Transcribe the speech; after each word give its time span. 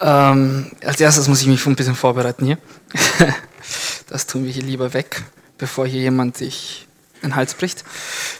Ähm, 0.00 0.72
als 0.84 1.00
erstes 1.00 1.28
muss 1.28 1.40
ich 1.40 1.46
mich 1.46 1.64
ein 1.66 1.76
bisschen 1.76 1.94
vorbereiten 1.94 2.46
hier. 2.46 2.58
Das 4.08 4.26
tun 4.26 4.44
wir 4.44 4.50
hier 4.50 4.62
lieber 4.62 4.94
weg, 4.94 5.22
bevor 5.58 5.86
hier 5.86 6.00
jemand 6.00 6.34
sich 6.34 6.88
den 7.22 7.36
Hals 7.36 7.52
bricht. 7.52 7.84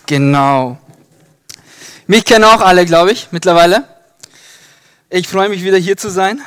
Genau. 0.06 0.78
Mich 2.06 2.24
kennen 2.24 2.44
auch 2.44 2.62
alle, 2.62 2.86
glaube 2.86 3.12
ich, 3.12 3.28
mittlerweile. 3.32 3.84
Ich 5.10 5.28
freue 5.28 5.50
mich 5.50 5.62
wieder 5.62 5.76
hier 5.76 5.98
zu 5.98 6.10
sein. 6.10 6.40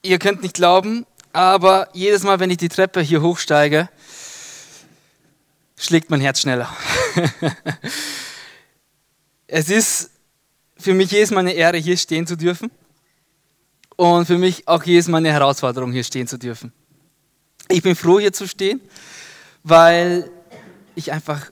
Ihr 0.00 0.18
könnt 0.18 0.42
nicht 0.42 0.54
glauben, 0.54 1.04
aber 1.34 1.88
jedes 1.92 2.22
Mal, 2.22 2.40
wenn 2.40 2.50
ich 2.50 2.56
die 2.56 2.70
Treppe 2.70 3.02
hier 3.02 3.20
hochsteige, 3.20 3.90
schlägt 5.76 6.08
mein 6.08 6.22
Herz 6.22 6.40
schneller. 6.40 6.74
es 9.46 9.68
ist 9.68 10.10
für 10.78 10.94
mich 10.94 11.10
jedes 11.10 11.30
Mal 11.30 11.40
eine 11.40 11.52
Ehre, 11.52 11.76
hier 11.76 11.98
stehen 11.98 12.26
zu 12.26 12.36
dürfen. 12.36 12.70
Und 13.96 14.26
für 14.26 14.38
mich 14.38 14.68
auch 14.68 14.84
jedes 14.84 15.08
Mal 15.08 15.18
eine 15.18 15.32
Herausforderung, 15.32 15.90
hier 15.92 16.04
stehen 16.04 16.26
zu 16.26 16.38
dürfen. 16.38 16.72
Ich 17.68 17.82
bin 17.82 17.96
froh, 17.96 18.20
hier 18.20 18.32
zu 18.32 18.46
stehen, 18.46 18.80
weil 19.62 20.30
ich 20.94 21.12
einfach 21.12 21.50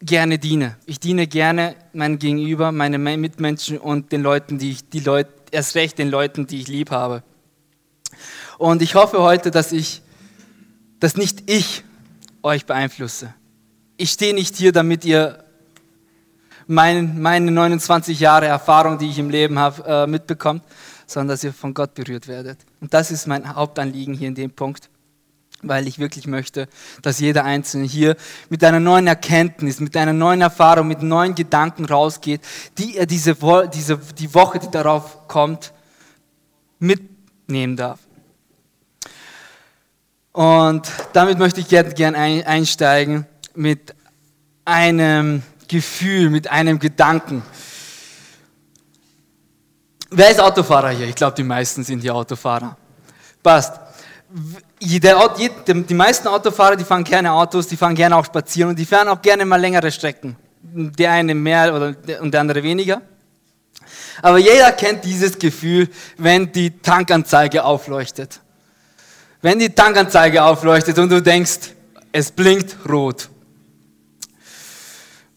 gerne 0.00 0.38
diene. 0.38 0.76
Ich 0.86 1.00
diene 1.00 1.26
gerne 1.26 1.74
meinem 1.92 2.18
Gegenüber, 2.18 2.72
meinen 2.72 3.02
Mitmenschen 3.20 3.78
und 3.78 4.12
den 4.12 4.22
Leuten, 4.22 4.58
die 4.58 4.70
ich, 4.70 4.88
die 4.88 5.00
Leute, 5.00 5.30
erst 5.50 5.74
recht 5.74 5.98
den 5.98 6.10
Leuten, 6.10 6.46
die 6.46 6.60
ich 6.60 6.68
lieb 6.68 6.90
habe. 6.90 7.22
Und 8.58 8.82
ich 8.82 8.94
hoffe 8.94 9.20
heute, 9.20 9.50
dass 9.50 9.72
ich, 9.72 10.02
dass 11.00 11.16
nicht 11.16 11.50
ich 11.50 11.84
euch 12.42 12.66
beeinflusse. 12.66 13.34
Ich 13.96 14.10
stehe 14.10 14.34
nicht 14.34 14.56
hier, 14.56 14.72
damit 14.72 15.04
ihr 15.04 15.44
mein, 16.68 17.20
meine 17.20 17.50
29 17.50 18.20
Jahre 18.20 18.46
Erfahrung, 18.46 18.98
die 18.98 19.08
ich 19.08 19.18
im 19.18 19.30
Leben 19.30 19.58
habe, 19.58 19.82
äh, 19.86 20.06
mitbekommt, 20.06 20.62
sondern 21.06 21.28
dass 21.28 21.42
ihr 21.42 21.52
von 21.52 21.74
Gott 21.74 21.94
berührt 21.94 22.28
werdet. 22.28 22.58
Und 22.80 22.94
das 22.94 23.10
ist 23.10 23.26
mein 23.26 23.54
Hauptanliegen 23.54 24.14
hier 24.14 24.28
in 24.28 24.34
dem 24.34 24.50
Punkt, 24.50 24.90
weil 25.62 25.88
ich 25.88 25.98
wirklich 25.98 26.26
möchte, 26.26 26.68
dass 27.02 27.18
jeder 27.18 27.44
Einzelne 27.44 27.86
hier 27.86 28.16
mit 28.50 28.62
einer 28.62 28.80
neuen 28.80 29.06
Erkenntnis, 29.06 29.80
mit 29.80 29.96
einer 29.96 30.12
neuen 30.12 30.42
Erfahrung, 30.42 30.86
mit 30.86 31.02
neuen 31.02 31.34
Gedanken 31.34 31.86
rausgeht, 31.86 32.42
die 32.76 32.98
er 32.98 33.06
diese, 33.06 33.34
diese 33.72 33.98
die 34.18 34.32
Woche, 34.34 34.58
die 34.58 34.70
darauf 34.70 35.26
kommt, 35.26 35.72
mitnehmen 36.78 37.76
darf. 37.76 37.98
Und 40.32 40.88
damit 41.14 41.38
möchte 41.38 41.60
ich 41.60 41.68
gerne 41.68 41.92
gern 41.94 42.14
einsteigen 42.14 43.26
mit 43.54 43.94
einem 44.66 45.42
Gefühl, 45.68 46.30
mit 46.30 46.50
einem 46.50 46.78
Gedanken. 46.78 47.42
Wer 50.10 50.30
ist 50.30 50.40
Autofahrer 50.40 50.90
hier? 50.90 51.06
Ich 51.06 51.14
glaube, 51.14 51.36
die 51.36 51.42
meisten 51.42 51.84
sind 51.84 52.00
hier 52.00 52.14
Autofahrer. 52.14 52.76
Passt. 53.42 53.74
Die 54.80 55.94
meisten 55.94 56.28
Autofahrer, 56.28 56.76
die 56.76 56.84
fahren 56.84 57.04
gerne 57.04 57.32
Autos, 57.32 57.66
die 57.66 57.76
fahren 57.76 57.94
gerne 57.94 58.16
auch 58.16 58.24
spazieren 58.24 58.70
und 58.70 58.78
die 58.78 58.86
fahren 58.86 59.08
auch 59.08 59.20
gerne 59.20 59.44
mal 59.44 59.60
längere 59.60 59.90
Strecken. 59.90 60.36
Der 60.62 61.12
eine 61.12 61.34
mehr 61.34 61.74
oder 61.74 61.94
und 62.20 62.32
der 62.32 62.40
andere 62.40 62.62
weniger. 62.62 63.02
Aber 64.20 64.38
jeder 64.38 64.72
kennt 64.72 65.04
dieses 65.04 65.38
Gefühl, 65.38 65.88
wenn 66.16 66.50
die 66.50 66.78
Tankanzeige 66.78 67.64
aufleuchtet. 67.64 68.40
Wenn 69.40 69.58
die 69.58 69.70
Tankanzeige 69.70 70.42
aufleuchtet 70.42 70.98
und 70.98 71.10
du 71.10 71.22
denkst, 71.22 71.72
es 72.10 72.32
blinkt 72.32 72.76
rot. 72.88 73.28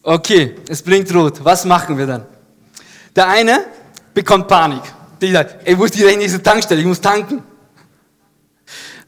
Okay, 0.02 0.56
es 0.68 0.82
blinkt 0.82 1.14
rot. 1.14 1.44
Was 1.44 1.64
machen 1.64 1.96
wir 1.96 2.06
dann? 2.06 2.26
Der 3.14 3.28
eine 3.28 3.64
bekommt 4.12 4.48
Panik. 4.48 4.82
Der 5.20 5.32
sagt, 5.32 5.68
ey, 5.68 5.78
wo 5.78 5.84
ist 5.84 5.94
die 5.94 6.04
nächste 6.04 6.42
Tankstelle? 6.42 6.80
Ich 6.80 6.86
muss 6.86 7.00
tanken. 7.00 7.42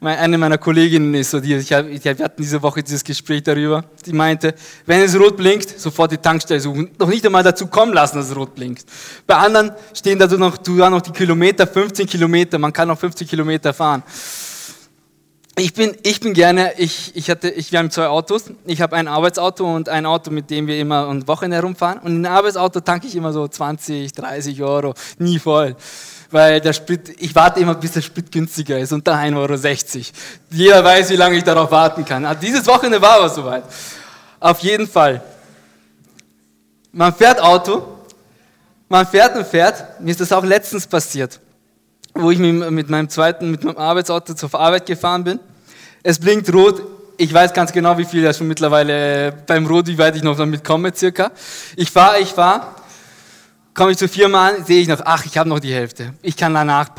Eine 0.01 0.37
meiner 0.37 0.59
Kolleginnen 0.59 1.15
ist 1.15 1.31
so, 1.31 1.41
die, 1.41 1.55
ich, 1.55 1.71
wir 1.71 1.81
hatten 1.81 2.43
diese 2.43 2.61
Woche 2.63 2.83
dieses 2.83 3.03
Gespräch 3.03 3.43
darüber, 3.43 3.85
die 4.05 4.13
meinte, 4.13 4.55
wenn 4.85 5.01
es 5.01 5.19
rot 5.19 5.37
blinkt, 5.37 5.81
sofort 5.81 6.13
die 6.13 6.19
Tankstelle 6.19 6.61
suchen. 6.61 6.91
Noch 6.99 7.09
nicht 7.09 7.25
einmal 7.25 7.43
dazu 7.43 7.67
kommen 7.69 7.95
lassen, 7.95 8.17
dass 8.19 8.29
es 8.29 8.37
rot 8.37 8.55
blinkt. 8.55 8.85
Bei 9.27 9.37
anderen 9.37 9.73
stehen 9.95 10.19
da 10.19 10.27
noch, 10.27 10.59
du 10.59 10.73
noch 10.73 11.01
die 11.01 11.13
Kilometer, 11.13 11.67
15 11.67 12.07
Kilometer, 12.07 12.59
man 12.59 12.73
kann 12.73 12.89
noch 12.89 12.99
50 12.99 13.29
Kilometer 13.29 13.73
fahren. 13.73 14.03
Ich 15.57 15.73
bin, 15.73 15.97
ich 16.03 16.19
bin 16.19 16.35
gerne, 16.35 16.73
ich, 16.79 17.15
ich 17.15 17.31
hatte, 17.31 17.49
ich, 17.49 17.71
wir 17.71 17.79
haben 17.79 17.91
zwei 17.91 18.09
Autos. 18.09 18.47
Ich 18.67 18.81
habe 18.81 18.97
ein 18.97 19.07
Arbeitsauto 19.07 19.73
und 19.73 19.89
ein 19.89 20.05
Auto, 20.05 20.33
mit 20.33 20.51
dem 20.51 20.67
wir 20.67 20.77
immer 20.81 21.09
ein 21.09 21.29
Wochenende 21.29 21.59
herumfahren. 21.59 22.01
Und 22.01 22.17
in 22.17 22.27
ein 22.27 22.33
Arbeitsauto 22.33 22.81
tanke 22.81 23.07
ich 23.07 23.15
immer 23.15 23.33
so 23.33 23.47
20, 23.47 24.13
30 24.13 24.61
Euro, 24.63 24.95
nie 25.19 25.39
voll. 25.39 25.77
Weil 26.33 26.61
der 26.61 26.73
Sprit, 26.73 27.15
ich 27.21 27.33
warte 27.37 27.61
immer, 27.61 27.77
bis 27.77 27.93
der 27.93 28.01
Sprit 28.01 28.33
günstiger 28.33 28.81
ist, 28.81 28.93
unter 28.93 29.15
1,60 29.15 29.37
Euro. 29.37 30.05
Jeder 30.51 30.83
weiß, 30.83 31.11
wie 31.11 31.17
lange 31.17 31.37
ich 31.37 31.45
darauf 31.45 31.71
warten 31.71 32.05
kann. 32.05 32.25
Ah, 32.25 32.35
dieses 32.35 32.67
Wochenende 32.67 33.01
war 33.01 33.19
aber 33.19 33.29
soweit. 33.29 33.63
Auf 34.41 34.59
jeden 34.59 34.89
Fall. 34.89 35.23
Man 36.91 37.15
fährt 37.15 37.41
Auto, 37.41 38.01
man 38.89 39.07
fährt 39.07 39.37
und 39.37 39.47
fährt. 39.47 40.01
Mir 40.01 40.11
ist 40.11 40.21
das 40.21 40.33
auch 40.33 40.45
letztens 40.45 40.85
passiert 40.85 41.39
wo 42.15 42.31
ich 42.31 42.39
mit 42.39 42.89
meinem 42.89 43.09
zweiten, 43.09 43.51
mit 43.51 43.65
meinem 43.65 43.77
Arbeitsauto 43.77 44.35
zur 44.35 44.55
Arbeit 44.55 44.87
gefahren 44.87 45.25
bin. 45.25 45.41
Es 46.03 46.19
blinkt 46.19 46.53
rot. 46.53 46.83
Ich 47.17 47.33
weiß 47.33 47.53
ganz 47.53 47.73
genau, 47.73 47.97
wie 47.97 48.05
viel 48.05 48.23
das 48.23 48.39
schon 48.39 48.49
mittlerweile 48.49 49.33
beim 49.47 49.67
Rot, 49.67 49.87
wie 49.87 49.99
weit 49.99 50.17
ich 50.17 50.23
noch 50.23 50.37
damit 50.37 50.65
komme, 50.65 50.93
circa. 50.95 51.31
Ich 51.77 51.91
fahre, 51.91 52.19
ich 52.21 52.31
fahre. 52.31 52.63
Komme 53.73 53.91
ich 53.91 53.99
zu 53.99 54.07
an, 54.07 54.65
sehe 54.65 54.81
ich 54.81 54.87
noch, 54.87 55.01
ach, 55.05 55.25
ich 55.25 55.37
habe 55.37 55.49
noch 55.49 55.59
die 55.59 55.75
Hälfte. 55.75 56.15
Ich 56.23 56.37
kann 56.37 56.55
danach 56.55 56.91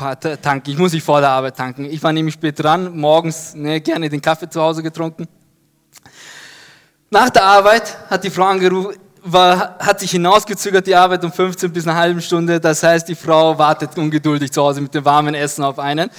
tanken. 0.42 0.70
Ich 0.70 0.76
muss 0.76 0.92
nicht 0.92 1.04
vor 1.04 1.20
der 1.20 1.30
Arbeit 1.30 1.56
tanken. 1.56 1.86
Ich 1.86 2.02
war 2.02 2.12
nämlich 2.12 2.34
spät 2.34 2.62
dran, 2.62 2.94
morgens 2.96 3.54
ne, 3.54 3.80
gerne 3.80 4.10
den 4.10 4.20
Kaffee 4.20 4.48
zu 4.50 4.60
Hause 4.60 4.82
getrunken. 4.82 5.26
Nach 7.10 7.30
der 7.30 7.44
Arbeit 7.44 7.96
hat 8.10 8.24
die 8.24 8.30
Frau 8.30 8.44
angerufen, 8.44 8.96
war, 9.26 9.76
hat 9.78 10.00
sich 10.00 10.12
hinausgezögert, 10.12 10.86
die 10.86 10.94
Arbeit 10.94 11.24
um 11.24 11.32
15 11.32 11.72
bis 11.72 11.86
eine 11.86 11.96
halbe 11.96 12.20
Stunde. 12.20 12.60
Das 12.60 12.82
heißt, 12.82 13.08
die 13.08 13.14
Frau 13.14 13.58
wartet 13.58 13.96
ungeduldig 13.98 14.52
zu 14.52 14.62
Hause 14.62 14.80
mit 14.80 14.94
dem 14.94 15.04
warmen 15.04 15.34
Essen 15.34 15.64
auf 15.64 15.78
einen. 15.78 16.10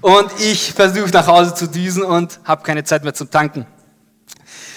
Und 0.00 0.28
ich 0.40 0.72
versuche 0.72 1.10
nach 1.10 1.26
Hause 1.26 1.54
zu 1.54 1.68
düsen 1.68 2.02
und 2.02 2.40
habe 2.44 2.62
keine 2.62 2.84
Zeit 2.84 3.04
mehr 3.04 3.14
zum 3.14 3.30
Tanken. 3.30 3.66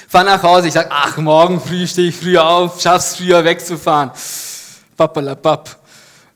Fahr 0.08 0.24
nach 0.24 0.42
Hause, 0.42 0.68
ich 0.68 0.74
sage, 0.74 0.90
ach, 0.92 1.18
morgen 1.18 1.60
früh 1.62 1.86
stehe 1.86 2.10
ich 2.10 2.16
früher 2.16 2.48
auf, 2.48 2.82
schaff's 2.82 3.16
früher 3.16 3.44
wegzufahren. 3.44 4.12
Pappalapapp. 4.96 5.78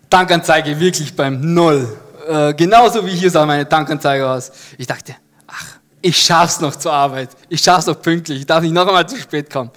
Tankanzeige 0.09 0.79
wirklich 0.79 1.15
beim 1.15 1.53
Null. 1.53 1.97
Äh, 2.27 2.53
genauso 2.53 3.05
wie 3.05 3.11
hier 3.11 3.31
sah 3.31 3.45
meine 3.45 3.67
Tankanzeige 3.67 4.29
aus. 4.29 4.51
Ich 4.77 4.87
dachte, 4.87 5.15
ach, 5.47 5.65
ich 6.01 6.17
schaff's 6.17 6.59
noch 6.59 6.75
zur 6.75 6.93
Arbeit. 6.93 7.29
Ich 7.49 7.61
schaff's 7.61 7.87
noch 7.87 7.99
pünktlich. 8.01 8.39
Ich 8.41 8.45
darf 8.45 8.61
nicht 8.61 8.73
noch 8.73 8.87
einmal 8.87 9.07
zu 9.07 9.17
spät 9.17 9.51
kommen. 9.51 9.71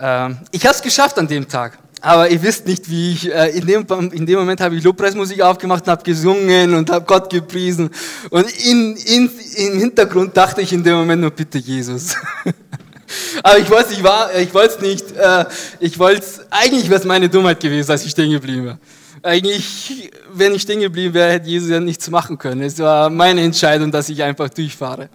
Ähm, 0.00 0.38
ich 0.50 0.64
habe 0.64 0.74
es 0.74 0.82
geschafft 0.82 1.18
an 1.18 1.28
dem 1.28 1.46
Tag. 1.46 1.78
Aber 2.02 2.30
ihr 2.30 2.42
wisst 2.42 2.66
nicht, 2.66 2.88
wie 2.88 3.12
ich, 3.12 3.30
äh, 3.30 3.50
in, 3.50 3.66
dem, 3.66 3.86
in 4.12 4.24
dem 4.24 4.38
Moment 4.38 4.60
habe 4.60 4.74
ich 4.74 4.82
Lobpreismusik 4.82 5.42
aufgemacht 5.42 5.84
und 5.84 5.90
habe 5.90 6.02
gesungen 6.02 6.74
und 6.74 6.90
habe 6.90 7.04
Gott 7.04 7.28
gepriesen. 7.28 7.90
Und 8.30 8.50
in, 8.64 8.96
in, 8.96 9.30
im 9.56 9.78
Hintergrund 9.78 10.34
dachte 10.34 10.62
ich 10.62 10.72
in 10.72 10.82
dem 10.82 10.96
Moment 10.96 11.20
nur, 11.20 11.30
bitte 11.30 11.58
Jesus. 11.58 12.16
Aber 13.42 13.58
ich 13.58 13.68
wollte 13.70 13.92
ich 13.92 14.02
war, 14.02 14.34
ich 14.34 14.54
es 14.54 14.80
nicht, 14.80 15.12
äh, 15.16 15.44
ich 15.80 15.98
wollte 15.98 16.24
eigentlich 16.48 16.88
wäre 16.88 17.00
es 17.00 17.06
meine 17.06 17.28
Dummheit 17.28 17.60
gewesen, 17.60 17.90
als 17.90 18.04
ich 18.04 18.12
stehen 18.12 18.30
geblieben 18.30 18.64
wäre. 18.64 18.78
Eigentlich, 19.22 20.10
wenn 20.32 20.54
ich 20.54 20.62
stehen 20.62 20.80
geblieben 20.80 21.12
wäre, 21.12 21.32
hätte 21.32 21.48
Jesus 21.48 21.68
ja 21.68 21.80
nichts 21.80 22.08
machen 22.08 22.38
können. 22.38 22.62
Es 22.62 22.78
war 22.78 23.10
meine 23.10 23.42
Entscheidung, 23.42 23.90
dass 23.90 24.08
ich 24.08 24.22
einfach 24.22 24.48
durchfahre. 24.48 25.10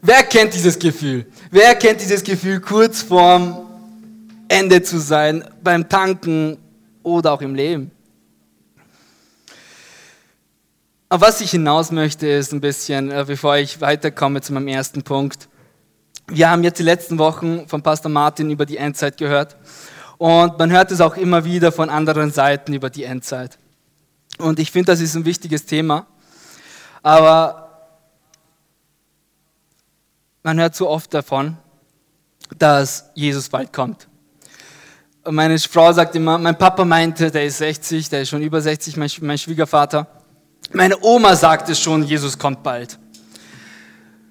Wer 0.00 0.22
kennt 0.24 0.54
dieses 0.54 0.78
Gefühl? 0.78 1.26
Wer 1.50 1.74
kennt 1.74 2.00
dieses 2.00 2.22
Gefühl, 2.22 2.60
kurz 2.60 3.02
vorm 3.02 3.66
Ende 4.48 4.82
zu 4.82 4.98
sein, 4.98 5.44
beim 5.62 5.88
Tanken 5.88 6.58
oder 7.02 7.32
auch 7.32 7.42
im 7.42 7.54
Leben? 7.54 7.90
Auf 11.08 11.20
was 11.20 11.42
ich 11.42 11.50
hinaus 11.50 11.90
möchte, 11.90 12.26
ist 12.26 12.52
ein 12.52 12.60
bisschen, 12.62 13.10
äh, 13.10 13.24
bevor 13.26 13.56
ich 13.56 13.82
weiterkomme 13.82 14.40
zu 14.40 14.54
meinem 14.54 14.68
ersten 14.68 15.02
Punkt. 15.02 15.48
Wir 16.26 16.48
haben 16.48 16.64
jetzt 16.64 16.78
die 16.78 16.84
letzten 16.84 17.18
Wochen 17.18 17.68
von 17.68 17.82
Pastor 17.82 18.10
Martin 18.10 18.50
über 18.50 18.64
die 18.64 18.78
Endzeit 18.78 19.18
gehört. 19.18 19.56
Und 20.16 20.58
man 20.58 20.70
hört 20.70 20.90
es 20.90 21.02
auch 21.02 21.16
immer 21.16 21.44
wieder 21.44 21.70
von 21.70 21.90
anderen 21.90 22.30
Seiten 22.30 22.72
über 22.72 22.88
die 22.88 23.04
Endzeit. 23.04 23.58
Und 24.38 24.58
ich 24.58 24.70
finde, 24.70 24.92
das 24.92 25.00
ist 25.00 25.14
ein 25.14 25.26
wichtiges 25.26 25.66
Thema. 25.66 26.06
Aber 27.02 27.61
man 30.42 30.58
hört 30.58 30.74
so 30.74 30.88
oft 30.88 31.12
davon, 31.14 31.56
dass 32.58 33.10
Jesus 33.14 33.48
bald 33.48 33.72
kommt. 33.72 34.08
Und 35.24 35.34
meine 35.36 35.58
Frau 35.58 35.92
sagt 35.92 36.16
immer, 36.16 36.36
mein 36.38 36.58
Papa 36.58 36.84
meinte, 36.84 37.30
der 37.30 37.44
ist 37.44 37.58
60, 37.58 38.08
der 38.08 38.22
ist 38.22 38.30
schon 38.30 38.42
über 38.42 38.60
60, 38.60 38.96
mein, 38.96 39.10
mein 39.20 39.38
Schwiegervater. 39.38 40.06
Meine 40.72 41.00
Oma 41.00 41.36
sagte 41.36 41.74
schon, 41.74 42.02
Jesus 42.02 42.38
kommt 42.38 42.62
bald. 42.62 42.98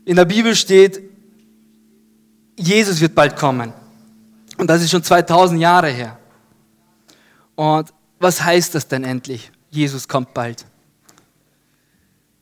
In 0.04 0.18
der 0.18 0.26
Bibel 0.26 0.56
steht, 0.56 1.02
Jesus 2.58 3.00
wird 3.00 3.16
bald 3.16 3.38
kommen. 3.38 3.74
Und 4.58 4.68
das 4.70 4.82
ist 4.82 4.92
schon 4.92 5.04
2000 5.04 5.62
Jahre 5.62 5.90
her. 5.90 6.18
Und 7.56 7.94
was 8.20 8.44
heißt 8.44 8.76
das 8.76 8.88
denn 8.88 9.04
endlich? 9.04 9.52
Jesus 9.70 10.08
kommt 10.08 10.34
bald. 10.34 10.66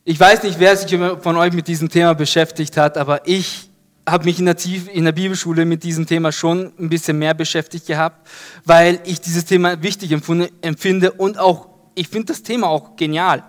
Ich 0.10 0.20
weiß 0.20 0.42
nicht, 0.42 0.60
wer 0.60 0.76
sich 0.76 0.90
von 1.22 1.36
euch 1.38 1.54
mit 1.54 1.68
diesem 1.68 1.88
Thema 1.88 2.16
beschäftigt 2.16 2.78
hat, 2.78 2.98
aber 2.98 3.28
ich 3.28 3.70
habe 4.10 4.26
mich 4.26 4.40
in 4.40 4.46
der, 4.46 4.56
in 4.92 5.06
Bibelschule 5.14 5.66
mit 5.66 5.84
diesem 5.84 6.08
Thema 6.08 6.32
schon 6.32 6.74
ein 6.80 6.90
bisschen 6.90 7.20
mehr 7.20 7.36
beschäftigt 7.36 7.86
gehabt, 7.86 8.28
weil 8.66 9.00
ich 9.06 9.22
dieses 9.22 9.46
Thema 9.46 9.84
wichtig 9.84 10.12
empfinde 10.12 11.12
und 11.12 11.38
auch, 11.38 11.70
ich 11.94 12.08
finde 12.08 12.34
das 12.34 12.42
Thema 12.42 12.70
auch 12.70 12.96
genial. 12.96 13.44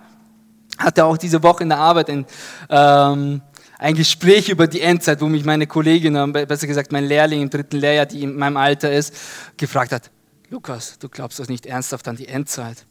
Hatte 0.77 1.05
auch 1.05 1.17
diese 1.17 1.41
Woche 1.41 1.63
in 1.63 1.69
der 1.69 1.79
Arbeit 1.79 2.11
ein, 2.11 2.27
ähm, 2.69 3.41
ein 3.79 3.95
Gespräch 3.95 4.47
über 4.49 4.67
die 4.67 4.81
Endzeit, 4.81 5.19
wo 5.19 5.25
mich 5.25 5.43
meine 5.43 5.65
Kollegin, 5.65 6.31
besser 6.31 6.67
gesagt 6.67 6.91
mein 6.91 7.05
Lehrling 7.05 7.41
im 7.41 7.49
dritten 7.49 7.77
Lehrjahr, 7.77 8.05
die 8.05 8.21
in 8.21 8.37
meinem 8.37 8.57
Alter 8.57 8.91
ist, 8.91 9.15
gefragt 9.57 9.93
hat, 9.93 10.11
Lukas, 10.51 10.99
du 10.99 11.09
glaubst 11.09 11.39
doch 11.39 11.47
nicht 11.47 11.65
ernsthaft 11.65 12.07
an 12.07 12.17
die 12.17 12.27
Endzeit. 12.27 12.85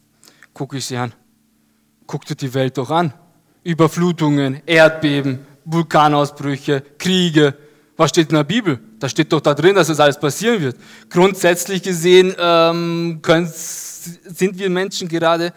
Guck 0.53 0.73
ich 0.73 0.87
sie 0.87 0.97
an. 0.97 1.13
Guck 2.05 2.25
dir 2.25 2.35
die 2.35 2.53
Welt 2.53 2.77
doch 2.77 2.91
an. 2.91 3.13
Überflutungen, 3.63 4.61
Erdbeben, 4.65 5.45
Vulkanausbrüche, 5.65 6.83
Kriege. 6.97 7.55
Was 7.95 8.09
steht 8.09 8.29
in 8.29 8.35
der 8.35 8.43
Bibel? 8.43 8.79
Da 8.99 9.07
steht 9.07 9.31
doch 9.31 9.41
da 9.41 9.53
drin, 9.53 9.75
dass 9.75 9.87
das 9.87 9.99
alles 9.99 10.19
passieren 10.19 10.61
wird. 10.61 10.77
Grundsätzlich 11.09 11.83
gesehen 11.83 12.33
ähm, 12.39 13.19
können, 13.21 13.47
sind 13.51 14.57
wir 14.57 14.69
Menschen 14.69 15.07
gerade 15.07 15.53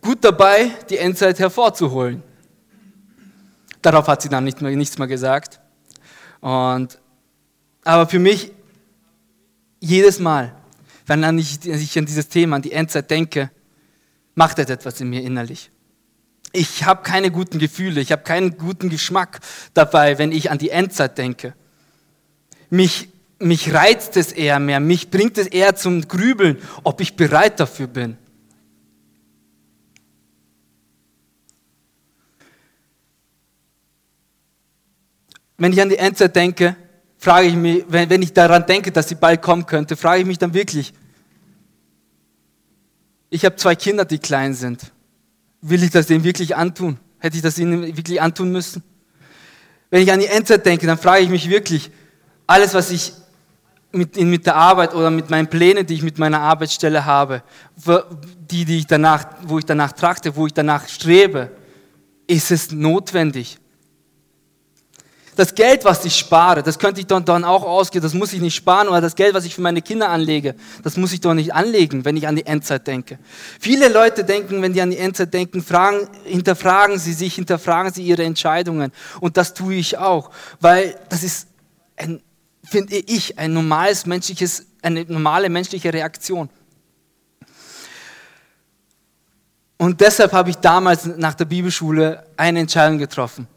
gut 0.00 0.18
dabei, 0.22 0.70
die 0.88 0.98
Endzeit 0.98 1.38
hervorzuholen. 1.40 2.22
Darauf 3.82 4.06
hat 4.06 4.22
sie 4.22 4.28
dann 4.28 4.44
nicht 4.44 4.60
mehr, 4.60 4.74
nichts 4.76 4.96
mehr 4.98 5.08
gesagt. 5.08 5.58
Und, 6.40 6.98
aber 7.82 8.06
für 8.06 8.18
mich, 8.18 8.52
jedes 9.80 10.20
Mal, 10.20 10.54
wenn 11.06 11.38
ich 11.38 11.98
an 11.98 12.06
dieses 12.06 12.28
Thema, 12.28 12.56
an 12.56 12.62
die 12.62 12.72
Endzeit 12.72 13.10
denke, 13.10 13.50
macht 14.36 14.58
es 14.60 14.70
etwas 14.70 15.00
in 15.00 15.10
mir 15.10 15.22
innerlich 15.22 15.70
ich 16.52 16.84
habe 16.84 17.02
keine 17.02 17.30
guten 17.30 17.58
Gefühle, 17.58 18.00
ich 18.00 18.12
habe 18.12 18.22
keinen 18.22 18.56
guten 18.56 18.88
Geschmack 18.88 19.40
dabei, 19.74 20.18
wenn 20.18 20.32
ich 20.32 20.50
an 20.50 20.58
die 20.58 20.70
Endzeit 20.70 21.16
denke. 21.18 21.54
Mich, 22.70 23.08
mich 23.38 23.72
reizt 23.72 24.16
es 24.16 24.32
eher 24.32 24.58
mehr, 24.58 24.80
mich 24.80 25.10
bringt 25.10 25.38
es 25.38 25.46
eher 25.46 25.76
zum 25.76 26.06
Grübeln, 26.08 26.58
ob 26.82 27.00
ich 27.00 27.16
bereit 27.16 27.60
dafür 27.60 27.86
bin. 27.86 28.16
Wenn 35.56 35.72
ich 35.72 35.82
an 35.82 35.90
die 35.90 35.98
Endzeit 35.98 36.34
denke, 36.34 36.74
frage 37.18 37.48
ich 37.48 37.54
mich, 37.54 37.84
wenn, 37.88 38.08
wenn 38.08 38.22
ich 38.22 38.32
daran 38.32 38.64
denke, 38.66 38.90
dass 38.90 39.08
sie 39.08 39.14
bald 39.14 39.42
kommen 39.42 39.66
könnte, 39.66 39.94
frage 39.94 40.22
ich 40.22 40.26
mich 40.26 40.38
dann 40.38 40.54
wirklich, 40.54 40.94
ich 43.28 43.44
habe 43.44 43.56
zwei 43.56 43.76
Kinder, 43.76 44.04
die 44.04 44.18
klein 44.18 44.54
sind. 44.54 44.90
Will 45.62 45.82
ich 45.82 45.90
das 45.90 46.06
denen 46.06 46.24
wirklich 46.24 46.56
antun? 46.56 46.98
Hätte 47.18 47.36
ich 47.36 47.42
das 47.42 47.58
ihnen 47.58 47.96
wirklich 47.96 48.20
antun 48.20 48.50
müssen? 48.50 48.82
Wenn 49.90 50.02
ich 50.02 50.12
an 50.12 50.20
die 50.20 50.26
Endzeit 50.26 50.64
denke, 50.64 50.86
dann 50.86 50.98
frage 50.98 51.22
ich 51.22 51.28
mich 51.28 51.50
wirklich, 51.50 51.90
alles, 52.46 52.74
was 52.74 52.90
ich 52.90 53.12
mit, 53.92 54.16
mit 54.16 54.46
der 54.46 54.56
Arbeit 54.56 54.94
oder 54.94 55.10
mit 55.10 55.30
meinen 55.30 55.48
Plänen, 55.48 55.86
die 55.86 55.94
ich 55.94 56.02
mit 56.02 56.18
meiner 56.18 56.40
Arbeitsstelle 56.40 57.04
habe, 57.04 57.42
die, 58.50 58.64
die 58.64 58.78
ich 58.78 58.86
danach, 58.86 59.26
wo 59.42 59.58
ich 59.58 59.64
danach 59.64 59.92
trachte, 59.92 60.34
wo 60.36 60.46
ich 60.46 60.54
danach 60.54 60.88
strebe, 60.88 61.50
ist 62.26 62.50
es 62.50 62.70
notwendig? 62.70 63.58
Das 65.40 65.54
Geld, 65.54 65.86
was 65.86 66.04
ich 66.04 66.14
spare, 66.14 66.62
das 66.62 66.78
könnte 66.78 67.00
ich 67.00 67.06
dann, 67.06 67.24
dann 67.24 67.44
auch 67.44 67.62
ausgeben, 67.62 68.02
das 68.02 68.12
muss 68.12 68.34
ich 68.34 68.42
nicht 68.42 68.54
sparen. 68.54 68.88
Oder 68.88 69.00
das 69.00 69.16
Geld, 69.16 69.32
was 69.32 69.46
ich 69.46 69.54
für 69.54 69.62
meine 69.62 69.80
Kinder 69.80 70.10
anlege, 70.10 70.54
das 70.82 70.98
muss 70.98 71.14
ich 71.14 71.22
doch 71.22 71.32
nicht 71.32 71.54
anlegen, 71.54 72.04
wenn 72.04 72.14
ich 72.14 72.28
an 72.28 72.36
die 72.36 72.44
Endzeit 72.44 72.86
denke. 72.86 73.18
Viele 73.58 73.88
Leute 73.88 74.22
denken, 74.22 74.60
wenn 74.60 74.74
die 74.74 74.82
an 74.82 74.90
die 74.90 74.98
Endzeit 74.98 75.32
denken, 75.32 75.62
fragen, 75.62 76.08
hinterfragen 76.24 76.98
sie 76.98 77.14
sich, 77.14 77.36
hinterfragen 77.36 77.90
sie 77.90 78.02
ihre 78.02 78.22
Entscheidungen. 78.22 78.92
Und 79.20 79.38
das 79.38 79.54
tue 79.54 79.76
ich 79.76 79.96
auch, 79.96 80.30
weil 80.60 80.94
das 81.08 81.22
ist, 81.22 81.48
finde 82.62 82.96
ich, 82.96 83.38
ein 83.38 83.54
normales 83.54 84.04
menschliches, 84.04 84.66
eine 84.82 85.06
normale 85.06 85.48
menschliche 85.48 85.90
Reaktion. 85.90 86.50
Und 89.78 90.02
deshalb 90.02 90.34
habe 90.34 90.50
ich 90.50 90.56
damals 90.56 91.06
nach 91.06 91.32
der 91.32 91.46
Bibelschule 91.46 92.26
eine 92.36 92.60
Entscheidung 92.60 92.98
getroffen. 92.98 93.48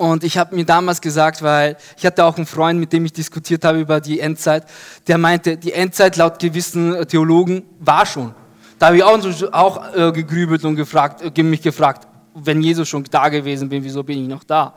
Und 0.00 0.24
ich 0.24 0.38
habe 0.38 0.56
mir 0.56 0.64
damals 0.64 1.02
gesagt, 1.02 1.42
weil 1.42 1.76
ich 1.98 2.06
hatte 2.06 2.24
auch 2.24 2.38
einen 2.38 2.46
Freund, 2.46 2.80
mit 2.80 2.90
dem 2.90 3.04
ich 3.04 3.12
diskutiert 3.12 3.66
habe 3.66 3.80
über 3.80 4.00
die 4.00 4.20
Endzeit, 4.20 4.64
der 5.06 5.18
meinte, 5.18 5.58
die 5.58 5.74
Endzeit 5.74 6.16
laut 6.16 6.38
gewissen 6.38 7.06
Theologen 7.06 7.64
war 7.80 8.06
schon. 8.06 8.34
Da 8.78 8.86
habe 8.86 8.96
ich 8.96 9.04
auch, 9.04 9.52
auch 9.52 9.94
äh, 9.94 10.10
gegrübelt 10.12 10.64
und 10.64 10.76
gefragt, 10.76 11.20
äh, 11.20 11.42
mich 11.42 11.60
gefragt, 11.60 12.08
wenn 12.32 12.62
Jesus 12.62 12.88
schon 12.88 13.04
da 13.10 13.28
gewesen 13.28 13.68
bin, 13.68 13.84
wieso 13.84 14.02
bin 14.02 14.22
ich 14.22 14.26
noch 14.26 14.42
da? 14.42 14.72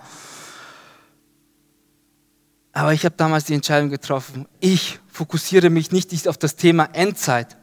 Aber 2.73 2.91
ich 2.91 3.05
habe 3.05 3.15
damals 3.15 3.45
die 3.45 3.53
Entscheidung 3.53 3.89
getroffen, 3.89 4.45
ich 4.59 4.99
fokussiere 5.07 5.69
mich 5.69 5.93
nicht 5.93 6.27
auf 6.27 6.37
das 6.37 6.57
Thema 6.57 6.89
Endzeit, 6.91 7.55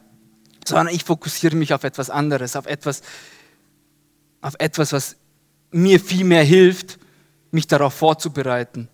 sondern 0.65 0.95
ich 0.95 1.03
fokussiere 1.03 1.55
mich 1.55 1.75
auf 1.75 1.83
etwas 1.83 2.09
anderes, 2.09 2.55
auf 2.55 2.65
etwas, 2.65 3.03
auf 4.41 4.55
etwas, 4.57 4.93
was 4.93 5.15
mir 5.69 5.99
viel 5.99 6.23
mehr 6.23 6.43
hilft, 6.43 6.97
mich 7.51 7.67
darauf 7.67 7.93
vorzubereiten. 7.93 8.87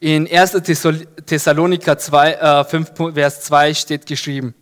In 0.00 0.26
1. 0.30 0.52
Thessaloniker 1.26 1.98
2, 1.98 2.32
äh, 2.32 2.64
5, 2.64 2.92
Vers 3.14 3.42
2 3.42 3.74
steht 3.74 4.06
geschrieben, 4.06 4.54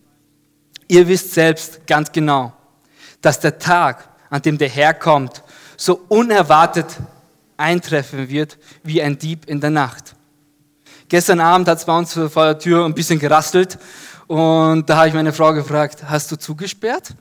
ihr 0.89 1.07
wisst 1.07 1.33
selbst 1.33 1.87
ganz 1.87 2.11
genau, 2.11 2.53
dass 3.21 3.39
der 3.39 3.59
Tag, 3.59 4.09
an 4.31 4.43
dem 4.43 4.59
der 4.59 4.69
Herr 4.69 4.95
kommt, 4.95 5.43
so 5.77 6.01
unerwartet 6.09 6.87
eintreffen 7.57 8.29
wird 8.29 8.59
wie 8.83 9.01
ein 9.01 9.17
Dieb 9.17 9.49
in 9.49 9.61
der 9.61 9.71
Nacht. 9.71 10.17
Gestern 11.09 11.41
Abend 11.41 11.69
hat 11.69 11.79
es 11.79 11.85
bei 11.85 11.97
uns 11.97 12.13
vor 12.13 12.45
der 12.45 12.59
Tür 12.59 12.85
ein 12.85 12.95
bisschen 12.95 13.21
gerastelt 13.21 13.79
und 14.27 14.91
da 14.91 14.97
habe 14.99 15.09
ich 15.09 15.15
meine 15.15 15.33
Frau 15.33 15.53
gefragt, 15.53 16.03
hast 16.09 16.33
du 16.33 16.37
zugesperrt? 16.37 17.15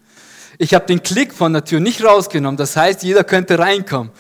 Ich 0.58 0.74
habe 0.74 0.88
den 0.88 1.04
Klick 1.04 1.34
von 1.34 1.54
der 1.54 1.64
Tür 1.64 1.80
nicht 1.80 2.04
rausgenommen, 2.04 2.58
das 2.58 2.76
heißt, 2.76 3.04
jeder 3.04 3.24
könnte 3.24 3.60
reinkommen 3.60 4.12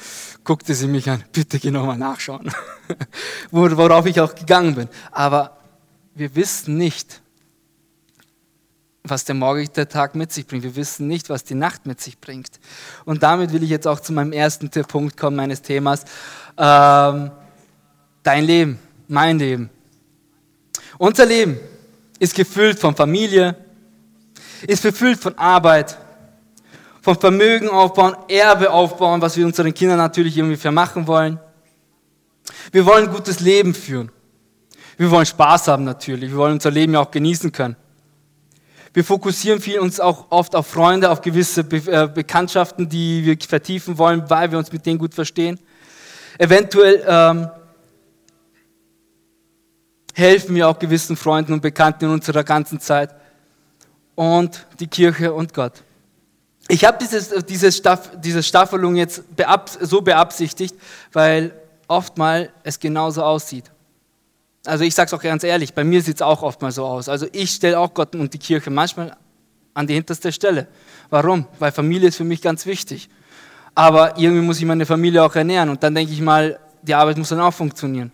guckte 0.48 0.74
sie 0.74 0.88
mich 0.88 1.10
an, 1.10 1.26
bitte 1.34 1.60
geh 1.60 1.72
nochmal 1.72 1.98
nachschauen, 1.98 2.50
worauf 3.52 4.06
ich 4.06 4.22
auch 4.22 4.34
gegangen 4.34 4.76
bin. 4.76 4.88
Aber 5.12 5.58
wir 6.16 6.34
wissen 6.36 6.78
nicht, 6.78 7.22
was 9.04 9.26
der 9.26 9.36
morgige 9.36 9.88
Tag 9.90 10.16
mit 10.16 10.32
sich 10.32 10.48
bringt. 10.48 10.64
Wir 10.64 10.78
wissen 10.78 11.07
nicht, 11.07 11.30
was 11.30 11.44
die 11.44 11.54
Nacht 11.54 11.86
mit 11.86 12.00
sich 12.00 12.18
bringt. 12.19 12.62
Und 13.04 13.24
damit 13.24 13.52
will 13.52 13.62
ich 13.62 13.69
jetzt 13.69 13.88
auch 13.88 14.00
zu 14.00 14.14
meinem 14.14 14.31
ersten 14.31 14.69
Punkt 14.69 15.18
kommen 15.18 15.36
meines 15.36 15.62
Themas. 15.62 16.06
Ähm, 16.57 17.31
dein 18.24 18.45
Leben, 18.45 18.80
mein 19.10 19.40
Leben. 19.40 19.69
Unser 20.98 21.26
Leben 21.26 21.57
ist 22.19 22.33
gefüllt 22.33 22.80
von 22.80 22.95
Familie, 22.95 23.54
ist 24.66 24.83
gefüllt 24.83 25.19
von 25.19 25.38
Arbeit, 25.38 25.98
von 27.07 27.18
Vermögen 27.18 27.69
aufbauen, 27.69 28.18
Erbe 28.28 28.69
aufbauen, 28.69 29.21
was 29.21 29.37
wir 29.37 29.45
unseren 29.45 29.73
Kindern 29.73 29.97
natürlich 29.97 30.37
irgendwie 30.37 30.57
vermachen 30.57 31.07
wollen. 31.07 31.40
Wir 32.73 32.85
wollen 32.85 33.07
ein 33.07 33.14
gutes 33.14 33.40
Leben 33.40 33.73
führen. 33.73 34.11
Wir 34.97 35.09
wollen 35.09 35.26
Spaß 35.26 35.69
haben 35.69 35.85
natürlich. 35.85 36.31
Wir 36.31 36.37
wollen 36.37 36.56
unser 36.56 36.69
Leben 36.69 36.92
ja 36.95 36.99
auch 36.99 37.09
genießen 37.09 37.54
können. 37.54 37.78
Wir 38.92 39.06
fokussieren 39.06 39.61
viel 39.61 39.80
uns 39.80 40.02
auch 40.02 40.26
oft 40.31 40.54
auf 40.54 40.68
Freunde, 40.68 41.09
auf 41.09 41.21
gewisse 41.21 41.64
Be 41.64 41.78
äh, 41.90 42.09
Bekanntschaften, 42.14 42.90
die 42.90 43.23
wir 43.23 43.37
vertiefen 43.40 43.97
wollen, 43.97 44.30
weil 44.30 44.52
wir 44.52 44.57
uns 44.57 44.73
mit 44.73 44.85
denen 44.85 44.99
gut 44.99 45.14
verstehen. 45.14 45.61
Eventuell 46.37 47.06
ähm, 47.07 47.47
helfen 50.14 50.56
wir 50.56 50.68
auch 50.68 50.78
gewissen 50.78 51.16
Freunden 51.16 51.54
und 51.54 51.61
Bekannten 51.61 52.04
in 52.04 52.11
unserer 52.11 52.44
ganzen 52.44 52.81
Zeit. 52.81 53.16
Und 54.16 54.68
die 54.81 54.87
Kirche 54.87 55.31
und 55.31 55.54
Gott. 55.54 55.83
Ich 56.69 56.83
habe 56.83 56.97
dieses, 57.00 57.30
diese, 57.45 57.71
Staff, 57.71 58.12
diese 58.21 58.44
Staffelung 58.44 58.95
jetzt 58.95 59.36
beab, 59.36 59.69
so 59.69 60.02
beabsichtigt, 60.02 60.76
weil 61.14 61.54
oftmal 61.88 62.52
es 62.64 62.80
genauso 62.80 63.24
aussieht. 63.24 63.71
Also 64.66 64.83
ich 64.83 64.94
sage 64.94 65.07
es 65.07 65.14
auch 65.14 65.21
ganz 65.21 65.45
ehrlich, 65.45 65.74
bei 65.74 65.86
mir 65.86 66.02
sieht 66.02 66.16
es 66.16 66.21
auch 66.21 66.44
oftmal 66.44 66.74
so 66.74 66.86
aus. 66.86 67.07
Also 67.07 67.26
ich 67.31 67.52
stelle 67.52 67.80
auch 67.80 67.94
Gott 67.94 68.14
und 68.16 68.33
die 68.33 68.38
Kirche 68.38 68.69
manchmal 68.69 69.16
an 69.74 69.88
die 69.88 69.94
hinterste 69.94 70.31
Stelle. 70.31 70.68
Warum? 71.09 71.45
Weil 71.57 71.71
Familie 71.71 72.09
ist 72.09 72.18
für 72.18 72.26
mich 72.26 72.42
ganz 72.42 72.66
wichtig. 72.66 73.09
Aber 73.74 74.18
irgendwie 74.18 74.42
muss 74.42 74.57
ich 74.57 74.66
meine 74.66 74.86
Familie 74.86 75.24
auch 75.24 75.36
ernähren 75.36 75.69
und 75.69 75.81
dann 75.83 75.95
denke 75.95 76.12
ich 76.12 76.19
mal, 76.19 76.59
die 76.81 76.94
Arbeit 76.94 77.18
muss 77.18 77.30
dann 77.30 77.40
auch 77.40 77.54
funktionieren. 77.54 78.12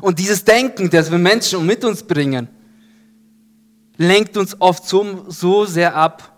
Und 0.00 0.18
dieses 0.18 0.44
Denken, 0.44 0.90
das 0.90 1.10
wir 1.10 1.18
Menschen 1.18 1.66
mit 1.66 1.84
uns 1.84 2.02
bringen, 2.02 2.48
lenkt 3.96 4.36
uns 4.36 4.54
oft 4.60 4.86
so, 4.86 5.24
so 5.28 5.64
sehr 5.64 5.96
ab 5.96 6.31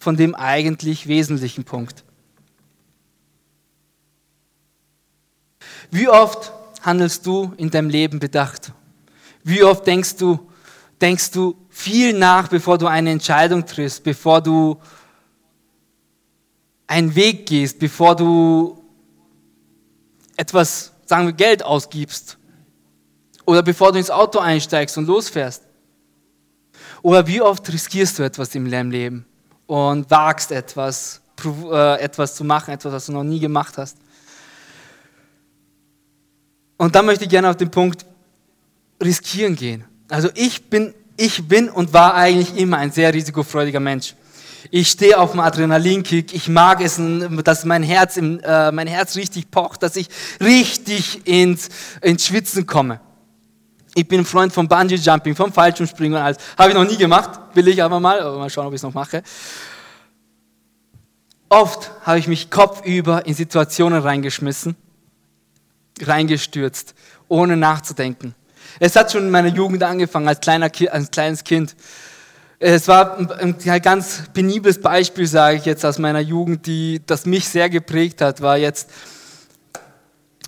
von 0.00 0.16
dem 0.16 0.34
eigentlich 0.34 1.06
wesentlichen 1.06 1.62
Punkt. 1.62 2.02
Wie 5.90 6.08
oft 6.08 6.52
handelst 6.80 7.26
du 7.26 7.52
in 7.58 7.70
deinem 7.70 7.90
Leben 7.90 8.18
bedacht? 8.18 8.72
Wie 9.44 9.62
oft 9.62 9.86
denkst 9.86 10.16
du, 10.16 10.40
denkst 11.00 11.32
du 11.32 11.54
viel 11.68 12.14
nach, 12.14 12.48
bevor 12.48 12.78
du 12.78 12.86
eine 12.86 13.10
Entscheidung 13.10 13.66
triffst, 13.66 14.02
bevor 14.02 14.40
du 14.40 14.80
einen 16.86 17.14
Weg 17.14 17.46
gehst, 17.46 17.78
bevor 17.78 18.16
du 18.16 18.82
etwas, 20.36 20.92
sagen 21.04 21.26
wir, 21.26 21.34
Geld 21.34 21.62
ausgibst. 21.62 22.38
Oder 23.44 23.62
bevor 23.62 23.92
du 23.92 23.98
ins 23.98 24.10
Auto 24.10 24.38
einsteigst 24.38 24.96
und 24.96 25.06
losfährst. 25.06 25.62
Oder 27.02 27.26
wie 27.26 27.42
oft 27.42 27.70
riskierst 27.70 28.18
du 28.18 28.22
etwas 28.22 28.54
im 28.54 28.64
Leben 28.64 29.26
und 29.70 30.10
wagst 30.10 30.50
etwas, 30.50 31.20
äh, 31.44 32.00
etwas 32.00 32.34
zu 32.34 32.42
machen, 32.42 32.74
etwas, 32.74 32.92
was 32.92 33.06
du 33.06 33.12
noch 33.12 33.22
nie 33.22 33.38
gemacht 33.38 33.78
hast. 33.78 33.96
Und 36.76 36.96
da 36.96 37.02
möchte 37.02 37.22
ich 37.22 37.30
gerne 37.30 37.48
auf 37.48 37.56
den 37.56 37.70
Punkt 37.70 38.04
riskieren 39.00 39.54
gehen. 39.54 39.84
Also 40.08 40.28
ich 40.34 40.68
bin, 40.70 40.92
ich 41.16 41.46
bin 41.46 41.68
und 41.68 41.92
war 41.92 42.14
eigentlich 42.14 42.56
immer 42.56 42.78
ein 42.78 42.90
sehr 42.90 43.14
risikofreudiger 43.14 43.78
Mensch. 43.78 44.16
Ich 44.72 44.88
stehe 44.88 45.16
auf 45.16 45.30
dem 45.30 45.40
Adrenalinkick. 45.40 46.34
Ich 46.34 46.48
mag 46.48 46.80
es, 46.80 47.00
dass 47.44 47.64
mein 47.64 47.84
Herz, 47.84 48.16
im, 48.16 48.40
äh, 48.40 48.72
mein 48.72 48.88
Herz 48.88 49.14
richtig 49.14 49.52
pocht, 49.52 49.84
dass 49.84 49.94
ich 49.94 50.08
richtig 50.40 51.28
ins, 51.28 51.68
ins 52.00 52.26
Schwitzen 52.26 52.66
komme. 52.66 53.00
Ich 53.94 54.06
bin 54.06 54.20
ein 54.20 54.24
Freund 54.24 54.52
vom 54.52 54.68
Bungee 54.68 54.96
Jumping, 54.96 55.34
vom 55.34 55.52
Fallschirmspringen 55.52 56.16
und 56.16 56.24
alles. 56.24 56.38
Habe 56.56 56.70
ich 56.70 56.74
noch 56.74 56.84
nie 56.84 56.96
gemacht, 56.96 57.30
will 57.54 57.66
ich 57.68 57.82
aber 57.82 57.98
mal, 57.98 58.20
aber 58.20 58.38
mal 58.38 58.50
schauen, 58.50 58.66
ob 58.66 58.72
ich 58.72 58.78
es 58.78 58.82
noch 58.82 58.94
mache. 58.94 59.22
Oft 61.48 61.90
habe 62.02 62.18
ich 62.18 62.28
mich 62.28 62.50
kopfüber 62.50 63.26
in 63.26 63.34
Situationen 63.34 64.00
reingeschmissen, 64.00 64.76
reingestürzt, 66.00 66.94
ohne 67.28 67.56
nachzudenken. 67.56 68.36
Es 68.78 68.94
hat 68.94 69.10
schon 69.10 69.24
in 69.24 69.30
meiner 69.30 69.48
Jugend 69.48 69.82
angefangen, 69.82 70.28
als, 70.28 70.40
kleiner, 70.40 70.70
als 70.92 71.10
kleines 71.10 71.42
Kind. 71.42 71.74
Es 72.60 72.86
war 72.86 73.18
ein, 73.18 73.56
ganz 73.82 74.24
penibles 74.32 74.80
Beispiel, 74.80 75.26
sage 75.26 75.56
ich 75.56 75.64
jetzt, 75.64 75.84
aus 75.84 75.98
meiner 75.98 76.20
Jugend, 76.20 76.66
die, 76.66 77.00
das 77.04 77.26
mich 77.26 77.48
sehr 77.48 77.68
geprägt 77.68 78.20
hat, 78.20 78.42
war 78.42 78.56
jetzt, 78.56 78.90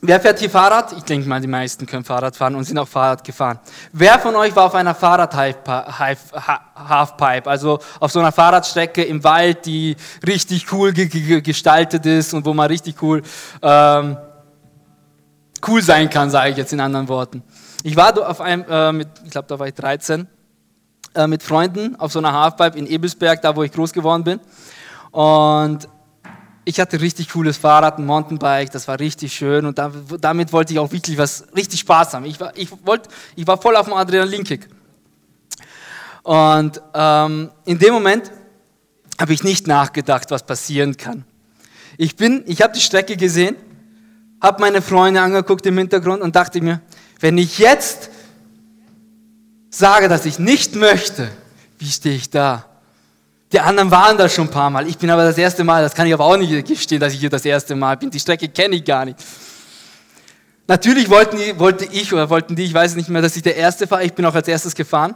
wer 0.03 0.21
fährt 0.21 0.41
hier 0.41 0.51
Fahrrad? 0.51 0.93
Ich 0.93 1.05
denke 1.05 1.27
mal, 1.29 1.41
die 1.41 1.47
meisten 1.47 1.87
können 1.87 2.05
Fahrrad 2.05 2.37
fahren 2.37 2.57
und 2.57 2.65
sind 2.65 2.77
auch 2.77 2.89
Fahrrad 2.89 3.25
gefahren. 3.25 3.59
Wer 3.93 4.19
von 4.19 4.37
euch 4.37 4.55
war 4.55 4.67
auf 4.67 4.75
einer 4.75 4.95
Fahrrad-Halfpipe, 4.95 7.49
also 7.49 7.79
auf 8.01 8.13
so 8.13 8.19
einer 8.19 8.33
Fahrradstrecke 8.33 9.03
im 9.05 9.25
Wald, 9.25 9.65
die 9.65 9.97
richtig 10.27 10.71
cool 10.73 10.93
gestaltet 10.93 12.05
ist 12.05 12.35
und 12.35 12.45
wo 12.45 12.53
man 12.53 12.67
richtig 12.67 13.01
cool, 13.01 13.23
ähm, 13.63 14.19
cool 15.67 15.81
sein 15.81 16.11
kann, 16.11 16.29
sage 16.31 16.51
ich 16.51 16.57
jetzt 16.57 16.73
in 16.73 16.81
anderen 16.81 17.09
Worten. 17.09 17.43
Ich 17.85 17.97
war 17.97 18.29
auf 18.29 18.41
einem, 18.41 18.65
äh, 18.69 18.93
mit, 18.93 19.09
ich 19.25 19.31
glaube, 19.31 19.47
da 19.49 19.59
war 19.59 19.69
ich 19.69 19.75
13, 19.75 20.27
äh, 21.15 21.27
mit 21.27 21.43
Freunden 21.43 21.97
auf 21.97 22.13
so 22.13 22.19
einer 22.19 22.33
Halfpipe 22.33 22.79
in 22.79 22.87
Ebelsberg, 22.87 23.41
da 23.41 23.55
wo 23.55 23.63
ich 23.63 23.73
groß 23.73 23.93
geworden 23.93 24.25
bin. 24.25 24.41
Und 25.13 25.89
ich 26.65 26.79
hatte 26.79 27.01
richtig 27.01 27.31
cooles 27.31 27.57
Fahrrad, 27.57 27.99
ein 27.99 28.07
Mountainbike, 28.07 28.71
das 28.71 28.87
war 28.87 28.99
richtig 29.01 29.35
schön 29.35 29.67
und 29.67 29.79
da, 29.79 29.91
damit 30.21 30.53
wollte 30.53 30.73
ich 30.73 30.79
auch 30.79 30.93
wirklich 30.93 31.19
was 31.19 31.45
richtig 31.57 31.81
Spaß 31.81 32.15
haben. 32.15 32.25
Ich 32.25 32.39
war, 32.39 32.57
ich 32.57 32.69
wollte, 32.85 33.09
ich 33.35 33.47
war 33.47 33.61
voll 33.61 33.77
auf 33.77 33.87
dem 33.87 33.95
Adrenalinkick. 33.95 34.69
Und 36.23 36.81
ähm, 36.95 37.51
in 37.65 37.79
dem 37.79 37.93
Moment 37.95 38.31
habe 39.21 39.33
ich 39.33 39.43
nicht 39.43 39.67
nachgedacht, 39.67 40.31
was 40.31 40.45
passieren 40.45 40.97
kann. 40.97 41.25
Ich 41.97 42.17
bin, 42.17 42.45
ich 42.47 42.63
habe 42.63 42.73
die 42.73 42.81
Strecke 42.81 43.17
gesehen, 43.17 43.57
habe 44.41 44.61
meine 44.61 44.83
Freunde 44.83 45.21
angeguckt 45.21 45.67
im 45.67 45.79
Hintergrund 45.79 46.23
und 46.23 46.35
dachte 46.37 46.61
mir, 46.61 46.81
wenn 47.21 47.39
ich 47.39 47.59
jetzt 47.59 48.11
sage, 49.71 50.09
dass 50.09 50.27
ich 50.27 50.39
nicht 50.39 50.75
möchte, 50.75 51.31
wie 51.79 51.91
stehe 51.91 52.15
ich 52.15 52.31
da? 52.31 52.65
Die 53.53 53.61
anderen 53.61 53.91
waren 53.91 54.17
da 54.17 54.29
schon 54.29 54.47
ein 54.47 54.51
paar 54.51 54.71
Mal. 54.71 54.89
Ich 54.89 54.97
bin 54.97 55.11
aber 55.11 55.25
das 55.25 55.37
erste 55.37 55.63
Mal, 55.63 55.83
das 55.83 55.95
kann 55.95 56.07
ich 56.07 56.15
aber 56.15 56.25
auch 56.25 56.37
nicht 56.37 56.67
gestehen, 56.67 57.01
dass 57.01 57.13
ich 57.13 57.21
hier 57.21 57.29
das 57.29 57.45
erste 57.45 57.77
Mal 57.77 57.99
bin. 57.99 58.11
Die 58.11 58.19
Strecke 58.19 58.49
kenne 58.49 58.77
ich 58.77 58.85
gar 58.85 59.05
nicht. 59.05 59.19
Natürlich 60.67 61.11
wollten 61.11 61.37
die, 61.37 61.59
wollte 61.59 61.85
ich 61.85 62.13
oder 62.15 62.31
wollten 62.31 62.57
die, 62.57 62.65
ich 62.65 62.73
weiß 62.73 62.95
nicht 62.95 63.11
mehr, 63.11 63.21
dass 63.21 63.37
ich 63.37 63.43
der 63.43 63.57
Erste 63.57 63.87
fahre. 63.87 64.05
Ich 64.05 64.15
bin 64.15 64.25
auch 64.25 64.35
als 64.35 64.49
erstes 64.49 64.75
gefahren. 64.75 65.15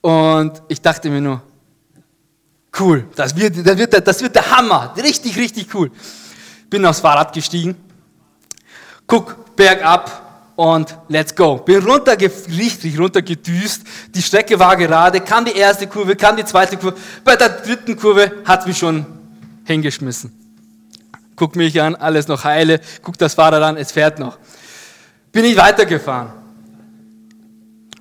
Und 0.00 0.62
ich 0.68 0.80
dachte 0.80 1.10
mir 1.10 1.20
nur, 1.20 1.42
cool, 2.78 3.06
das 3.14 3.36
wird, 3.36 3.66
das 3.66 3.76
wird, 3.76 4.06
das 4.06 4.22
wird 4.22 4.34
der 4.34 4.50
Hammer. 4.50 4.94
Richtig, 4.96 5.36
richtig 5.36 5.74
cool. 5.74 5.90
Bin 6.70 6.86
aufs 6.86 7.00
Fahrrad 7.00 7.34
gestiegen, 7.34 7.76
guck 9.06 9.54
bergab, 9.54 10.29
und 10.60 10.94
let's 11.08 11.34
go. 11.34 11.56
Bin 11.56 11.82
runter, 11.82 12.18
richtig 12.20 12.98
runtergedüst. 12.98 13.82
Die 14.14 14.20
Strecke 14.20 14.58
war 14.58 14.76
gerade, 14.76 15.22
kam 15.22 15.46
die 15.46 15.56
erste 15.56 15.86
Kurve, 15.86 16.14
kam 16.14 16.36
die 16.36 16.44
zweite 16.44 16.76
Kurve. 16.76 16.98
Bei 17.24 17.34
der 17.34 17.48
dritten 17.48 17.96
Kurve 17.96 18.30
hat 18.44 18.66
mich 18.66 18.76
schon 18.76 19.06
hingeschmissen. 19.64 20.30
Guck 21.34 21.56
mich 21.56 21.80
an, 21.80 21.94
alles 21.94 22.28
noch 22.28 22.44
heile. 22.44 22.78
Guck 23.02 23.16
das 23.16 23.32
Fahrrad 23.32 23.62
an, 23.62 23.78
es 23.78 23.90
fährt 23.90 24.18
noch. 24.18 24.36
Bin 25.32 25.46
ich 25.46 25.56
weitergefahren. 25.56 26.30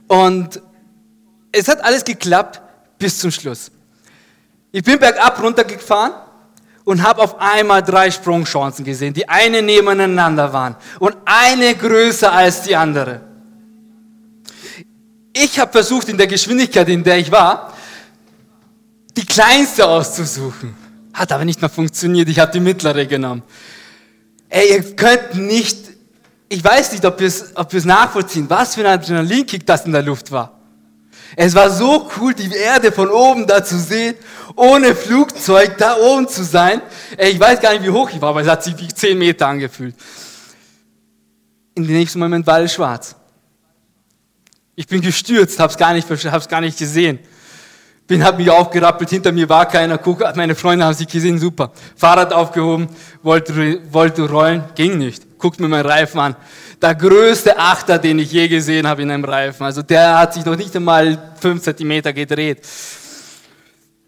Und 0.09 0.61
es 1.53 1.69
hat 1.69 1.81
alles 1.81 2.03
geklappt 2.03 2.59
bis 2.97 3.19
zum 3.19 3.31
Schluss. 3.31 3.71
Ich 4.73 4.83
bin 4.83 4.99
bergab 4.99 5.41
runtergefahren 5.41 6.11
und 6.89 7.03
habe 7.03 7.21
auf 7.21 7.39
einmal 7.39 7.83
drei 7.83 8.09
Sprungchancen 8.09 8.83
gesehen, 8.83 9.13
die 9.13 9.29
eine 9.29 9.61
nebeneinander 9.61 10.51
waren 10.51 10.75
und 10.97 11.15
eine 11.23 11.75
größer 11.75 12.31
als 12.31 12.63
die 12.63 12.75
andere. 12.75 13.21
Ich 15.31 15.59
habe 15.59 15.71
versucht, 15.71 16.09
in 16.09 16.17
der 16.17 16.25
Geschwindigkeit, 16.25 16.89
in 16.89 17.03
der 17.03 17.19
ich 17.19 17.31
war, 17.31 17.73
die 19.15 19.23
kleinste 19.23 19.87
auszusuchen. 19.87 20.75
Hat 21.13 21.31
aber 21.31 21.45
nicht 21.45 21.61
mehr 21.61 21.69
funktioniert. 21.69 22.27
Ich 22.27 22.39
habe 22.39 22.51
die 22.51 22.59
mittlere 22.59 23.05
genommen. 23.05 23.43
Ey, 24.49 24.71
ihr 24.71 24.95
könnt 24.95 25.35
nicht, 25.35 25.77
ich 26.47 26.63
weiß 26.63 26.93
nicht, 26.93 27.05
ob 27.05 27.21
ihr 27.21 27.27
es 27.27 27.55
ob 27.55 27.71
nachvollziehen, 27.85 28.49
was 28.49 28.73
für 28.73 28.81
ein 28.81 28.99
Adrenalinkick 28.99 29.63
das 29.63 29.85
in 29.85 29.91
der 29.91 30.01
Luft 30.01 30.31
war. 30.31 30.59
Es 31.35 31.53
war 31.53 31.69
so 31.69 32.09
cool, 32.17 32.33
die 32.33 32.51
Erde 32.51 32.91
von 32.91 33.09
oben 33.09 33.45
da 33.45 33.63
zu 33.63 33.77
sehen, 33.77 34.15
ohne 34.59 34.93
Flugzeug 34.93 35.77
da 35.77 35.95
oben 35.97 36.27
zu 36.27 36.43
sein. 36.43 36.81
Ich 37.17 37.39
weiß 37.39 37.61
gar 37.61 37.73
nicht, 37.73 37.83
wie 37.83 37.89
hoch 37.89 38.09
ich 38.09 38.21
war, 38.21 38.29
aber 38.29 38.41
es 38.41 38.47
hat 38.47 38.63
sich 38.63 38.77
wie 38.77 38.87
10 38.87 39.17
Meter 39.17 39.47
angefühlt. 39.47 39.95
In 41.75 41.85
dem 41.85 41.95
nächsten 41.95 42.19
Moment 42.19 42.45
war 42.45 42.55
alles 42.55 42.73
schwarz. 42.73 43.15
Ich 44.75 44.85
bin 44.87 45.01
gestürzt, 45.01 45.59
hab's 45.59 45.77
gar 45.77 45.93
nicht, 45.93 46.07
hab's 46.09 46.47
gar 46.47 46.61
nicht 46.61 46.77
gesehen. 46.77 47.19
Bin, 48.07 48.23
hab 48.23 48.37
mich 48.37 48.49
aufgerappelt, 48.49 49.09
hinter 49.09 49.31
mir 49.31 49.47
war 49.47 49.67
keiner, 49.67 49.97
guck, 49.97 50.23
meine 50.35 50.55
Freunde 50.55 50.83
haben 50.83 50.93
sich 50.93 51.07
gesehen, 51.07 51.37
super. 51.37 51.71
Fahrrad 51.95 52.33
aufgehoben, 52.33 52.89
wollte, 53.21 53.81
wollte 53.93 54.29
rollen, 54.29 54.63
ging 54.75 54.97
nicht. 54.97 55.37
Guckt 55.37 55.59
mir 55.59 55.67
meinen 55.67 55.85
Reifen 55.85 56.19
an 56.19 56.35
der 56.81 56.95
größte 56.95 57.57
Achter, 57.57 57.97
den 57.97 58.19
ich 58.19 58.31
je 58.31 58.47
gesehen 58.47 58.87
habe 58.87 59.01
in 59.01 59.11
einem 59.11 59.25
Reifen. 59.25 59.63
Also 59.65 59.81
der 59.81 60.19
hat 60.19 60.33
sich 60.33 60.45
noch 60.45 60.55
nicht 60.55 60.75
einmal 60.75 61.33
fünf 61.39 61.61
Zentimeter 61.61 62.13
gedreht. 62.13 62.65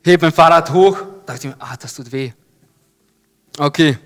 Heb 0.03 0.22
mein 0.22 0.31
Fahrrad 0.31 0.72
hoch, 0.72 0.98
dachte 1.25 1.48
ich 1.48 1.53
mir, 1.53 1.62
ah, 1.62 1.75
das 1.79 1.93
tut 1.93 2.12
weh. 2.12 2.31
Okay, 3.58 3.98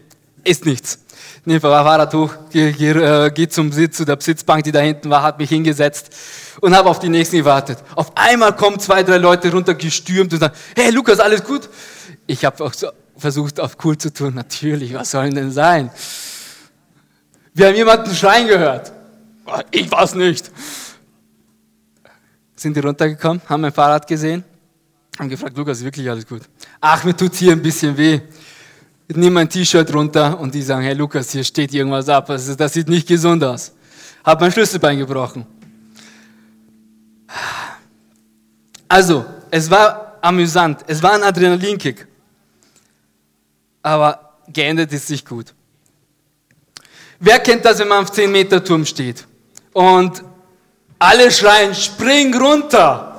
ist 0.43 0.65
nichts. 0.65 0.99
Nehme 1.45 1.59
Fahrrad 1.59 2.13
hoch, 2.13 2.33
gehe 2.49 2.73
geh, 2.73 2.91
äh, 2.91 3.31
geh 3.31 3.47
zum 3.47 3.71
Sitz, 3.71 3.97
zu 3.97 4.05
der 4.05 4.19
Sitzbank, 4.19 4.63
die 4.63 4.71
da 4.71 4.79
hinten 4.79 5.09
war, 5.09 5.23
hat 5.23 5.39
mich 5.39 5.49
hingesetzt 5.49 6.09
und 6.59 6.75
habe 6.75 6.89
auf 6.89 6.99
die 6.99 7.09
nächsten 7.09 7.37
gewartet. 7.37 7.77
Auf 7.95 8.11
einmal 8.17 8.55
kommen 8.55 8.79
zwei, 8.79 9.03
drei 9.03 9.17
Leute 9.17 9.51
runtergestürmt 9.51 10.33
und 10.33 10.39
sagen, 10.39 10.55
hey 10.75 10.91
Lukas, 10.91 11.19
alles 11.19 11.43
gut? 11.43 11.69
Ich 12.27 12.43
habe 12.43 12.63
auch 12.63 12.73
so 12.73 12.87
versucht, 13.17 13.59
auf 13.59 13.77
cool 13.83 13.97
zu 13.97 14.11
tun. 14.11 14.33
Natürlich, 14.33 14.93
was 14.93 15.11
soll 15.11 15.29
denn 15.29 15.51
sein? 15.51 15.91
Wir 17.53 17.67
haben 17.67 17.75
jemanden 17.75 18.13
schreien 18.13 18.47
gehört. 18.47 18.91
Ich 19.71 19.89
war's 19.91 20.15
nicht. 20.15 20.51
Sind 22.55 22.75
die 22.75 22.81
runtergekommen, 22.81 23.41
haben 23.47 23.61
mein 23.61 23.71
Fahrrad 23.71 24.07
gesehen, 24.07 24.43
haben 25.17 25.29
gefragt, 25.29 25.57
Lukas, 25.57 25.83
wirklich 25.83 26.09
alles 26.09 26.27
gut? 26.27 26.41
Ach, 26.81 27.03
mir 27.03 27.15
tut 27.15 27.33
hier 27.35 27.53
ein 27.53 27.61
bisschen 27.61 27.95
weh. 27.97 28.19
Ich 29.07 29.15
nehme 29.15 29.31
mein 29.31 29.49
T-Shirt 29.49 29.93
runter 29.93 30.39
und 30.39 30.53
die 30.53 30.61
sagen, 30.61 30.83
hey 30.83 30.93
Lukas, 30.93 31.31
hier 31.31 31.43
steht 31.43 31.73
irgendwas 31.73 32.09
ab, 32.09 32.27
das 32.27 32.73
sieht 32.73 32.89
nicht 32.89 33.07
gesund 33.07 33.43
aus. 33.43 33.71
Hab 34.23 34.41
mein 34.41 34.51
Schlüsselbein 34.51 34.97
gebrochen. 34.97 35.45
Also, 38.87 39.25
es 39.51 39.69
war 39.69 40.17
amüsant, 40.21 40.83
es 40.87 41.01
war 41.01 41.13
ein 41.13 41.23
Adrenalinkick. 41.23 42.07
Aber 43.83 44.33
geendet 44.47 44.91
ist 44.91 45.09
nicht 45.09 45.27
gut. 45.27 45.53
Wer 47.19 47.39
kennt 47.39 47.63
das, 47.63 47.79
wenn 47.79 47.87
man 47.87 48.03
auf 48.03 48.11
10 48.11 48.31
Meter 48.31 48.63
Turm 48.63 48.85
steht? 48.85 49.25
Und 49.71 50.23
alle 50.97 51.29
schreien, 51.31 51.75
spring 51.75 52.35
runter. 52.35 53.14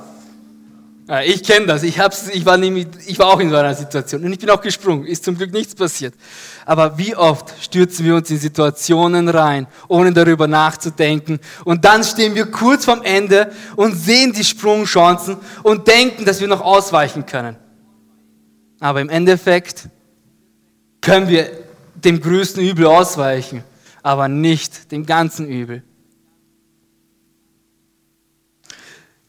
Ich 1.24 1.44
kenne 1.44 1.66
das. 1.66 1.84
Ich, 1.84 2.00
hab's, 2.00 2.28
ich, 2.28 2.44
war 2.44 2.56
nämlich, 2.56 2.88
ich 3.06 3.16
war 3.20 3.28
auch 3.28 3.38
in 3.38 3.48
so 3.48 3.56
einer 3.56 3.74
Situation 3.74 4.24
und 4.24 4.32
ich 4.32 4.40
bin 4.40 4.50
auch 4.50 4.60
gesprungen. 4.60 5.06
Ist 5.06 5.24
zum 5.24 5.36
Glück 5.36 5.52
nichts 5.52 5.72
passiert. 5.72 6.14
Aber 6.64 6.98
wie 6.98 7.14
oft 7.14 7.54
stürzen 7.62 8.04
wir 8.04 8.16
uns 8.16 8.28
in 8.28 8.38
Situationen 8.38 9.28
rein, 9.28 9.68
ohne 9.86 10.12
darüber 10.12 10.48
nachzudenken. 10.48 11.38
Und 11.64 11.84
dann 11.84 12.02
stehen 12.02 12.34
wir 12.34 12.46
kurz 12.46 12.86
vorm 12.86 13.02
Ende 13.02 13.52
und 13.76 13.94
sehen 13.94 14.32
die 14.32 14.42
Sprungchancen 14.42 15.36
und 15.62 15.86
denken, 15.86 16.24
dass 16.24 16.40
wir 16.40 16.48
noch 16.48 16.60
ausweichen 16.60 17.24
können. 17.24 17.54
Aber 18.80 19.00
im 19.00 19.08
Endeffekt 19.08 19.88
können 21.00 21.28
wir 21.28 21.48
dem 21.94 22.20
größten 22.20 22.60
Übel 22.60 22.86
ausweichen, 22.86 23.62
aber 24.02 24.26
nicht 24.26 24.90
dem 24.90 25.06
ganzen 25.06 25.48
Übel. 25.48 25.84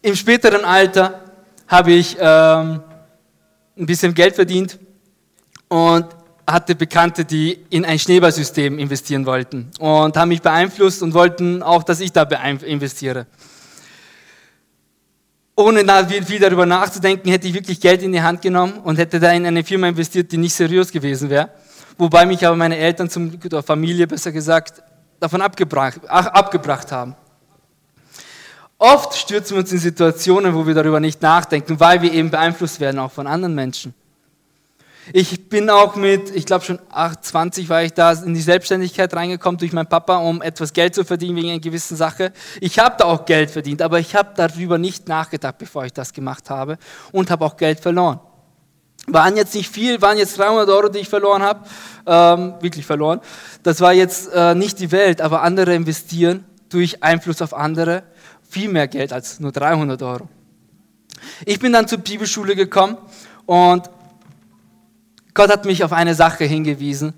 Im 0.01 0.15
späteren 0.15 0.65
Alter 0.65 1.26
habe 1.67 1.91
ich 1.91 2.17
ähm, 2.19 2.81
ein 3.77 3.85
bisschen 3.85 4.13
Geld 4.13 4.35
verdient 4.35 4.79
und 5.67 6.05
hatte 6.49 6.75
Bekannte, 6.75 7.25
die 7.25 7.59
in 7.69 7.83
ein 7.83 7.99
Schneeballsystem 7.99 8.79
investieren 8.79 9.25
wollten 9.25 9.69
und 9.79 10.15
haben 10.15 10.29
mich 10.29 10.41
beeinflusst 10.41 11.03
und 11.03 11.13
wollten 11.13 11.61
auch, 11.61 11.83
dass 11.83 11.99
ich 11.99 12.13
da 12.13 12.23
investiere. 12.23 13.27
Ohne 15.57 15.83
viel 16.23 16.39
darüber 16.39 16.65
nachzudenken, 16.65 17.29
hätte 17.29 17.47
ich 17.47 17.53
wirklich 17.53 17.81
Geld 17.81 18.03
in 18.03 18.13
die 18.13 18.21
Hand 18.21 18.41
genommen 18.41 18.73
und 18.83 18.97
hätte 18.97 19.19
da 19.19 19.31
in 19.31 19.45
eine 19.45 19.63
Firma 19.63 19.87
investiert, 19.87 20.31
die 20.31 20.37
nicht 20.37 20.53
seriös 20.53 20.91
gewesen 20.91 21.29
wäre. 21.29 21.49
Wobei 21.97 22.25
mich 22.27 22.45
aber 22.45 22.55
meine 22.55 22.77
Eltern, 22.77 23.09
zum, 23.09 23.37
oder 23.43 23.63
Familie 23.63 24.05
besser 24.05 24.31
gesagt, 24.31 24.83
davon 25.19 25.41
abgebracht, 25.41 25.99
abgebracht 26.07 26.91
haben. 26.91 27.15
Oft 28.79 29.15
stürzen 29.15 29.55
wir 29.55 29.61
uns 29.61 29.71
in 29.71 29.79
Situationen, 29.79 30.53
wo 30.53 30.67
wir 30.67 30.75
darüber 30.75 30.99
nicht 30.99 31.21
nachdenken, 31.21 31.79
weil 31.79 32.01
wir 32.01 32.13
eben 32.13 32.29
beeinflusst 32.29 32.79
werden, 32.79 32.99
auch 32.99 33.11
von 33.11 33.25
anderen 33.25 33.55
Menschen. 33.55 33.93
Ich 35.13 35.47
bin 35.47 35.69
auch 35.69 35.95
mit, 35.95 36.35
ich 36.35 36.45
glaube 36.45 36.65
schon 36.65 36.79
28 36.91 37.69
war 37.69 37.81
ich 37.81 37.93
da 37.93 38.11
in 38.11 38.33
die 38.33 38.41
Selbstständigkeit 38.41 39.13
reingekommen 39.13 39.57
durch 39.57 39.71
meinen 39.71 39.87
Papa, 39.87 40.17
um 40.17 40.41
etwas 40.41 40.73
Geld 40.73 40.93
zu 40.93 41.05
verdienen 41.05 41.37
wegen 41.37 41.49
einer 41.49 41.59
gewissen 41.59 41.95
Sache. 41.95 42.33
Ich 42.59 42.77
habe 42.77 42.95
da 42.99 43.05
auch 43.05 43.25
Geld 43.25 43.49
verdient, 43.49 43.81
aber 43.81 43.99
ich 43.99 44.15
habe 44.15 44.33
darüber 44.35 44.77
nicht 44.77 45.07
nachgedacht, 45.07 45.57
bevor 45.57 45.85
ich 45.85 45.93
das 45.93 46.11
gemacht 46.11 46.49
habe 46.49 46.77
und 47.13 47.31
habe 47.31 47.45
auch 47.45 47.55
Geld 47.55 47.79
verloren. 47.79 48.19
Waren 49.07 49.37
jetzt 49.37 49.55
nicht 49.55 49.69
viel, 49.69 50.01
waren 50.01 50.17
jetzt 50.17 50.37
300 50.37 50.67
Euro, 50.67 50.89
die 50.89 50.99
ich 50.99 51.09
verloren 51.09 51.41
habe, 51.41 51.65
ähm, 52.05 52.55
wirklich 52.59 52.85
verloren. 52.85 53.21
Das 53.63 53.79
war 53.79 53.93
jetzt 53.93 54.29
äh, 54.33 54.53
nicht 54.53 54.79
die 54.79 54.91
Welt, 54.91 55.21
aber 55.21 55.41
andere 55.41 55.73
investieren 55.73 56.43
durch 56.69 57.01
Einfluss 57.01 57.41
auf 57.41 57.53
andere 57.53 58.03
viel 58.49 58.69
mehr 58.69 58.87
Geld 58.87 59.13
als 59.13 59.39
nur 59.39 59.51
300 59.51 60.01
Euro. 60.03 60.29
Ich 61.45 61.59
bin 61.59 61.73
dann 61.73 61.87
zur 61.87 61.99
Bibelschule 61.99 62.55
gekommen 62.55 62.97
und 63.45 63.89
Gott 65.33 65.49
hat 65.49 65.65
mich 65.65 65.83
auf 65.83 65.91
eine 65.91 66.15
Sache 66.15 66.45
hingewiesen 66.45 67.13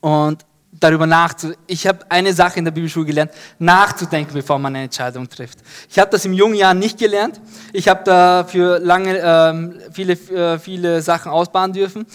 und 0.00 0.44
darüber 0.72 1.06
nachzudenken. 1.06 1.62
Ich 1.66 1.86
habe 1.86 1.98
eine 2.10 2.32
Sache 2.32 2.58
in 2.58 2.64
der 2.64 2.72
Bibelschule 2.72 3.06
gelernt, 3.06 3.32
nachzudenken, 3.58 4.34
bevor 4.34 4.58
man 4.58 4.74
eine 4.74 4.84
Entscheidung 4.84 5.28
trifft. 5.28 5.58
Ich 5.88 5.98
habe 5.98 6.10
das 6.10 6.24
im 6.24 6.32
jungen 6.32 6.54
Jahr 6.54 6.74
nicht 6.74 6.98
gelernt. 6.98 7.40
Ich 7.72 7.88
habe 7.88 8.02
dafür 8.04 8.78
lange 8.78 9.18
ähm, 9.18 9.80
viele, 9.92 10.14
äh, 10.14 10.58
viele 10.58 11.02
Sachen 11.02 11.30
ausbauen 11.30 11.72
dürfen. 11.72 12.06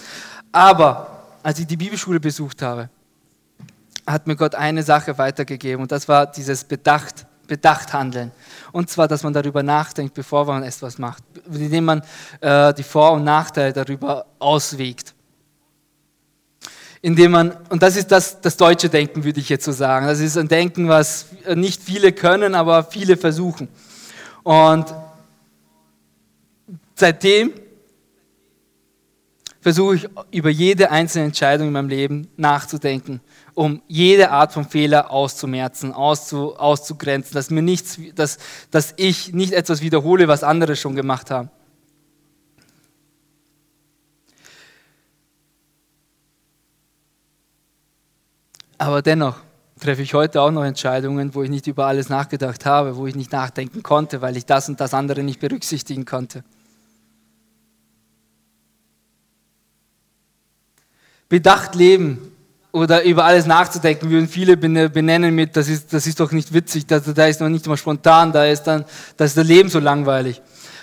Aber 0.52 1.22
als 1.42 1.58
ich 1.58 1.66
die 1.66 1.76
Bibelschule 1.76 2.20
besucht 2.20 2.62
habe, 2.62 2.88
hat 4.06 4.26
mir 4.26 4.36
Gott 4.36 4.54
eine 4.54 4.82
Sache 4.82 5.18
weitergegeben 5.18 5.82
und 5.82 5.92
das 5.92 6.08
war 6.08 6.26
dieses 6.26 6.64
Bedacht 6.64 7.26
bedacht 7.46 7.92
handeln. 7.92 8.32
Und 8.72 8.90
zwar, 8.90 9.08
dass 9.08 9.22
man 9.22 9.32
darüber 9.32 9.62
nachdenkt, 9.62 10.14
bevor 10.14 10.44
man 10.44 10.62
etwas 10.62 10.98
macht, 10.98 11.22
indem 11.50 11.84
man 11.84 12.02
äh, 12.40 12.74
die 12.74 12.82
Vor- 12.82 13.12
und 13.12 13.24
Nachteile 13.24 13.72
darüber 13.72 14.26
auswägt. 14.38 15.14
Indem 17.02 17.32
man, 17.32 17.52
und 17.68 17.82
das 17.82 17.96
ist 17.96 18.10
das, 18.10 18.40
das 18.40 18.56
deutsche 18.56 18.88
Denken, 18.88 19.22
würde 19.22 19.38
ich 19.38 19.48
jetzt 19.48 19.64
so 19.64 19.72
sagen. 19.72 20.06
Das 20.06 20.18
ist 20.20 20.36
ein 20.36 20.48
Denken, 20.48 20.88
was 20.88 21.26
nicht 21.54 21.82
viele 21.82 22.12
können, 22.12 22.54
aber 22.54 22.84
viele 22.84 23.16
versuchen. 23.16 23.68
Und 24.42 24.86
seitdem 26.94 27.52
versuche 29.66 29.96
ich 29.96 30.08
über 30.30 30.48
jede 30.48 30.92
einzelne 30.92 31.24
Entscheidung 31.24 31.66
in 31.66 31.72
meinem 31.72 31.88
Leben 31.88 32.28
nachzudenken 32.36 33.20
um 33.56 33.82
jede 33.88 34.30
Art 34.30 34.52
von 34.52 34.64
Fehler 34.66 35.10
auszumerzen, 35.10 35.92
auszu, 35.92 36.56
auszugrenzen, 36.56 37.34
dass, 37.34 37.50
mir 37.50 37.62
nichts, 37.62 37.98
dass, 38.14 38.38
dass 38.70 38.92
ich 38.98 39.32
nicht 39.32 39.54
etwas 39.54 39.80
wiederhole, 39.80 40.28
was 40.28 40.44
andere 40.44 40.76
schon 40.76 40.94
gemacht 40.94 41.30
haben. 41.30 41.48
Aber 48.76 49.00
dennoch 49.00 49.38
treffe 49.80 50.02
ich 50.02 50.12
heute 50.12 50.42
auch 50.42 50.50
noch 50.50 50.64
Entscheidungen, 50.64 51.34
wo 51.34 51.42
ich 51.42 51.48
nicht 51.48 51.66
über 51.66 51.86
alles 51.86 52.10
nachgedacht 52.10 52.66
habe, 52.66 52.96
wo 52.96 53.06
ich 53.06 53.14
nicht 53.14 53.32
nachdenken 53.32 53.82
konnte, 53.82 54.20
weil 54.20 54.36
ich 54.36 54.44
das 54.44 54.68
und 54.68 54.80
das 54.80 54.92
andere 54.92 55.22
nicht 55.22 55.40
berücksichtigen 55.40 56.04
konnte. 56.04 56.44
Bedacht 61.28 61.74
leben 61.74 62.32
oder 62.72 63.04
über 63.04 63.24
alles 63.24 63.46
nachzudenken, 63.46 64.10
würden 64.10 64.28
viele 64.28 64.56
benennen 64.56 65.34
mit, 65.34 65.56
das 65.56 65.68
ist, 65.68 65.92
das 65.92 66.06
ist 66.06 66.20
doch 66.20 66.30
nicht 66.30 66.52
witzig, 66.52 66.86
da, 66.86 67.00
da 67.00 67.26
ist 67.26 67.40
noch 67.40 67.48
nicht 67.48 67.66
mal 67.66 67.76
spontan, 67.76 68.32
da 68.32 68.44
ist 68.44 68.64
dann, 68.64 68.84
da 69.16 69.24
ist 69.24 69.36
das 69.36 69.46
Leben 69.46 69.68
so 69.68 69.78
langweilig. 69.78 70.42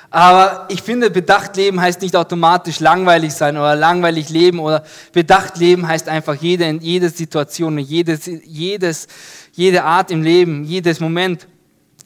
Aber 0.10 0.68
ich 0.70 0.84
finde, 0.84 1.10
bedacht 1.10 1.56
leben 1.56 1.82
heißt 1.82 2.02
nicht 2.02 2.16
automatisch 2.16 2.80
langweilig 2.80 3.34
sein 3.34 3.58
oder 3.58 3.76
langweilig 3.76 4.30
leben 4.30 4.60
oder 4.60 4.84
bedacht 5.12 5.58
leben 5.58 5.88
heißt 5.88 6.08
einfach 6.08 6.36
jede, 6.36 6.70
jede 6.70 7.10
Situation, 7.10 7.80
jedes, 7.80 8.30
jedes, 8.46 9.08
jede 9.54 9.84
Art 9.84 10.12
im 10.12 10.22
Leben, 10.22 10.66
jedes 10.66 11.00
Moment 11.00 11.48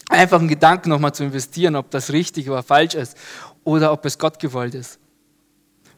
einfach 0.09 0.39
einen 0.39 0.47
Gedanken 0.47 0.89
nochmal 0.89 1.13
zu 1.13 1.23
investieren, 1.23 1.75
ob 1.75 1.91
das 1.91 2.13
richtig 2.13 2.49
oder 2.49 2.63
falsch 2.63 2.95
ist 2.95 3.17
oder 3.65 3.91
ob 3.91 4.05
es 4.05 4.17
Gott 4.17 4.39
gewollt 4.39 4.75
ist. 4.75 4.99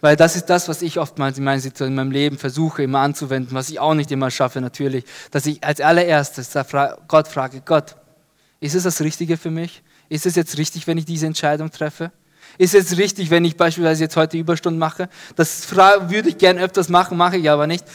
Weil 0.01 0.15
das 0.15 0.35
ist 0.35 0.45
das, 0.45 0.69
was 0.69 0.81
ich 0.81 0.97
oftmals 0.97 1.38
in, 1.38 1.43
meiner 1.43 1.59
Situation, 1.59 1.89
in 1.89 1.95
meinem 1.95 2.12
Leben 2.12 2.38
versuche 2.38 2.83
immer 2.83 2.99
anzuwenden, 2.99 3.53
was 3.53 3.69
ich 3.69 3.79
auch 3.79 3.93
nicht 3.93 4.12
immer 4.12 4.31
schaffe 4.31 4.62
natürlich, 4.62 5.03
dass 5.31 5.45
ich 5.45 5.63
als 5.63 5.81
allererstes 5.81 6.51
Gott 7.07 7.27
frage, 7.27 7.62
Gott, 7.65 7.95
ist 8.62 8.75
es 8.75 8.83
das 8.83 9.01
Richtige 9.01 9.38
für 9.38 9.51
mich? 9.51 9.83
Ist 10.07 10.25
es 10.25 10.35
jetzt 10.35 10.57
richtig, 10.57 10.88
wenn 10.88 10.97
ich 10.97 11.05
diese 11.05 11.25
Entscheidung 11.25 11.69
treffe? 11.71 12.12
Ist 12.57 12.73
es 12.73 12.97
richtig, 12.97 13.29
wenn 13.29 13.45
ich 13.45 13.57
beispielsweise 13.57 14.03
jetzt 14.03 14.15
heute 14.15 14.38
Überstunden 14.38 14.79
mache? 14.79 15.09
Das 15.35 15.69
würde 15.75 16.29
ich 16.29 16.38
gerne 16.38 16.62
öfters 16.62 16.89
machen, 16.89 17.17
mache 17.17 17.38
ich 17.38 17.49
aber 17.49 17.67
nicht. 17.67 17.85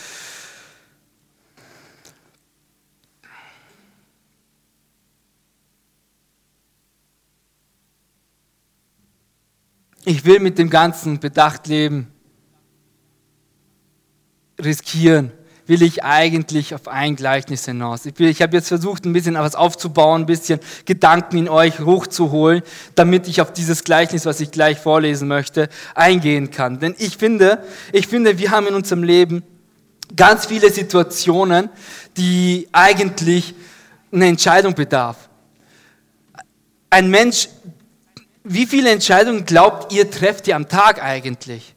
Ich 10.04 10.24
will 10.24 10.40
mit 10.40 10.58
dem 10.58 10.70
Ganzen 10.70 11.18
bedacht 11.18 11.66
leben, 11.66 12.08
riskieren, 14.62 15.32
will 15.66 15.82
ich 15.82 16.04
eigentlich 16.04 16.74
auf 16.74 16.88
ein 16.88 17.16
Gleichnis 17.16 17.64
hinaus. 17.64 18.04
Ich, 18.04 18.18
ich 18.20 18.42
habe 18.42 18.56
jetzt 18.56 18.68
versucht, 18.68 19.06
ein 19.06 19.14
bisschen 19.14 19.34
was 19.34 19.54
aufzubauen, 19.54 20.22
ein 20.22 20.26
bisschen 20.26 20.60
Gedanken 20.84 21.38
in 21.38 21.48
euch 21.48 21.80
hochzuholen, 21.80 22.62
damit 22.94 23.26
ich 23.28 23.40
auf 23.40 23.52
dieses 23.52 23.82
Gleichnis, 23.82 24.26
was 24.26 24.40
ich 24.40 24.50
gleich 24.50 24.78
vorlesen 24.78 25.26
möchte, 25.26 25.70
eingehen 25.94 26.50
kann. 26.50 26.80
Denn 26.80 26.94
ich 26.98 27.16
finde, 27.16 27.64
ich 27.92 28.06
finde, 28.06 28.38
wir 28.38 28.50
haben 28.50 28.66
in 28.66 28.74
unserem 28.74 29.02
Leben 29.02 29.42
ganz 30.14 30.46
viele 30.46 30.70
Situationen, 30.70 31.70
die 32.18 32.68
eigentlich 32.72 33.54
eine 34.12 34.26
Entscheidung 34.26 34.74
bedarf. 34.74 35.28
Ein 36.90 37.08
Mensch 37.10 37.48
wie 38.44 38.66
viele 38.66 38.90
Entscheidungen 38.90 39.46
glaubt 39.46 39.92
ihr, 39.92 40.10
trefft 40.10 40.46
ihr 40.46 40.56
am 40.56 40.68
Tag 40.68 41.02
eigentlich? 41.02 41.74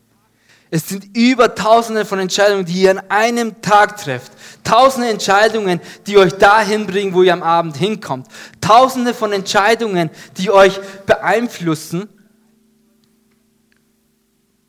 Es 0.70 0.90
sind 0.90 1.16
über 1.16 1.56
tausende 1.56 2.04
von 2.04 2.20
Entscheidungen, 2.20 2.66
die 2.66 2.82
ihr 2.82 2.92
an 2.92 3.10
einem 3.10 3.62
Tag 3.62 3.98
trefft. 3.98 4.34
Tausende 4.66 5.10
Entscheidungen, 5.10 5.80
die 6.06 6.18
euch 6.18 6.34
dahin 6.34 6.86
bringen, 6.86 7.14
wo 7.14 7.24
ihr 7.24 7.32
am 7.32 7.44
Abend 7.44 7.78
hinkommt. 7.78 8.28
Tausende 8.60 9.14
von 9.14 9.32
Entscheidungen, 9.32 10.10
die 10.36 10.52
euch 10.52 10.78
beeinflussen, 11.06 12.10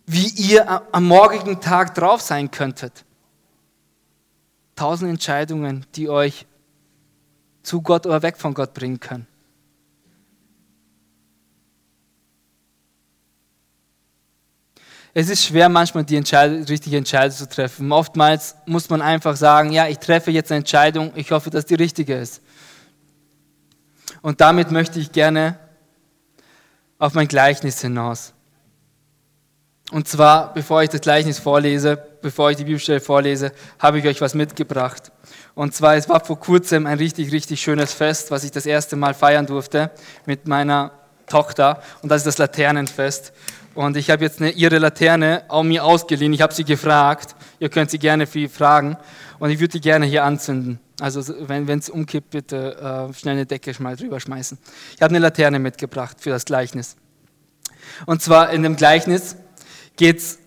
wie 0.06 0.28
ihr 0.28 0.82
am 0.92 1.04
morgigen 1.04 1.60
Tag 1.60 1.94
drauf 1.96 2.20
sein 2.20 2.50
könntet. 2.50 3.04
Tausende 4.76 5.10
Entscheidungen, 5.10 5.84
die 5.96 6.08
euch 6.08 6.46
zu 7.64 7.82
Gott 7.82 8.06
oder 8.06 8.22
weg 8.22 8.36
von 8.36 8.54
Gott 8.54 8.72
bringen 8.72 9.00
können. 9.00 9.27
Es 15.14 15.28
ist 15.28 15.44
schwer, 15.44 15.68
manchmal 15.68 16.04
die 16.04 16.16
Entscheid 16.16 16.68
richtige 16.68 16.96
Entscheidung 16.96 17.36
zu 17.36 17.48
treffen. 17.48 17.90
Oftmals 17.92 18.56
muss 18.66 18.88
man 18.90 19.02
einfach 19.02 19.36
sagen, 19.36 19.72
ja, 19.72 19.86
ich 19.88 19.98
treffe 19.98 20.30
jetzt 20.30 20.50
eine 20.52 20.58
Entscheidung, 20.58 21.12
ich 21.14 21.30
hoffe, 21.30 21.50
dass 21.50 21.66
die 21.66 21.74
richtige 21.74 22.14
ist. 22.14 22.42
Und 24.22 24.40
damit 24.40 24.70
möchte 24.70 24.98
ich 25.00 25.12
gerne 25.12 25.58
auf 26.98 27.14
mein 27.14 27.28
Gleichnis 27.28 27.80
hinaus. 27.80 28.34
Und 29.90 30.06
zwar, 30.06 30.52
bevor 30.52 30.82
ich 30.82 30.90
das 30.90 31.00
Gleichnis 31.00 31.38
vorlese, 31.38 31.96
bevor 32.20 32.50
ich 32.50 32.58
die 32.58 32.64
Bibelstelle 32.64 33.00
vorlese, 33.00 33.52
habe 33.78 33.98
ich 33.98 34.06
euch 34.06 34.20
was 34.20 34.34
mitgebracht. 34.34 35.10
Und 35.54 35.74
zwar, 35.74 35.96
es 35.96 36.08
war 36.08 36.22
vor 36.22 36.38
kurzem 36.38 36.86
ein 36.86 36.98
richtig, 36.98 37.32
richtig 37.32 37.62
schönes 37.62 37.94
Fest, 37.94 38.30
was 38.30 38.44
ich 38.44 38.50
das 38.50 38.66
erste 38.66 38.96
Mal 38.96 39.14
feiern 39.14 39.46
durfte 39.46 39.90
mit 40.26 40.46
meiner 40.46 40.92
Tochter. 41.26 41.82
Und 42.02 42.10
das 42.10 42.18
ist 42.18 42.26
das 42.26 42.38
Laternenfest. 42.38 43.32
Und 43.78 43.96
ich 43.96 44.10
habe 44.10 44.24
jetzt 44.24 44.40
eine, 44.40 44.50
ihre 44.50 44.78
Laterne 44.78 45.44
auch 45.46 45.62
mir 45.62 45.84
ausgeliehen. 45.84 46.32
Ich 46.32 46.40
habe 46.40 46.52
sie 46.52 46.64
gefragt. 46.64 47.36
Ihr 47.60 47.68
könnt 47.68 47.92
sie 47.92 48.00
gerne 48.00 48.26
viel 48.26 48.48
fragen. 48.48 48.96
Und 49.38 49.50
ich 49.50 49.60
würde 49.60 49.74
die 49.74 49.80
gerne 49.80 50.04
hier 50.04 50.24
anzünden. 50.24 50.80
Also 50.98 51.22
wenn 51.46 51.68
es 51.78 51.88
umkippt, 51.88 52.30
bitte 52.30 53.08
äh, 53.08 53.14
schnell 53.14 53.34
eine 53.34 53.46
Decke 53.46 53.72
mal 53.80 53.94
drüber 53.94 54.18
schmeißen. 54.18 54.58
Ich 54.96 55.00
habe 55.00 55.10
eine 55.10 55.20
Laterne 55.20 55.60
mitgebracht 55.60 56.16
für 56.18 56.30
das 56.30 56.44
Gleichnis. 56.44 56.96
Und 58.04 58.20
zwar 58.20 58.50
in 58.50 58.64
dem 58.64 58.74
Gleichnis 58.74 59.36
geht 59.96 60.18
es 60.18 60.40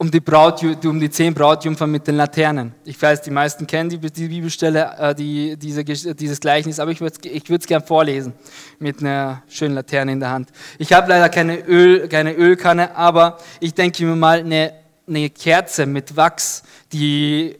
um 0.00 0.10
die, 0.10 0.20
Braut, 0.20 0.62
um 0.86 0.98
die 0.98 1.10
zehn 1.10 1.34
Brautjungfern 1.34 1.90
mit 1.90 2.06
den 2.06 2.14
Laternen. 2.14 2.72
Ich 2.86 3.00
weiß, 3.00 3.20
die 3.20 3.30
meisten 3.30 3.66
kennen 3.66 3.90
die, 3.90 3.98
die 3.98 4.28
Bibelstelle, 4.28 4.96
äh, 4.98 5.14
die, 5.14 5.58
diese, 5.58 5.84
dieses 5.84 6.40
Gleichnis, 6.40 6.80
aber 6.80 6.90
ich 6.90 7.02
würde 7.02 7.18
es 7.20 7.66
gern 7.66 7.82
vorlesen 7.82 8.32
mit 8.78 9.00
einer 9.00 9.42
schönen 9.46 9.74
Laterne 9.74 10.12
in 10.12 10.20
der 10.20 10.30
Hand. 10.30 10.48
Ich 10.78 10.94
habe 10.94 11.10
leider 11.10 11.28
keine, 11.28 11.58
Öl, 11.66 12.08
keine 12.08 12.32
Ölkanne, 12.32 12.96
aber 12.96 13.36
ich 13.60 13.74
denke 13.74 14.06
mir 14.06 14.16
mal, 14.16 14.38
eine, 14.38 14.72
eine 15.06 15.28
Kerze 15.28 15.84
mit 15.84 16.16
Wachs, 16.16 16.62
die 16.94 17.58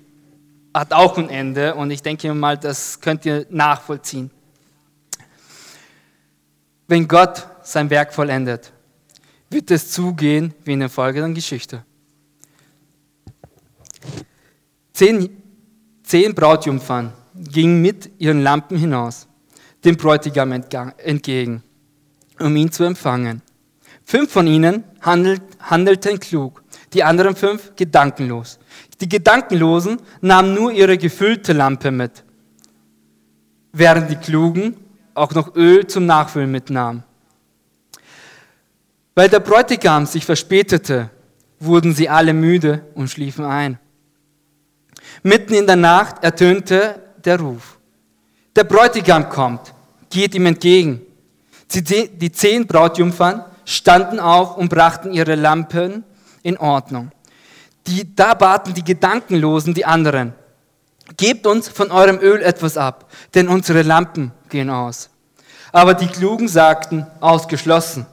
hat 0.73 0.95
auch 0.95 1.19
ein 1.19 1.29
Ende 1.29 1.75
und 1.75 1.91
ich 1.91 2.01
denke 2.01 2.27
mir 2.29 2.35
mal, 2.35 2.57
das 2.57 3.03
könnt 3.03 3.27
ihr 3.27 3.45
nachvollziehen. 3.51 4.31
Wenn 6.89 7.07
Gott 7.07 7.47
sein 7.63 7.91
Werk 7.91 8.15
vollendet, 8.15 8.73
wird 9.51 9.71
es 9.71 9.91
zugehen 9.91 10.55
wie 10.65 10.73
in 10.73 10.81
der 10.81 10.89
folgenden 10.89 11.35
Geschichte. 11.35 11.85
Zehn, 15.01 15.31
zehn 16.03 16.35
Brautjungfern 16.35 17.15
gingen 17.35 17.81
mit 17.81 18.11
ihren 18.19 18.43
Lampen 18.43 18.77
hinaus, 18.77 19.27
dem 19.83 19.97
Bräutigam 19.97 20.53
entgegen, 20.53 21.63
um 22.39 22.55
ihn 22.55 22.71
zu 22.71 22.85
empfangen. 22.85 23.41
Fünf 24.05 24.31
von 24.31 24.47
ihnen 24.47 24.85
handelt, 25.01 25.41
handelten 25.59 26.21
klug, 26.21 26.63
die 26.93 27.03
anderen 27.03 27.35
fünf 27.35 27.75
gedankenlos. 27.77 28.59
Die 29.01 29.09
Gedankenlosen 29.09 30.03
nahmen 30.21 30.53
nur 30.53 30.71
ihre 30.71 30.99
gefüllte 30.99 31.55
Lampe 31.55 31.91
mit, 31.91 32.23
während 33.73 34.11
die 34.11 34.17
Klugen 34.17 34.77
auch 35.15 35.33
noch 35.33 35.57
Öl 35.57 35.87
zum 35.87 36.05
Nachfüllen 36.05 36.51
mitnahmen. 36.51 37.05
Weil 39.15 39.31
der 39.31 39.41
Bräutigam 39.41 40.05
sich 40.05 40.27
verspätete, 40.27 41.09
wurden 41.59 41.95
sie 41.95 42.11
alle 42.11 42.35
müde 42.35 42.85
und 42.95 43.09
schliefen 43.09 43.47
ein. 43.47 43.79
Mitten 45.23 45.55
in 45.55 45.67
der 45.67 45.77
Nacht 45.77 46.23
ertönte 46.23 47.01
der 47.25 47.39
Ruf. 47.41 47.79
Der 48.57 48.65
Bräutigam 48.65 49.29
kommt, 49.29 49.73
geht 50.09 50.35
ihm 50.35 50.47
entgegen. 50.47 51.03
Die 51.73 52.33
zehn 52.33 52.67
Brautjungfern 52.67 53.45
standen 53.65 54.19
auf 54.19 54.57
und 54.57 54.69
brachten 54.69 55.13
ihre 55.13 55.35
Lampen 55.35 56.05
in 56.43 56.57
Ordnung. 56.59 57.13
Die, 57.87 58.15
da 58.15 58.35
baten 58.35 58.75
die 58.75 58.85
Gedankenlosen 58.85 59.75
die 59.75 59.85
anderen, 59.85 60.33
gebt 61.17 61.47
uns 61.47 61.69
von 61.69 61.91
eurem 61.91 62.19
Öl 62.21 62.43
etwas 62.43 62.77
ab, 62.77 63.11
denn 63.35 63.49
unsere 63.49 63.83
Lampen 63.83 64.33
gehen 64.49 64.71
aus. 64.71 65.11
Aber 65.73 65.95
die 65.95 66.09
Klugen 66.09 66.49
sagten, 66.49 67.07
ausgeschlossen, 67.21 68.07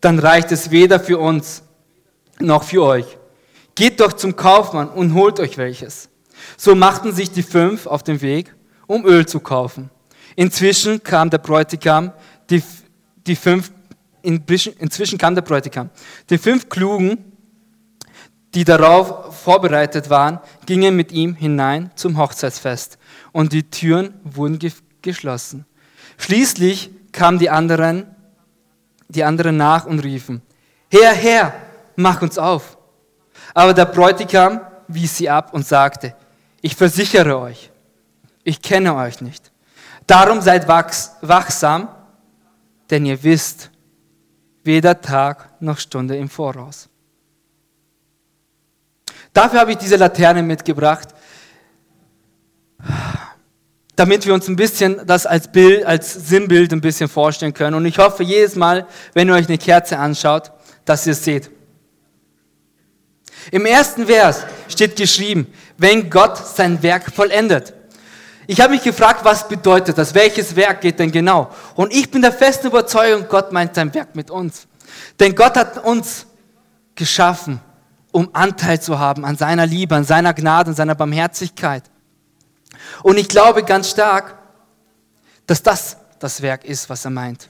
dann 0.00 0.18
reicht 0.18 0.52
es 0.52 0.70
weder 0.70 1.00
für 1.00 1.18
uns 1.18 1.62
noch 2.38 2.62
für 2.62 2.82
euch. 2.82 3.18
Geht 3.74 4.00
doch 4.00 4.12
zum 4.12 4.36
Kaufmann 4.36 4.88
und 4.88 5.14
holt 5.14 5.38
euch 5.40 5.58
welches. 5.58 6.08
So 6.56 6.74
machten 6.74 7.12
sich 7.12 7.30
die 7.30 7.42
fünf 7.42 7.86
auf 7.86 8.02
den 8.02 8.20
Weg, 8.20 8.54
um 8.86 9.04
Öl 9.04 9.26
zu 9.26 9.40
kaufen. 9.40 9.90
Inzwischen 10.36 11.02
kam 11.02 11.30
der 11.30 11.38
Bräutigam, 11.38 12.12
die, 12.48 12.62
die 13.26 13.36
fünf, 13.36 13.72
inzwischen 14.22 15.18
kam 15.18 15.34
der 15.34 15.42
Bräutigam. 15.42 15.90
Die 16.30 16.38
fünf 16.38 16.68
Klugen, 16.68 17.32
die 18.54 18.64
darauf 18.64 19.36
vorbereitet 19.42 20.10
waren, 20.10 20.40
gingen 20.64 20.96
mit 20.96 21.12
ihm 21.12 21.34
hinein 21.34 21.90
zum 21.96 22.16
Hochzeitsfest 22.18 22.98
und 23.32 23.52
die 23.52 23.68
Türen 23.68 24.14
wurden 24.24 24.58
geschlossen. 25.02 25.66
Schließlich 26.16 26.90
kamen 27.12 27.38
die 27.38 27.50
anderen, 27.50 28.06
die 29.08 29.24
anderen 29.24 29.56
nach 29.56 29.86
und 29.86 30.00
riefen, 30.00 30.42
Herr, 30.90 31.12
Herr, 31.12 31.52
mach 31.96 32.22
uns 32.22 32.38
auf. 32.38 32.78
Aber 33.52 33.74
der 33.74 33.84
Bräutigam 33.84 34.60
wies 34.86 35.16
sie 35.16 35.28
ab 35.28 35.52
und 35.52 35.66
sagte, 35.66 36.14
ich 36.60 36.76
versichere 36.76 37.38
euch, 37.38 37.70
ich 38.44 38.62
kenne 38.62 38.94
euch 38.94 39.20
nicht. 39.20 39.52
Darum 40.06 40.40
seid 40.40 40.66
wachsam, 40.68 41.88
denn 42.90 43.04
ihr 43.04 43.22
wisst 43.22 43.70
weder 44.64 45.00
Tag 45.00 45.60
noch 45.60 45.78
Stunde 45.78 46.16
im 46.16 46.28
Voraus. 46.28 46.88
Dafür 49.32 49.60
habe 49.60 49.72
ich 49.72 49.78
diese 49.78 49.96
Laterne 49.96 50.42
mitgebracht, 50.42 51.08
damit 53.94 54.26
wir 54.26 54.34
uns 54.34 54.48
ein 54.48 54.56
bisschen 54.56 55.06
das 55.06 55.26
als 55.26 55.50
Bild, 55.50 55.84
als 55.84 56.12
Sinnbild 56.12 56.72
ein 56.72 56.80
bisschen 56.80 57.08
vorstellen 57.08 57.52
können. 57.52 57.74
Und 57.74 57.84
ich 57.84 57.98
hoffe 57.98 58.22
jedes 58.22 58.56
Mal, 58.56 58.86
wenn 59.12 59.28
ihr 59.28 59.34
euch 59.34 59.48
eine 59.48 59.58
Kerze 59.58 59.98
anschaut, 59.98 60.52
dass 60.84 61.06
ihr 61.06 61.12
es 61.12 61.24
seht. 61.24 61.50
Im 63.50 63.66
ersten 63.66 64.06
Vers 64.06 64.44
steht 64.68 64.96
geschrieben, 64.96 65.52
wenn 65.76 66.10
Gott 66.10 66.36
sein 66.36 66.82
Werk 66.82 67.12
vollendet. 67.12 67.72
Ich 68.46 68.60
habe 68.60 68.72
mich 68.72 68.82
gefragt, 68.82 69.24
was 69.24 69.46
bedeutet 69.46 69.98
das? 69.98 70.14
Welches 70.14 70.56
Werk 70.56 70.80
geht 70.80 70.98
denn 70.98 71.12
genau? 71.12 71.50
Und 71.74 71.92
ich 71.92 72.10
bin 72.10 72.22
der 72.22 72.32
festen 72.32 72.68
Überzeugung, 72.68 73.26
Gott 73.28 73.52
meint 73.52 73.74
sein 73.74 73.92
Werk 73.94 74.14
mit 74.14 74.30
uns. 74.30 74.66
Denn 75.20 75.34
Gott 75.34 75.56
hat 75.56 75.84
uns 75.84 76.26
geschaffen, 76.94 77.60
um 78.10 78.30
Anteil 78.32 78.80
zu 78.80 78.98
haben 78.98 79.24
an 79.24 79.36
seiner 79.36 79.66
Liebe, 79.66 79.94
an 79.94 80.04
seiner 80.04 80.32
Gnade, 80.32 80.70
an 80.70 80.76
seiner 80.76 80.94
Barmherzigkeit. 80.94 81.84
Und 83.02 83.18
ich 83.18 83.28
glaube 83.28 83.62
ganz 83.64 83.90
stark, 83.90 84.38
dass 85.46 85.62
das 85.62 85.98
das 86.18 86.42
Werk 86.42 86.64
ist, 86.64 86.88
was 86.90 87.04
er 87.04 87.10
meint. 87.10 87.48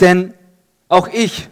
Denn 0.00 0.34
auch 0.88 1.08
ich 1.08 1.48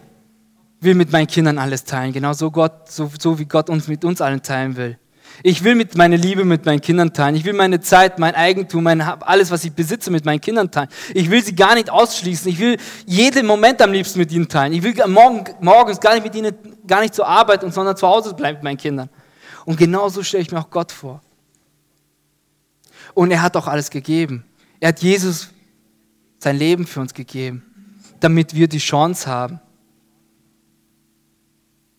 will 0.79 0.95
mit 0.95 1.11
meinen 1.11 1.27
Kindern 1.27 1.57
alles 1.57 1.83
teilen, 1.83 2.13
genauso 2.13 2.51
Gott, 2.51 2.91
so, 2.91 3.09
so 3.19 3.39
wie 3.39 3.45
Gott 3.45 3.69
uns 3.69 3.87
mit 3.87 4.05
uns 4.05 4.21
allen 4.21 4.41
teilen 4.41 4.75
will. 4.75 4.97
Ich 5.43 5.63
will 5.63 5.75
mit 5.75 5.95
meine 5.95 6.15
Liebe 6.15 6.45
mit 6.45 6.65
meinen 6.65 6.81
Kindern 6.81 7.13
teilen. 7.13 7.35
Ich 7.35 7.45
will 7.45 7.53
meine 7.53 7.79
Zeit, 7.79 8.17
mein 8.17 8.33
Eigentum, 8.33 8.83
mein, 8.83 9.01
alles, 9.01 9.51
was 9.51 9.63
ich 9.63 9.73
besitze, 9.73 10.09
mit 10.09 10.25
meinen 10.25 10.41
Kindern 10.41 10.71
teilen. 10.71 10.89
Ich 11.13 11.29
will 11.29 11.43
sie 11.43 11.55
gar 11.55 11.75
nicht 11.75 11.89
ausschließen. 11.89 12.49
Ich 12.51 12.59
will 12.59 12.77
jeden 13.05 13.45
Moment 13.45 13.81
am 13.81 13.91
liebsten 13.91 14.19
mit 14.19 14.31
ihnen 14.31 14.47
teilen. 14.47 14.73
Ich 14.73 14.81
will 14.81 14.95
morgen, 15.07 15.45
morgens 15.59 15.99
gar 15.99 16.15
nicht 16.15 16.23
mit 16.23 16.33
ihnen, 16.33 16.55
gar 16.87 17.01
nicht 17.01 17.13
zur 17.13 17.27
Arbeit, 17.27 17.61
sondern 17.71 17.95
zu 17.95 18.07
Hause 18.07 18.33
bleiben 18.33 18.57
mit 18.57 18.63
meinen 18.63 18.77
Kindern. 18.77 19.09
Und 19.65 19.77
genauso 19.77 20.23
stelle 20.23 20.41
ich 20.41 20.51
mir 20.51 20.59
auch 20.59 20.69
Gott 20.69 20.91
vor. 20.91 21.21
Und 23.13 23.31
er 23.31 23.41
hat 23.41 23.55
auch 23.57 23.67
alles 23.67 23.89
gegeben. 23.89 24.45
Er 24.79 24.89
hat 24.89 24.99
Jesus 24.99 25.49
sein 26.39 26.57
Leben 26.57 26.87
für 26.87 26.99
uns 26.99 27.13
gegeben, 27.13 27.63
damit 28.19 28.53
wir 28.55 28.67
die 28.67 28.77
Chance 28.77 29.27
haben, 29.27 29.59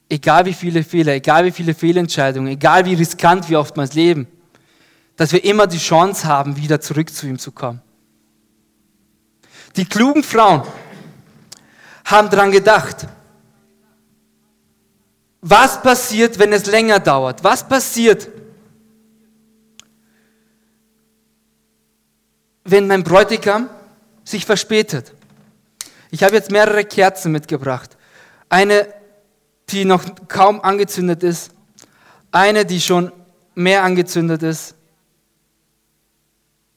egal 0.09 0.47
wie 0.47 0.55
viele 0.55 0.83
Fehler, 0.83 1.13
egal 1.13 1.45
wie 1.45 1.51
viele 1.51 1.75
Fehlentscheidungen, 1.75 2.53
egal 2.53 2.85
wie 2.85 2.95
riskant 2.95 3.49
wir 3.49 3.61
oftmals 3.61 3.95
leben, 3.95 4.27
dass 5.17 5.33
wir 5.33 5.45
immer 5.45 5.67
die 5.67 5.79
Chance 5.79 6.27
haben, 6.27 6.57
wieder 6.57 6.81
zurück 6.81 7.13
zu 7.13 7.27
ihm 7.27 7.39
zu 7.39 7.53
kommen. 7.53 7.83
Die 9.77 9.85
klugen 9.85 10.23
Frauen 10.23 10.63
haben 12.05 12.31
daran 12.31 12.51
gedacht, 12.51 13.07
was 15.41 15.83
passiert, 15.83 16.39
wenn 16.39 16.53
es 16.53 16.67
länger 16.67 16.99
dauert? 16.99 17.45
Was 17.45 17.67
passiert, 17.67 18.29
wenn 22.65 22.89
mein 22.89 23.05
Bräutigam 23.05 23.69
sich 24.25 24.45
verspätet? 24.45 25.13
Ich 26.11 26.23
habe 26.23 26.35
jetzt 26.35 26.51
mehrere 26.51 26.85
Kerzen 26.85 27.31
mitgebracht. 27.31 27.97
Eine 28.49 28.89
die 29.71 29.85
noch 29.85 30.05
kaum 30.29 30.61
angezündet 30.61 31.23
ist, 31.23 31.53
eine, 32.31 32.65
die 32.65 32.81
schon 32.81 33.13
mehr 33.55 33.83
angezündet 33.83 34.43
ist, 34.43 34.75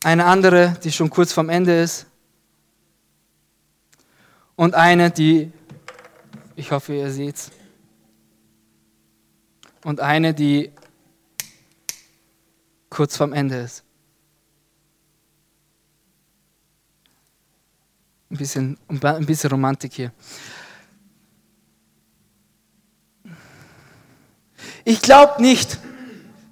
eine 0.04 0.25
andere, 0.25 0.77
die 0.84 0.91
schon 0.91 1.10
kurz 1.10 1.32
vorm 1.32 1.49
Ende 1.49 1.82
ist 1.82 2.08
und 4.56 4.75
eine, 4.75 5.12
die, 5.12 5.51
ich 6.56 6.71
hoffe, 6.71 6.95
ihr 6.95 7.12
seht's, 7.12 7.51
und 9.84 9.99
eine, 9.99 10.34
die 10.34 10.71
kurz 12.89 13.17
vorm 13.17 13.34
Ende 13.34 13.58
ist. 13.62 13.84
Ein 18.30 18.38
bisschen, 18.38 18.77
ein 18.88 19.25
bisschen 19.25 19.49
Romantik 19.49 19.93
hier. 19.93 20.13
Ich 24.84 25.02
glaube 25.02 25.41
nicht, 25.41 25.78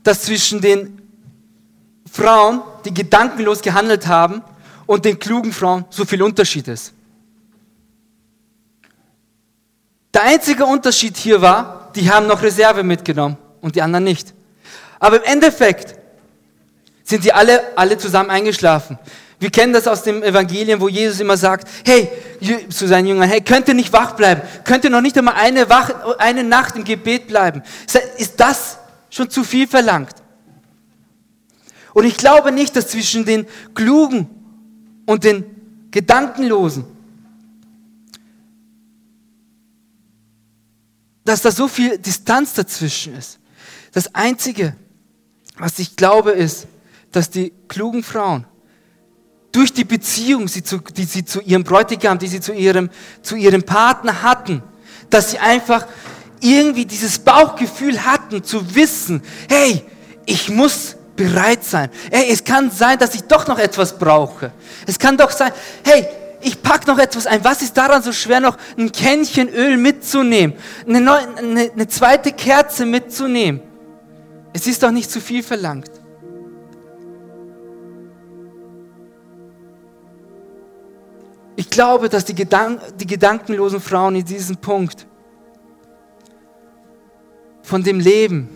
dass 0.04 0.24
zwischen 0.24 0.62
den 0.62 1.02
Frauen, 2.12 2.62
die 2.86 2.94
gedankenlos 2.94 3.62
gehandelt 3.62 4.08
haben, 4.08 4.44
und 4.86 5.06
den 5.06 5.20
klugen 5.20 5.54
Frauen 5.54 5.86
so 5.92 6.04
viel 6.04 6.24
Unterschied 6.24 6.68
ist. 6.68 6.94
Der 10.12 10.24
einzige 10.24 10.66
Unterschied 10.66 11.16
hier 11.16 11.40
war, 11.44 11.92
die 11.94 12.10
haben 12.10 12.26
noch 12.26 12.42
Reserve 12.42 12.82
mitgenommen 12.82 13.38
und 13.62 13.76
die 13.76 13.84
anderen 13.84 14.04
nicht. 14.04 14.34
Aber 15.00 15.18
im 15.18 15.24
Endeffekt 15.32 15.96
sind 17.04 17.22
sie 17.22 17.32
alle, 17.32 17.78
alle 17.78 18.00
zusammen 18.00 18.32
eingeschlafen. 18.32 18.98
Wir 19.40 19.50
kennen 19.50 19.72
das 19.72 19.88
aus 19.88 20.04
dem 20.04 20.22
Evangelium, 20.22 20.82
wo 20.82 20.90
Jesus 20.90 21.22
immer 21.22 21.38
sagt, 21.38 21.68
hey, 21.86 22.10
zu 22.70 22.88
seinen 22.88 23.08
Jüngern, 23.08 23.30
hey, 23.30 23.40
könnt 23.40 23.70
ihr 23.70 23.74
nicht 23.74 23.94
wach 23.94 24.14
bleiben? 24.14 24.42
Könnt 24.66 24.84
ihr 24.84 24.90
noch 24.90 25.02
nicht 25.02 25.18
einmal 25.18 25.36
eine, 25.36 25.70
wach, 25.70 26.18
eine 26.18 26.44
Nacht 26.44 26.76
im 26.76 26.84
Gebet 26.84 27.28
bleiben? 27.28 27.64
Ist 28.18 28.34
das 28.38 28.78
schon 29.10 29.30
zu 29.30 29.46
viel 29.46 29.66
verlangt? 29.66 30.16
Und 31.94 32.04
ich 32.04 32.18
glaube 32.18 32.52
nicht, 32.52 32.76
dass 32.76 32.90
zwischen 32.90 33.24
den 33.24 33.48
Klugen 33.74 34.30
und 35.06 35.24
den 35.24 35.46
Gedankenlosen, 35.90 36.86
dass 41.24 41.42
da 41.42 41.52
so 41.52 41.68
viel 41.68 41.98
Distanz 41.98 42.54
dazwischen 42.56 43.16
ist. 43.16 43.40
Das 43.94 44.14
Einzige, 44.14 44.76
was 45.58 45.80
ich 45.80 45.96
glaube, 45.96 46.32
ist, 46.32 46.68
dass 47.12 47.30
die 47.30 47.54
klugen 47.68 48.04
Frauen 48.04 48.46
durch 49.52 49.74
die 49.74 49.84
Beziehung, 49.84 50.46
die 50.48 51.04
sie 51.04 51.26
zu 51.26 51.42
ihrem 51.42 51.64
Bräutigam, 51.64 52.20
die 52.20 52.28
sie 52.28 52.40
zu 52.40 52.54
ihrem, 52.54 52.90
zu 53.22 53.36
ihrem 53.36 53.64
Partner 53.64 54.22
hatten, 54.22 54.62
dass 55.10 55.32
sie 55.32 55.40
einfach 55.40 55.88
irgendwie 56.40 56.86
dieses 56.86 57.20
Bauchgefühl 57.20 58.06
hatten, 58.06 58.44
zu 58.44 58.76
wissen, 58.76 59.22
hey, 59.50 59.84
ich 60.26 60.50
muss 60.50 60.96
bereit 61.16 61.64
sein. 61.64 61.90
Hey, 62.12 62.30
es 62.32 62.44
kann 62.44 62.72
sein, 62.72 62.98
dass 62.98 63.16
ich 63.16 63.24
doch 63.24 63.48
noch 63.48 63.60
etwas 63.60 63.98
brauche. 63.98 64.52
Es 64.86 64.98
kann 65.00 65.18
doch 65.18 65.32
sein, 65.32 65.52
hey, 65.84 66.08
ich 66.42 66.62
pack 66.62 66.88
noch 66.88 66.98
etwas 66.98 67.28
ein. 67.28 67.44
Was 67.44 67.62
ist 67.62 67.76
daran 67.76 68.02
so 68.02 68.14
schwer, 68.14 68.40
noch 68.40 68.58
ein 68.78 68.92
Kännchen 68.92 69.50
Öl 69.50 69.76
mitzunehmen? 69.78 70.56
Eine, 70.88 71.02
neue, 71.02 71.38
eine, 71.38 71.72
eine 71.72 71.88
zweite 71.88 72.32
Kerze 72.32 72.86
mitzunehmen? 72.86 73.62
Es 74.54 74.66
ist 74.66 74.82
doch 74.82 74.92
nicht 74.92 75.12
zu 75.12 75.20
viel 75.20 75.44
verlangt. 75.44 75.92
Ich 81.60 81.70
glaube, 81.70 82.08
dass 82.08 82.24
die, 82.24 82.36
Gedank 82.36 82.80
die 83.00 83.06
gedankenlosen 83.06 83.82
Frauen 83.82 84.16
in 84.16 84.24
diesem 84.24 84.56
Punkt 84.56 85.06
von 87.64 87.84
dem 87.84 88.00
Leben, 88.00 88.48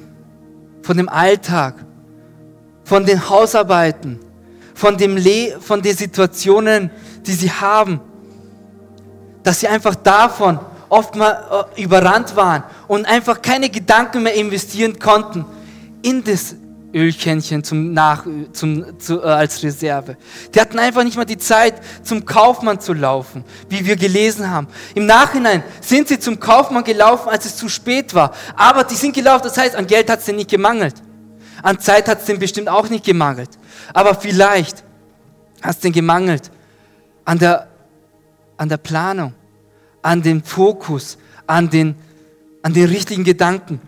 von 0.84 0.96
dem 0.96 1.10
Alltag, 1.10 1.86
von 2.86 3.06
den 3.06 3.30
Hausarbeiten, 3.30 4.22
von, 4.74 4.96
dem 4.96 5.18
Le 5.18 5.60
von 5.60 5.82
den 5.82 5.98
Situationen, 5.98 6.92
die 7.26 7.34
sie 7.34 7.52
haben, 7.52 8.00
dass 9.44 9.60
sie 9.60 9.68
einfach 9.68 9.96
davon 9.96 10.60
oft 10.88 11.18
mal 11.18 11.68
äh, 11.76 11.84
überrannt 11.84 12.38
waren 12.38 12.64
und 12.88 13.06
einfach 13.06 13.42
keine 13.42 13.70
Gedanken 13.70 14.24
mehr 14.24 14.36
investieren 14.36 14.98
konnten 14.98 15.44
in 16.04 16.24
das 16.24 16.56
Ölkännchen 16.94 17.64
zum 17.64 17.94
Nach, 17.94 18.26
zum, 18.52 19.00
zu, 19.00 19.22
äh, 19.22 19.26
als 19.26 19.64
Reserve. 19.64 20.16
Die 20.54 20.62
hatten 20.62 20.78
einfach 20.78 21.04
nicht 21.04 21.18
mal 21.18 21.26
die 21.26 21.38
Zeit, 21.38 21.82
zum 22.04 22.26
Kaufmann 22.26 22.80
zu 22.80 22.94
laufen, 22.94 23.44
wie 23.70 23.86
wir 23.86 23.96
gelesen 23.96 24.50
haben. 24.50 24.68
Im 24.94 25.06
Nachhinein 25.06 25.64
sind 25.82 26.08
sie 26.08 26.20
zum 26.20 26.40
Kaufmann 26.40 26.84
gelaufen, 26.84 27.30
als 27.30 27.46
es 27.46 27.56
zu 27.56 27.68
spät 27.68 28.14
war. 28.14 28.34
Aber 28.56 28.84
die 28.84 28.96
sind 28.96 29.16
gelaufen, 29.16 29.44
das 29.44 29.58
heißt, 29.58 29.76
an 29.76 29.88
Geld 29.88 30.10
hat 30.10 30.20
es 30.20 30.26
denen 30.26 30.38
nicht 30.38 30.50
gemangelt. 30.50 30.96
An 31.64 31.80
Zeit 31.80 32.08
hat 32.08 32.20
es 32.20 32.26
denen 32.26 32.40
bestimmt 32.40 32.70
auch 32.70 32.90
nicht 32.90 33.06
gemangelt. 33.06 33.50
Aber 33.94 34.16
vielleicht 34.16 34.84
hat 35.62 35.76
es 35.76 35.80
denen 35.80 35.94
gemangelt 35.94 36.52
an 37.26 37.40
der, 37.40 37.68
an 38.58 38.70
der 38.70 38.78
Planung, 38.78 39.34
an 40.02 40.22
dem 40.22 40.44
Fokus, 40.44 41.18
an 41.48 41.70
den, 41.70 41.96
an 42.62 42.74
den 42.74 42.86
richtigen 42.86 43.24
Gedanken. 43.24 43.82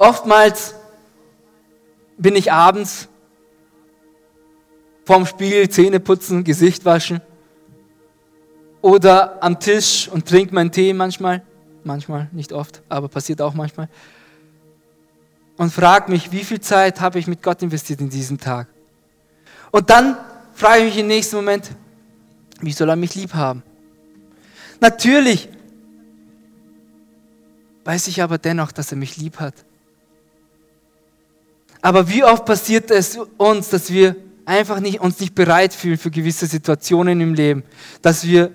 Oftmals 0.00 0.74
bin 2.18 2.34
ich 2.34 2.50
abends 2.50 3.06
vorm 5.04 5.26
Spiegel 5.26 5.68
Zähne 5.68 6.00
putzen, 6.00 6.42
Gesicht 6.42 6.84
waschen 6.84 7.20
oder 8.82 9.40
am 9.40 9.60
Tisch 9.60 10.08
und 10.08 10.28
trinke 10.28 10.52
meinen 10.52 10.72
Tee 10.72 10.92
manchmal 10.92 11.42
manchmal, 11.84 12.28
nicht 12.32 12.52
oft, 12.52 12.82
aber 12.88 13.08
passiert 13.08 13.40
auch 13.40 13.54
manchmal. 13.54 13.88
Und 15.56 15.72
frage 15.72 16.10
mich, 16.10 16.32
wie 16.32 16.44
viel 16.44 16.60
Zeit 16.60 17.00
habe 17.00 17.18
ich 17.18 17.26
mit 17.26 17.42
Gott 17.42 17.62
investiert 17.62 18.00
in 18.00 18.08
diesen 18.08 18.38
Tag? 18.38 18.68
Und 19.70 19.90
dann 19.90 20.16
frage 20.54 20.80
ich 20.80 20.94
mich 20.94 20.98
im 20.98 21.06
nächsten 21.06 21.36
Moment, 21.36 21.70
wie 22.60 22.72
soll 22.72 22.88
er 22.88 22.96
mich 22.96 23.14
lieb 23.14 23.34
haben? 23.34 23.62
Natürlich 24.80 25.48
weiß 27.84 28.08
ich 28.08 28.22
aber 28.22 28.38
dennoch, 28.38 28.72
dass 28.72 28.90
er 28.90 28.98
mich 28.98 29.16
lieb 29.16 29.38
hat. 29.40 29.54
Aber 31.82 32.08
wie 32.08 32.24
oft 32.24 32.44
passiert 32.44 32.90
es 32.90 33.18
uns, 33.36 33.70
dass 33.70 33.90
wir 33.90 34.16
einfach 34.44 34.80
nicht, 34.80 35.00
uns 35.00 35.20
nicht 35.20 35.34
bereit 35.34 35.72
fühlen 35.72 35.98
für 35.98 36.10
gewisse 36.10 36.46
Situationen 36.46 37.20
im 37.20 37.34
Leben, 37.34 37.62
dass 38.02 38.26
wir 38.26 38.52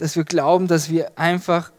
dass 0.00 0.16
wir 0.16 0.24
glauben, 0.24 0.66
dass 0.66 0.88
wir 0.88 1.18
einfach 1.18 1.70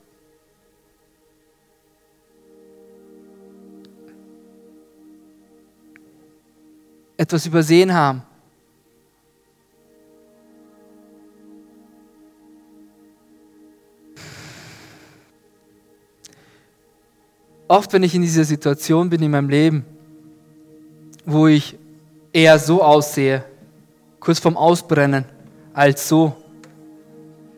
etwas 7.18 7.48
übersehen 7.48 7.96
haben. 7.96 8.22
Oft, 17.72 17.94
wenn 17.94 18.04
ich 18.04 18.14
in 18.14 18.22
dieser 18.22 18.44
Situation 18.44 19.10
bin 19.10 19.24
in 19.24 19.32
meinem 19.32 19.48
Leben, 19.48 19.86
wo 21.26 21.48
ich 21.48 21.78
eher 22.34 22.60
so 22.60 22.84
aussehe, 22.84 23.46
kurz 24.20 24.40
vorm 24.40 24.58
Ausbrennen, 24.58 25.24
als 25.74 26.10
so, 26.10 26.36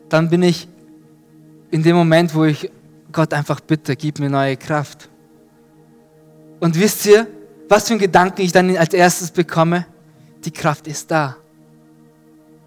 dann 0.08 0.30
bin 0.30 0.44
ich 0.44 0.68
in 1.72 1.82
dem 1.82 1.96
Moment, 1.96 2.32
wo 2.32 2.44
ich 2.44 2.70
Gott 3.10 3.34
einfach 3.34 3.58
bitte, 3.58 3.96
gib 3.96 4.20
mir 4.20 4.30
neue 4.30 4.56
Kraft. 4.56 5.08
Und 6.60 6.78
wisst 6.78 7.06
ihr, 7.06 7.26
was 7.68 7.88
für 7.88 7.94
ein 7.94 7.98
Gedanken 7.98 8.42
ich 8.42 8.52
dann 8.52 8.76
als 8.76 8.94
erstes 8.94 9.32
bekomme? 9.32 9.84
Die 10.44 10.52
Kraft 10.52 10.86
ist 10.86 11.10
da. 11.10 11.36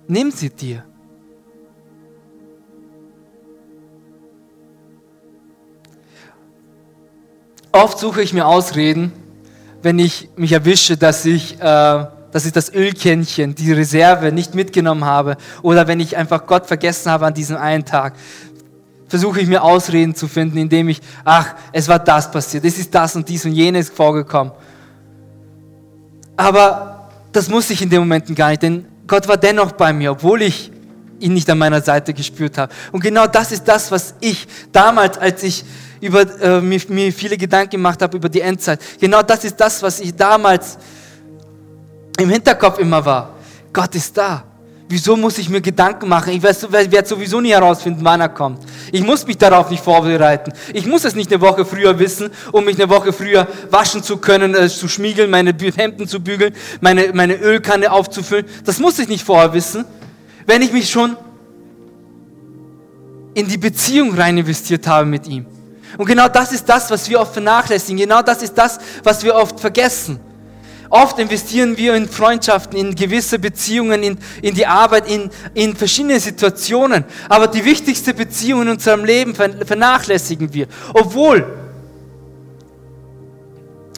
Nimm 0.10 0.32
sie 0.32 0.50
dir. 0.50 0.84
Oft 7.72 8.00
suche 8.00 8.22
ich 8.22 8.34
mir 8.34 8.48
Ausreden, 8.48 9.12
wenn 9.82 10.00
ich 10.00 10.30
mich 10.36 10.52
erwische, 10.52 10.98
dass 10.98 11.26
ich 11.26 11.60
äh, 11.60 12.06
dass 12.32 12.46
ich 12.46 12.52
das 12.52 12.74
Ölkännchen, 12.74 13.56
die 13.56 13.72
Reserve 13.72 14.32
nicht 14.32 14.54
mitgenommen 14.54 15.06
habe 15.06 15.38
oder 15.62 15.88
wenn 15.88 16.00
ich 16.00 16.18
einfach 16.18 16.46
Gott 16.46 16.66
vergessen 16.68 17.12
habe 17.12 17.26
an 17.26 17.34
diesem 17.34 17.58
einen 17.58 17.86
Tag, 17.86 18.14
versuche 19.08 19.40
ich 19.40 19.48
mir 19.48 19.64
Ausreden 19.64 20.14
zu 20.16 20.28
finden, 20.28 20.58
indem 20.58 20.90
ich, 20.90 21.02
ach, 21.24 21.56
es 21.72 21.88
war 21.88 22.00
das 22.00 22.30
passiert, 22.30 22.66
es 22.66 22.78
ist 22.78 22.94
das 22.94 23.16
und 23.16 23.28
dies 23.28 23.46
und 23.46 23.54
jenes 23.54 23.90
vorgekommen. 23.90 24.52
Aber 26.36 27.10
das 27.32 27.50
musste 27.50 27.74
ich 27.74 27.82
in 27.82 27.90
den 27.90 28.00
Momenten 28.00 28.36
gar 28.36 28.50
nicht, 28.50 28.62
denn 28.62 28.86
Gott 29.08 29.28
war 29.28 29.38
dennoch 29.38 29.72
bei 29.72 29.94
mir, 29.94 30.12
obwohl 30.12 30.42
ich 30.42 30.72
ihn 31.20 31.34
nicht 31.34 31.50
an 31.50 31.58
meiner 31.58 31.82
Seite 31.82 32.14
gespürt 32.14 32.58
habe. 32.58 32.72
Und 32.92 33.00
genau 33.00 33.26
das 33.26 33.52
ist 33.52 33.64
das, 33.68 33.90
was 33.90 34.14
ich 34.20 34.48
damals, 34.72 35.18
als 35.18 35.42
ich 35.42 35.66
über, 36.02 36.22
äh, 36.42 36.62
mir, 36.62 36.80
mir 36.90 37.12
viele 37.12 37.38
Gedanken 37.38 37.72
gemacht 37.72 38.02
habe 38.02 38.18
über 38.18 38.30
die 38.30 38.42
Endzeit, 38.42 38.80
genau 39.00 39.22
das 39.24 39.44
ist 39.44 39.58
das, 39.58 39.82
was 39.82 40.00
ich 40.00 40.16
damals 40.16 40.78
im 42.20 42.30
Hinterkopf 42.30 42.80
immer 42.80 43.04
war, 43.06 43.36
Gott 43.72 43.94
ist 43.96 44.18
da. 44.18 44.44
Wieso 44.90 45.18
muss 45.18 45.38
ich 45.38 45.50
mir 45.50 45.60
Gedanken 45.60 46.08
machen? 46.08 46.32
Ich 46.32 46.42
werde 46.42 47.06
sowieso 47.06 47.42
nie 47.42 47.52
herausfinden, 47.52 48.00
wann 48.04 48.22
er 48.22 48.30
kommt. 48.30 48.62
Ich 48.94 49.04
muss 49.04 49.28
mich 49.28 49.38
darauf 49.38 49.70
nicht 49.70 49.84
vorbereiten. 49.84 50.54
Ich 50.72 50.86
muss 50.86 51.04
es 51.04 51.14
nicht 51.14 51.30
eine 51.30 51.42
Woche 51.42 51.66
früher 51.66 52.00
wissen, 52.00 52.30
um 52.54 52.64
mich 52.64 52.82
eine 52.82 52.90
Woche 52.90 53.12
früher 53.12 53.48
waschen 53.70 54.02
zu 54.02 54.16
können, 54.18 54.56
äh, 54.56 54.70
zu 54.70 54.88
schmiegeln, 54.88 55.30
meine 55.30 55.54
Hemden 55.76 56.08
zu 56.08 56.22
bügeln, 56.22 56.54
meine, 56.80 57.12
meine 57.14 57.36
Ölkanne 57.36 57.92
aufzufüllen. 57.92 58.46
Das 58.64 58.80
muss 58.80 58.98
ich 58.98 59.10
nicht 59.10 59.26
vorher 59.26 59.52
wissen, 59.54 59.84
wenn 60.46 60.62
ich 60.62 60.72
mich 60.72 60.90
schon 60.90 61.18
in 63.34 63.48
die 63.48 63.58
Beziehung 63.58 64.16
rein 64.16 64.38
investiert 64.38 64.88
habe 64.88 65.06
mit 65.06 65.28
ihm. 65.28 65.46
Und 65.98 66.06
genau 66.06 66.28
das 66.28 66.52
ist 66.52 66.68
das, 66.68 66.90
was 66.92 67.10
wir 67.10 67.20
oft 67.20 67.34
vernachlässigen. 67.34 67.98
Genau 67.98 68.22
das 68.22 68.42
ist 68.42 68.58
das, 68.58 68.80
was 69.04 69.24
wir 69.24 69.36
oft 69.36 69.60
vergessen. 69.60 70.20
Oft 70.90 71.20
investieren 71.20 71.76
wir 71.76 71.96
in 71.96 72.08
Freundschaften, 72.08 72.78
in 72.78 72.96
gewisse 72.96 73.40
Beziehungen, 73.40 74.04
in, 74.04 74.18
in 74.42 74.56
die 74.56 74.66
Arbeit, 74.66 75.10
in, 75.10 75.30
in 75.54 75.76
verschiedene 75.76 76.20
Situationen. 76.20 77.04
Aber 77.28 77.48
die 77.48 77.64
wichtigste 77.64 78.14
Beziehung 78.14 78.64
in 78.64 78.70
unserem 78.70 79.04
Leben 79.04 79.36
vernachlässigen 79.36 80.54
wir. 80.54 80.68
Obwohl, 80.94 81.46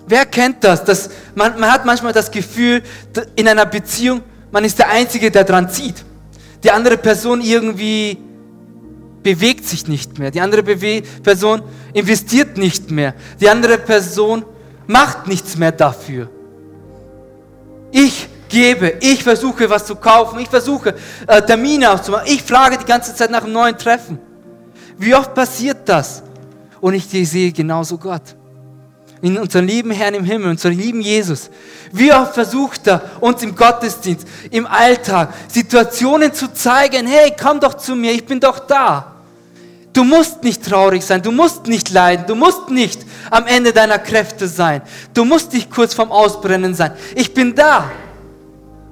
wer 0.07 0.25
kennt 0.25 0.63
das? 0.63 0.83
Dass 0.83 1.09
man, 1.35 1.59
man 1.59 1.71
hat 1.71 1.85
manchmal 1.85 2.13
das 2.13 2.31
Gefühl, 2.31 2.81
in 3.35 3.47
einer 3.47 3.65
Beziehung, 3.65 4.21
man 4.51 4.65
ist 4.65 4.79
der 4.79 4.89
Einzige, 4.89 5.29
der 5.29 5.43
dran 5.43 5.69
zieht. 5.69 6.03
Die 6.63 6.71
andere 6.71 6.97
Person 6.97 7.41
irgendwie 7.41 8.17
bewegt 9.23 9.65
sich 9.65 9.87
nicht 9.87 10.17
mehr. 10.19 10.31
Die 10.31 10.41
andere 10.41 10.63
Bewe 10.63 11.01
Person 11.23 11.61
investiert 11.93 12.57
nicht 12.57 12.91
mehr. 12.91 13.13
Die 13.39 13.49
andere 13.49 13.77
Person 13.77 14.45
macht 14.87 15.27
nichts 15.27 15.57
mehr 15.57 15.71
dafür. 15.71 16.29
Ich 17.91 18.27
gebe, 18.49 18.95
ich 19.01 19.23
versuche 19.23 19.69
was 19.69 19.85
zu 19.85 19.95
kaufen, 19.95 20.39
ich 20.39 20.49
versuche 20.49 20.95
äh, 21.27 21.41
Termine 21.41 21.91
auszumachen, 21.91 22.27
ich 22.27 22.41
frage 22.41 22.77
die 22.77 22.85
ganze 22.85 23.15
Zeit 23.15 23.31
nach 23.31 23.43
einem 23.43 23.53
neuen 23.53 23.77
Treffen. 23.77 24.19
Wie 24.97 25.13
oft 25.15 25.33
passiert 25.33 25.87
das? 25.87 26.23
Und 26.81 26.93
ich 26.93 27.05
sehe 27.05 27.51
genauso 27.51 27.97
Gott. 27.97 28.35
In 29.21 29.37
unserem 29.37 29.65
lieben 29.65 29.91
Herrn 29.91 30.13
im 30.13 30.23
Himmel, 30.23 30.51
unserem 30.51 30.77
lieben 30.77 31.01
Jesus. 31.01 31.49
Wie 31.91 32.13
oft 32.13 32.33
versucht 32.33 32.87
er 32.87 33.01
uns 33.19 33.43
im 33.43 33.55
Gottesdienst, 33.55 34.25
im 34.51 34.65
Alltag, 34.65 35.33
Situationen 35.49 36.33
zu 36.33 36.53
zeigen, 36.53 37.05
hey, 37.05 37.33
komm 37.37 37.59
doch 37.59 37.73
zu 37.73 37.95
mir, 37.95 38.13
ich 38.13 38.25
bin 38.25 38.39
doch 38.39 38.59
da. 38.59 39.15
Du 39.91 40.03
musst 40.03 40.43
nicht 40.43 40.63
traurig 40.63 41.03
sein, 41.03 41.21
du 41.21 41.31
musst 41.31 41.67
nicht 41.67 41.89
leiden, 41.89 42.25
du 42.27 42.35
musst 42.35 42.69
nicht 42.69 43.05
am 43.31 43.47
Ende 43.47 43.73
deiner 43.73 43.99
Kräfte 43.99 44.47
sein. 44.47 44.81
Du 45.13 45.25
musst 45.25 45.51
nicht 45.51 45.69
kurz 45.69 45.93
vorm 45.93 46.11
Ausbrennen 46.11 46.75
sein. 46.75 46.93
Ich 47.15 47.33
bin 47.33 47.55
da. 47.55 47.91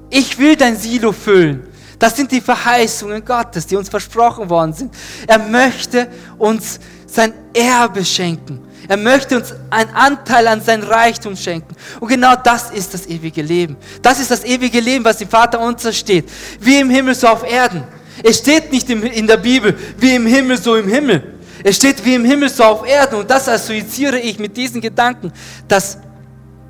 Ich 0.09 0.37
will 0.37 0.55
dein 0.55 0.75
Silo 0.75 1.11
füllen. 1.11 1.63
Das 1.99 2.15
sind 2.15 2.31
die 2.31 2.41
Verheißungen 2.41 3.23
Gottes, 3.23 3.65
die 3.65 3.75
uns 3.75 3.89
versprochen 3.89 4.49
worden 4.49 4.73
sind. 4.73 4.93
Er 5.25 5.39
möchte 5.39 6.07
uns 6.37 6.79
sein 7.05 7.33
Erbe 7.53 8.03
schenken. 8.03 8.61
Er 8.88 8.97
möchte 8.97 9.38
uns 9.38 9.54
einen 9.69 9.89
Anteil 9.91 10.47
an 10.47 10.62
sein 10.62 10.82
Reichtum 10.82 11.36
schenken. 11.36 11.76
Und 12.00 12.08
genau 12.08 12.36
das 12.36 12.71
ist 12.71 12.93
das 12.93 13.06
ewige 13.08 13.41
Leben. 13.41 13.76
Das 14.02 14.19
ist 14.19 14.32
das 14.32 14.43
ewige 14.45 14.80
Leben, 14.80 15.04
was 15.04 15.19
im 15.19 15.30
Vater 15.30 15.60
unser 15.60 15.91
steht. 15.91 16.30
Wie 16.60 16.80
im 16.80 16.89
Himmel, 16.89 17.13
so 17.15 17.28
auf 17.28 17.43
Erden. 17.43 17.84
Es 18.23 18.39
steht 18.39 18.71
nicht 18.71 18.89
in 18.89 19.28
der 19.28 19.38
Bibel, 19.38 19.78
wie 19.97 20.15
im 20.15 20.26
Himmel, 20.26 20.58
so 20.58 20.76
im 20.76 20.88
Himmel. 20.88 21.36
Es 21.63 21.76
steht 21.76 22.04
wie 22.06 22.15
im 22.15 22.23
Himmel, 22.23 22.50
so 22.50 22.63
auf 22.63 22.88
Erden. 22.88 23.19
Und 23.19 23.30
das 23.30 23.50
assoziiere 23.50 24.19
ich 24.19 24.39
mit 24.39 24.56
diesen 24.56 24.80
Gedanken, 24.80 25.32
dass 25.67 25.97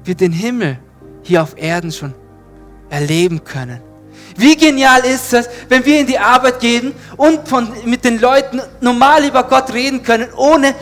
wir 0.03 0.15
den 0.15 0.31
Himmel 0.31 0.79
hier 1.23 1.43
auf 1.43 1.55
Erden 1.57 1.91
schon 1.91 2.13
erleben 2.89 3.43
können. 3.43 3.81
Wie 4.37 4.55
genial 4.55 5.03
ist 5.03 5.33
es, 5.33 5.49
wenn 5.67 5.83
wir 5.85 5.99
in 5.99 6.07
die 6.07 6.19
Arbeit 6.19 6.59
gehen 6.59 6.93
und 7.17 7.47
von, 7.47 7.69
mit 7.85 8.05
den 8.05 8.19
Leuten 8.19 8.61
normal 8.81 9.25
über 9.25 9.43
Gott 9.43 9.73
reden 9.73 10.03
können, 10.03 10.27
ohne 10.35 10.75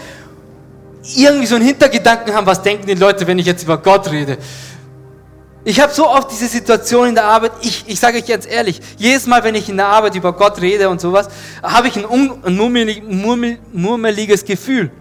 irgendwie 1.15 1.45
so 1.45 1.55
einen 1.55 1.65
Hintergedanken 1.65 2.33
haben, 2.33 2.47
was 2.47 2.61
denken 2.61 2.87
die 2.87 2.95
Leute, 2.95 3.27
wenn 3.27 3.39
ich 3.39 3.45
jetzt 3.45 3.63
über 3.63 3.77
Gott 3.77 4.11
rede. 4.11 4.37
Ich 5.67 5.79
habe 5.79 5.91
so 5.91 6.07
oft 6.07 6.31
diese 6.31 6.47
Situation 6.47 7.09
in 7.09 7.15
der 7.15 7.25
Arbeit, 7.25 7.53
ich, 7.61 7.85
ich 7.87 7.99
sage 7.99 8.19
euch 8.19 8.25
ganz 8.27 8.45
ehrlich, 8.45 8.79
jedes 8.97 9.25
Mal, 9.25 9.43
wenn 9.43 9.55
ich 9.55 9.67
in 9.67 9.77
der 9.77 9.87
Arbeit 9.87 10.15
über 10.15 10.31
Gott 10.33 10.61
rede 10.61 10.89
und 10.89 11.01
sowas, 11.01 11.27
habe 11.63 11.87
ich 11.87 11.97
ein, 11.97 12.05
ein 12.05 12.55
murmeliges 13.73 14.45
Gefühl. 14.45 14.91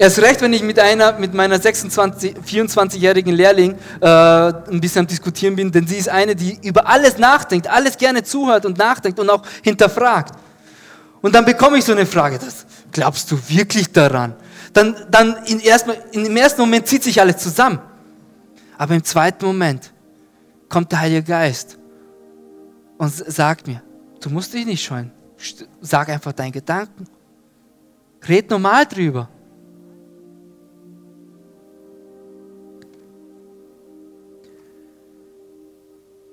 Erst 0.00 0.22
recht, 0.22 0.40
wenn 0.40 0.52
ich 0.52 0.62
mit, 0.62 0.78
einer, 0.78 1.18
mit 1.18 1.34
meiner 1.34 1.58
26, 1.58 2.36
24-jährigen 2.46 3.34
Lehrling 3.34 3.74
äh, 4.00 4.06
ein 4.06 4.80
bisschen 4.80 5.00
am 5.00 5.06
Diskutieren 5.08 5.56
bin, 5.56 5.72
denn 5.72 5.88
sie 5.88 5.96
ist 5.96 6.08
eine, 6.08 6.36
die 6.36 6.56
über 6.62 6.86
alles 6.86 7.18
nachdenkt, 7.18 7.66
alles 7.66 7.98
gerne 7.98 8.22
zuhört 8.22 8.64
und 8.64 8.78
nachdenkt 8.78 9.18
und 9.18 9.28
auch 9.28 9.42
hinterfragt. 9.62 10.36
Und 11.20 11.34
dann 11.34 11.44
bekomme 11.44 11.78
ich 11.78 11.84
so 11.84 11.90
eine 11.90 12.06
Frage, 12.06 12.38
das, 12.38 12.64
glaubst 12.92 13.32
du 13.32 13.38
wirklich 13.48 13.90
daran? 13.90 14.36
Dann, 14.78 14.94
dann 15.10 15.44
in 15.46 15.58
erst, 15.58 15.88
im 16.12 16.36
ersten 16.36 16.60
Moment 16.60 16.86
zieht 16.86 17.02
sich 17.02 17.20
alles 17.20 17.38
zusammen. 17.38 17.80
Aber 18.76 18.94
im 18.94 19.02
zweiten 19.02 19.44
Moment 19.44 19.92
kommt 20.68 20.92
der 20.92 21.00
Heilige 21.00 21.24
Geist 21.24 21.76
und 22.96 23.12
sagt 23.12 23.66
mir, 23.66 23.82
du 24.20 24.30
musst 24.30 24.54
dich 24.54 24.64
nicht 24.64 24.84
scheuen. 24.84 25.10
Sag 25.80 26.10
einfach 26.10 26.30
deinen 26.30 26.52
Gedanken. 26.52 27.08
Red 28.28 28.50
normal 28.50 28.86
drüber. 28.86 29.28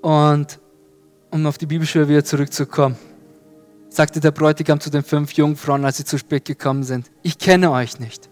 Und 0.03 0.59
um 1.31 1.47
auf 1.47 1.57
die 1.57 1.65
Bibelschule 1.65 2.07
wieder 2.07 2.23
zurückzukommen, 2.23 2.95
sagte 3.89 4.19
der 4.19 4.29
Bräutigam 4.29 4.79
zu 4.79 4.91
den 4.91 5.01
fünf 5.01 5.31
Jungfrauen, 5.31 5.83
als 5.83 5.97
sie 5.97 6.05
zu 6.05 6.19
spät 6.19 6.45
gekommen 6.45 6.83
sind, 6.83 7.09
ich 7.23 7.39
kenne 7.39 7.71
euch 7.71 7.99
nicht. 7.99 8.29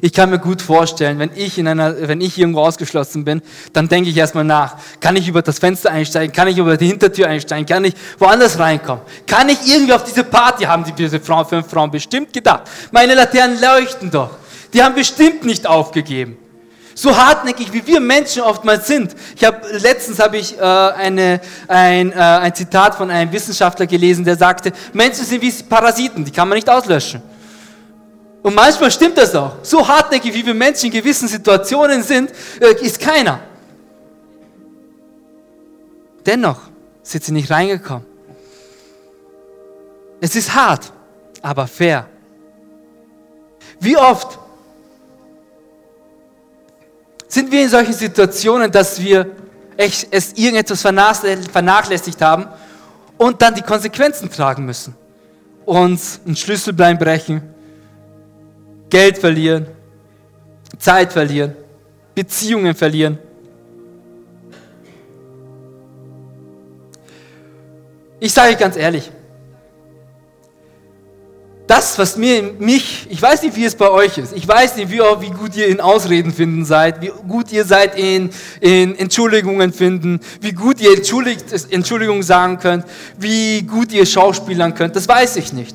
Ich 0.00 0.12
kann 0.12 0.30
mir 0.30 0.38
gut 0.38 0.62
vorstellen, 0.62 1.18
wenn 1.18 1.30
ich, 1.34 1.58
in 1.58 1.68
einer, 1.68 2.08
wenn 2.08 2.20
ich 2.20 2.38
irgendwo 2.38 2.60
ausgeschlossen 2.60 3.24
bin, 3.24 3.42
dann 3.72 3.88
denke 3.88 4.08
ich 4.08 4.16
erstmal 4.16 4.44
nach. 4.44 4.76
Kann 5.00 5.16
ich 5.16 5.28
über 5.28 5.42
das 5.42 5.58
Fenster 5.58 5.90
einsteigen? 5.90 6.34
Kann 6.34 6.48
ich 6.48 6.58
über 6.58 6.76
die 6.76 6.86
Hintertür 6.86 7.28
einsteigen? 7.28 7.66
Kann 7.66 7.84
ich 7.84 7.94
woanders 8.18 8.58
reinkommen? 8.58 9.02
Kann 9.26 9.48
ich 9.48 9.58
irgendwie 9.66 9.92
auf 9.92 10.04
diese 10.04 10.24
Party, 10.24 10.64
haben 10.64 10.84
die 10.84 10.92
diese 10.92 11.20
Frauen, 11.20 11.46
fünf 11.46 11.68
Frauen 11.68 11.90
bestimmt 11.90 12.32
gedacht. 12.32 12.62
Meine 12.90 13.14
Laternen 13.14 13.60
leuchten 13.60 14.10
doch. 14.10 14.30
Die 14.72 14.82
haben 14.82 14.94
bestimmt 14.94 15.44
nicht 15.44 15.66
aufgegeben. 15.66 16.38
So 16.94 17.16
hartnäckig 17.16 17.72
wie 17.72 17.86
wir 17.86 18.00
Menschen 18.00 18.42
oftmals 18.42 18.86
sind. 18.86 19.14
Ich 19.36 19.44
habe 19.44 19.66
letztens 19.78 20.18
habe 20.18 20.36
ich 20.36 20.58
äh, 20.58 20.62
eine, 20.62 21.40
ein, 21.66 22.12
äh, 22.12 22.16
ein 22.16 22.54
Zitat 22.54 22.94
von 22.94 23.10
einem 23.10 23.32
Wissenschaftler 23.32 23.86
gelesen, 23.86 24.24
der 24.24 24.36
sagte: 24.36 24.72
Menschen 24.92 25.24
sind 25.24 25.40
wie 25.40 25.50
Parasiten, 25.62 26.24
die 26.24 26.30
kann 26.30 26.48
man 26.48 26.56
nicht 26.56 26.68
auslöschen. 26.68 27.22
Und 28.42 28.54
manchmal 28.54 28.90
stimmt 28.90 29.16
das 29.16 29.34
auch. 29.34 29.56
So 29.62 29.86
hartnäckig, 29.86 30.34
wie 30.34 30.44
wir 30.44 30.54
Menschen 30.54 30.86
in 30.86 30.92
gewissen 30.92 31.28
Situationen 31.28 32.02
sind, 32.02 32.30
äh, 32.60 32.74
ist 32.84 32.98
keiner. 32.98 33.40
Dennoch 36.26 36.60
sind 37.02 37.24
sie 37.24 37.32
nicht 37.32 37.50
reingekommen. 37.50 38.04
Es 40.20 40.36
ist 40.36 40.54
hart, 40.54 40.92
aber 41.40 41.66
fair. 41.66 42.08
Wie 43.80 43.96
oft 43.96 44.38
sind 47.26 47.50
wir 47.50 47.62
in 47.62 47.68
solchen 47.68 47.92
Situationen, 47.92 48.70
dass 48.70 49.00
wir 49.00 49.34
es 49.76 50.32
irgendetwas 50.34 50.82
vernachlässigt 50.82 52.20
haben 52.20 52.46
und 53.18 53.40
dann 53.42 53.54
die 53.54 53.62
Konsequenzen 53.62 54.30
tragen 54.30 54.64
müssen? 54.64 54.94
Uns 55.64 56.20
ein 56.26 56.36
Schlüsselbein 56.36 56.98
brechen, 56.98 57.51
Geld 58.92 59.16
verlieren, 59.16 59.68
Zeit 60.78 61.14
verlieren, 61.14 61.56
Beziehungen 62.14 62.74
verlieren. 62.74 63.16
Ich 68.20 68.34
sage 68.34 68.54
ganz 68.54 68.76
ehrlich, 68.76 69.10
das, 71.66 71.98
was 71.98 72.18
mir, 72.18 72.42
mich, 72.58 73.06
ich 73.08 73.22
weiß 73.22 73.40
nicht, 73.44 73.56
wie 73.56 73.64
es 73.64 73.74
bei 73.74 73.88
euch 73.88 74.18
ist, 74.18 74.34
ich 74.34 74.46
weiß 74.46 74.76
nicht, 74.76 74.90
wie, 74.90 74.98
wie 74.98 75.30
gut 75.30 75.56
ihr 75.56 75.68
in 75.68 75.80
Ausreden 75.80 76.30
finden 76.30 76.66
seid, 76.66 77.00
wie 77.00 77.12
gut 77.26 77.50
ihr 77.50 77.64
seid 77.64 77.98
in, 77.98 78.28
in 78.60 78.94
Entschuldigungen 78.98 79.72
finden, 79.72 80.20
wie 80.42 80.52
gut 80.52 80.82
ihr 80.82 80.92
Entschuldigungen 80.92 82.22
sagen 82.22 82.58
könnt, 82.58 82.84
wie 83.16 83.62
gut 83.62 83.90
ihr 83.90 84.04
Schauspielern 84.04 84.74
könnt, 84.74 84.96
das 84.96 85.08
weiß 85.08 85.36
ich 85.36 85.54
nicht. 85.54 85.74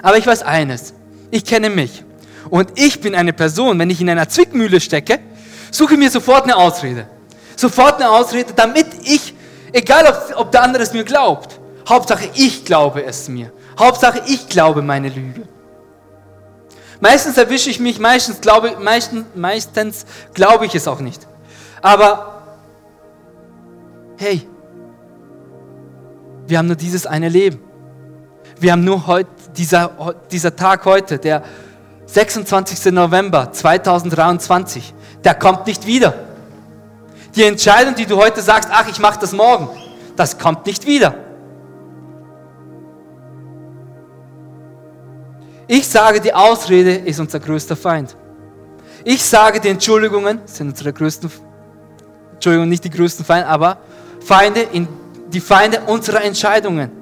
Aber 0.00 0.16
ich 0.16 0.26
weiß 0.26 0.42
eines, 0.42 0.94
ich 1.32 1.44
kenne 1.44 1.70
mich. 1.70 2.04
Und 2.50 2.78
ich 2.78 3.00
bin 3.00 3.14
eine 3.16 3.32
Person, 3.32 3.78
wenn 3.78 3.90
ich 3.90 4.00
in 4.00 4.10
einer 4.10 4.28
Zwickmühle 4.28 4.80
stecke, 4.80 5.18
suche 5.70 5.96
mir 5.96 6.10
sofort 6.10 6.44
eine 6.44 6.56
Ausrede. 6.56 7.06
Sofort 7.56 7.96
eine 7.96 8.10
Ausrede, 8.10 8.52
damit 8.54 8.86
ich, 9.02 9.34
egal 9.72 10.06
ob, 10.06 10.40
ob 10.40 10.52
der 10.52 10.62
andere 10.62 10.82
es 10.82 10.92
mir 10.92 11.04
glaubt, 11.04 11.58
Hauptsache 11.88 12.28
ich 12.34 12.64
glaube 12.64 13.04
es 13.04 13.28
mir. 13.28 13.50
Hauptsache 13.78 14.22
ich 14.26 14.48
glaube 14.48 14.82
meine 14.82 15.08
Lüge. 15.08 15.48
Meistens 17.00 17.36
erwische 17.38 17.70
ich 17.70 17.80
mich, 17.80 17.98
meistens 17.98 18.40
glaube, 18.40 18.76
meistens, 18.80 19.24
meistens 19.34 20.04
glaube 20.34 20.66
ich 20.66 20.74
es 20.74 20.86
auch 20.86 21.00
nicht. 21.00 21.26
Aber 21.80 22.42
hey, 24.18 24.46
wir 26.46 26.58
haben 26.58 26.66
nur 26.66 26.76
dieses 26.76 27.06
eine 27.06 27.30
Leben. 27.30 27.60
Wir 28.60 28.72
haben 28.72 28.84
nur 28.84 29.06
heute, 29.06 29.30
dieser, 29.56 30.14
dieser 30.30 30.54
Tag 30.54 30.84
heute, 30.84 31.18
der 31.18 31.42
26. 32.06 32.92
November 32.92 33.52
2023, 33.52 34.94
der 35.24 35.34
kommt 35.34 35.66
nicht 35.66 35.86
wieder. 35.86 36.14
Die 37.34 37.44
Entscheidung, 37.44 37.94
die 37.94 38.06
du 38.06 38.16
heute 38.16 38.42
sagst, 38.42 38.68
ach, 38.70 38.86
ich 38.88 38.98
mache 38.98 39.20
das 39.20 39.32
morgen, 39.32 39.68
das 40.16 40.38
kommt 40.38 40.66
nicht 40.66 40.86
wieder. 40.86 41.14
Ich 45.66 45.88
sage, 45.88 46.20
die 46.20 46.34
Ausrede 46.34 46.96
ist 46.96 47.18
unser 47.18 47.40
größter 47.40 47.76
Feind. 47.76 48.14
ich 49.04 49.24
sage 49.24 49.58
die 49.58 49.68
Entschuldigungen, 49.68 50.40
sind 50.44 50.68
unsere 50.68 50.92
größten, 50.92 51.30
Entschuldigung, 52.34 52.68
nicht 52.68 52.84
die 52.84 52.90
größten 52.90 53.24
Feinde, 53.24 53.48
aber 53.48 53.78
Feinde, 54.20 54.60
in, 54.60 54.86
die 55.28 55.40
Feinde 55.40 55.80
unserer 55.86 56.22
Entscheidungen. 56.22 57.01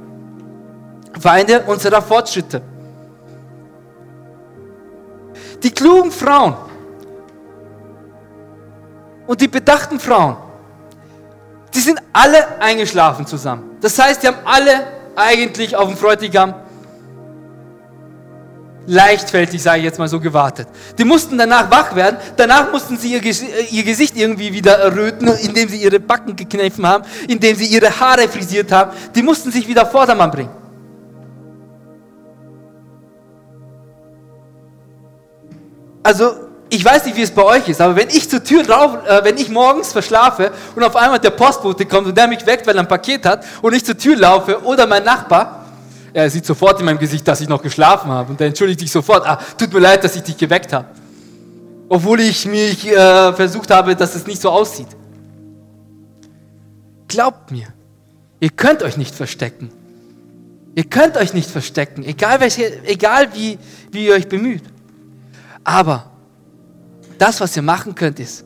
Feinde 1.18 1.62
unserer 1.66 2.02
Fortschritte. 2.02 2.62
Die 5.62 5.70
klugen 5.70 6.10
Frauen 6.10 6.54
und 9.26 9.40
die 9.40 9.48
bedachten 9.48 10.00
Frauen, 10.00 10.36
die 11.74 11.80
sind 11.80 12.00
alle 12.12 12.60
eingeschlafen 12.60 13.26
zusammen. 13.26 13.76
Das 13.80 13.98
heißt, 13.98 14.22
die 14.22 14.28
haben 14.28 14.38
alle 14.44 14.86
eigentlich 15.14 15.76
auf 15.76 15.88
den 15.88 15.96
Bräutigam 15.96 16.54
leichtfertig, 18.86 19.62
sage 19.62 19.78
ich 19.78 19.84
jetzt 19.84 19.98
mal 19.98 20.08
so, 20.08 20.18
gewartet. 20.18 20.66
Die 20.98 21.04
mussten 21.04 21.38
danach 21.38 21.70
wach 21.70 21.94
werden, 21.94 22.16
danach 22.36 22.72
mussten 22.72 22.96
sie 22.96 23.12
ihr, 23.12 23.24
äh, 23.24 23.64
ihr, 23.70 23.84
Gesicht 23.84 24.16
irgendwie 24.16 24.52
wieder 24.52 24.78
erröten, 24.78 25.28
indem 25.28 25.68
sie 25.68 25.76
ihre 25.76 26.00
Backen 26.00 26.34
gekniffen 26.34 26.86
haben, 26.86 27.04
indem 27.28 27.54
sie 27.56 27.66
ihre 27.66 28.00
Haare 28.00 28.28
frisiert 28.28 28.72
haben. 28.72 28.92
Die 29.14 29.22
mussten 29.22 29.52
sich 29.52 29.68
wieder 29.68 29.86
Vordermann 29.86 30.30
bringen. 30.30 30.59
Also, 36.02 36.34
ich 36.70 36.84
weiß 36.84 37.04
nicht, 37.04 37.16
wie 37.16 37.22
es 37.22 37.30
bei 37.30 37.42
euch 37.42 37.68
ist, 37.68 37.80
aber 37.80 37.96
wenn 37.96 38.08
ich 38.08 38.30
zur 38.30 38.42
Tür 38.42 38.62
drauf, 38.62 38.98
äh, 39.06 39.24
wenn 39.24 39.36
ich 39.36 39.48
morgens 39.48 39.92
verschlafe 39.92 40.52
und 40.76 40.84
auf 40.84 40.94
einmal 40.94 41.18
der 41.18 41.30
Postbote 41.30 41.84
kommt 41.84 42.06
und 42.06 42.16
der 42.16 42.28
mich 42.28 42.46
weckt, 42.46 42.66
weil 42.66 42.76
er 42.76 42.82
ein 42.82 42.88
Paket 42.88 43.26
hat 43.26 43.44
und 43.60 43.74
ich 43.74 43.84
zur 43.84 43.98
Tür 43.98 44.16
laufe 44.16 44.62
oder 44.64 44.86
mein 44.86 45.04
Nachbar, 45.04 45.66
er 46.12 46.30
sieht 46.30 46.46
sofort 46.46 46.78
in 46.78 46.86
meinem 46.86 46.98
Gesicht, 46.98 47.26
dass 47.26 47.40
ich 47.40 47.48
noch 47.48 47.62
geschlafen 47.62 48.10
habe 48.10 48.30
und 48.30 48.40
er 48.40 48.48
entschuldigt 48.48 48.80
sich 48.80 48.90
sofort, 48.90 49.26
ah, 49.26 49.38
tut 49.58 49.72
mir 49.72 49.80
leid, 49.80 50.02
dass 50.04 50.14
ich 50.16 50.22
dich 50.22 50.36
geweckt 50.36 50.72
habe. 50.72 50.86
Obwohl 51.88 52.20
ich 52.20 52.46
mich 52.46 52.86
äh, 52.86 53.32
versucht 53.32 53.70
habe, 53.70 53.96
dass 53.96 54.14
es 54.14 54.26
nicht 54.26 54.40
so 54.40 54.50
aussieht. 54.50 54.88
Glaubt 57.08 57.50
mir, 57.50 57.66
ihr 58.38 58.50
könnt 58.50 58.84
euch 58.84 58.96
nicht 58.96 59.14
verstecken. 59.14 59.72
Ihr 60.76 60.84
könnt 60.84 61.16
euch 61.16 61.34
nicht 61.34 61.50
verstecken, 61.50 62.04
egal, 62.04 62.40
welche, 62.40 62.84
egal 62.84 63.34
wie, 63.34 63.58
wie 63.90 64.06
ihr 64.06 64.14
euch 64.14 64.28
bemüht. 64.28 64.62
Aber 65.64 66.10
das, 67.18 67.40
was 67.40 67.56
ihr 67.56 67.62
machen 67.62 67.94
könnt, 67.94 68.18
ist, 68.18 68.44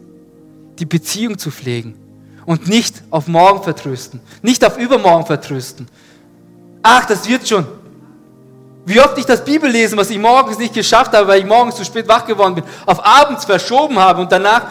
die 0.78 0.86
Beziehung 0.86 1.38
zu 1.38 1.50
pflegen 1.50 1.94
und 2.46 2.68
nicht 2.68 3.02
auf 3.10 3.28
morgen 3.28 3.62
vertrösten, 3.62 4.20
nicht 4.42 4.64
auf 4.64 4.78
übermorgen 4.78 5.26
vertrösten. 5.26 5.86
Ach, 6.82 7.04
das 7.06 7.28
wird 7.28 7.48
schon. 7.48 7.66
Wie 8.86 9.00
oft 9.00 9.16
ich 9.16 9.24
das 9.24 9.44
Bibellesen, 9.44 9.96
was 9.96 10.10
ich 10.10 10.18
morgens 10.18 10.58
nicht 10.58 10.74
geschafft 10.74 11.14
habe, 11.14 11.26
weil 11.26 11.40
ich 11.40 11.46
morgens 11.46 11.76
zu 11.76 11.84
spät 11.84 12.06
wach 12.06 12.26
geworden 12.26 12.56
bin, 12.56 12.64
auf 12.84 13.04
abends 13.04 13.44
verschoben 13.44 13.98
habe 13.98 14.20
und 14.20 14.30
danach 14.30 14.66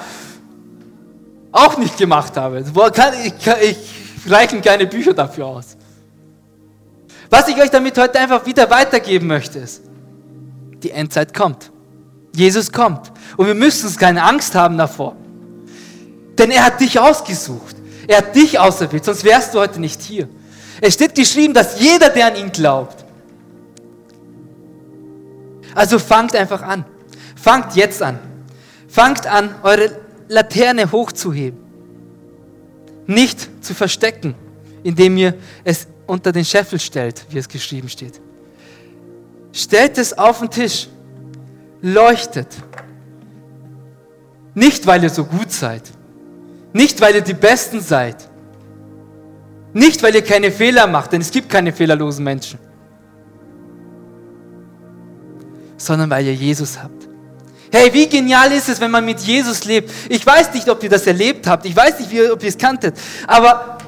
auch 1.51 1.77
nicht 1.77 1.97
gemacht 1.97 2.37
habe. 2.37 2.63
Ich 3.61 4.31
reichen 4.31 4.61
keine 4.61 4.85
Bücher 4.85 5.13
dafür 5.13 5.47
aus. 5.47 5.77
Was 7.29 7.47
ich 7.47 7.59
euch 7.59 7.71
damit 7.71 7.97
heute 7.97 8.19
einfach 8.19 8.45
wieder 8.45 8.69
weitergeben 8.69 9.25
möchte, 9.25 9.59
ist, 9.59 9.81
die 10.83 10.91
Endzeit 10.91 11.33
kommt. 11.33 11.71
Jesus 12.35 12.71
kommt. 12.71 13.11
Und 13.37 13.47
wir 13.47 13.53
müssen 13.53 13.87
uns 13.87 13.97
keine 13.97 14.23
Angst 14.23 14.55
haben 14.55 14.77
davor. 14.77 15.15
Denn 16.37 16.51
er 16.51 16.65
hat 16.65 16.79
dich 16.79 16.99
ausgesucht. 16.99 17.75
Er 18.07 18.17
hat 18.17 18.35
dich 18.35 18.59
auserwählt, 18.59 19.05
sonst 19.05 19.23
wärst 19.23 19.53
du 19.53 19.59
heute 19.59 19.79
nicht 19.79 20.01
hier. 20.01 20.27
Es 20.81 20.95
steht 20.95 21.15
geschrieben, 21.15 21.53
dass 21.53 21.79
jeder, 21.79 22.09
der 22.09 22.27
an 22.27 22.35
ihn 22.35 22.51
glaubt. 22.51 23.05
Also 25.73 25.99
fangt 25.99 26.35
einfach 26.35 26.61
an. 26.61 26.85
Fangt 27.35 27.75
jetzt 27.75 28.01
an. 28.01 28.19
Fangt 28.87 29.25
an, 29.25 29.55
eure 29.63 30.01
Laterne 30.27 30.91
hochzuheben. 30.91 31.59
Nicht 33.07 33.63
zu 33.63 33.73
verstecken, 33.73 34.35
indem 34.83 35.17
ihr 35.17 35.35
es 35.63 35.87
unter 36.05 36.31
den 36.31 36.45
Scheffel 36.45 36.79
stellt, 36.79 37.25
wie 37.29 37.37
es 37.37 37.47
geschrieben 37.47 37.89
steht. 37.89 38.19
Stellt 39.51 39.97
es 39.97 40.17
auf 40.17 40.39
den 40.39 40.49
Tisch 40.49 40.87
leuchtet. 41.83 42.47
Nicht, 44.55 44.87
weil 44.87 45.03
ihr 45.03 45.09
so 45.09 45.25
gut 45.25 45.51
seid. 45.51 45.83
Nicht, 46.71 46.99
weil 47.01 47.13
ihr 47.15 47.21
die 47.21 47.33
Besten 47.33 47.81
seid. 47.81 48.29
Nicht, 49.73 50.01
weil 50.01 50.15
ihr 50.15 50.23
keine 50.23 50.51
Fehler 50.51 50.87
macht, 50.87 51.11
denn 51.11 51.21
es 51.21 51.29
gibt 51.29 51.49
keine 51.49 51.73
fehlerlosen 51.73 52.23
Menschen. 52.23 52.57
Sondern 55.77 56.09
weil 56.09 56.25
ihr 56.25 56.33
Jesus 56.33 56.81
habt. 56.81 57.09
Hey, 57.71 57.91
wie 57.91 58.07
genial 58.07 58.51
ist 58.51 58.69
es, 58.69 58.79
wenn 58.79 58.91
man 58.91 59.03
mit 59.03 59.19
Jesus 59.19 59.65
lebt? 59.65 59.91
Ich 60.07 60.25
weiß 60.25 60.53
nicht, 60.53 60.69
ob 60.69 60.81
ihr 60.83 60.89
das 60.89 61.05
erlebt 61.05 61.47
habt. 61.47 61.65
Ich 61.65 61.75
weiß 61.75 61.99
nicht, 61.99 62.11
wie, 62.11 62.29
ob 62.29 62.41
ihr 62.43 62.49
es 62.49 62.57
kanntet. 62.57 62.95
Aber 63.27 63.79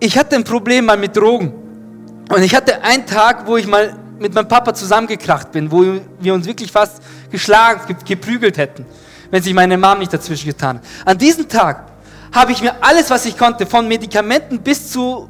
ich 0.00 0.18
hatte 0.18 0.36
ein 0.36 0.44
Problem 0.44 0.84
mal 0.84 0.96
mit 0.96 1.16
Drogen. 1.16 1.52
Und 2.28 2.42
ich 2.42 2.54
hatte 2.54 2.82
einen 2.82 3.06
Tag, 3.06 3.46
wo 3.46 3.56
ich 3.56 3.66
mal 3.68 3.96
mit 4.18 4.34
meinem 4.34 4.48
Papa 4.48 4.74
zusammengekracht 4.74 5.52
bin, 5.52 5.70
wo 5.70 6.00
wir 6.20 6.34
uns 6.34 6.46
wirklich 6.46 6.72
fast 6.72 7.02
geschlagen, 7.30 7.96
geprügelt 8.04 8.58
hätten, 8.58 8.84
wenn 9.30 9.42
sich 9.42 9.54
meine 9.54 9.76
Mom 9.76 9.98
nicht 9.98 10.12
dazwischen 10.12 10.46
getan 10.46 10.78
hat. 10.78 10.84
An 11.04 11.18
diesem 11.18 11.48
Tag 11.48 11.90
habe 12.32 12.52
ich 12.52 12.62
mir 12.62 12.74
alles, 12.82 13.10
was 13.10 13.24
ich 13.26 13.36
konnte, 13.36 13.66
von 13.66 13.86
Medikamenten 13.88 14.60
bis 14.60 14.90
zu 14.90 15.28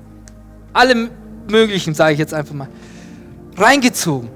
allem 0.72 1.10
Möglichen, 1.48 1.94
sage 1.94 2.12
ich 2.12 2.18
jetzt 2.18 2.34
einfach 2.34 2.54
mal, 2.54 2.68
reingezogen. 3.56 4.30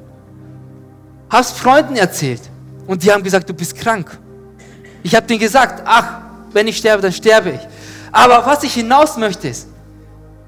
Habe 1.31 1.43
es 1.43 1.53
Freunden 1.53 1.97
erzählt 1.97 2.43
und 2.87 3.03
die 3.03 3.13
haben 3.13 3.23
gesagt, 3.23 3.49
du 3.49 3.55
bist 3.55 3.77
krank. 3.77 4.19
Ich 5.03 5.15
habe 5.15 5.27
denen 5.27 5.41
gesagt, 5.41 5.83
ach, 5.85 6.21
wenn 6.53 6.69
ich 6.69 6.77
sterbe, 6.77 7.03
dann 7.03 7.13
sterbe 7.13 7.51
ich. 7.51 7.61
Aber 8.13 8.45
was 8.47 8.63
ich 8.63 8.75
hinaus 8.75 9.17
möchte 9.17 9.49
ist, 9.49 9.69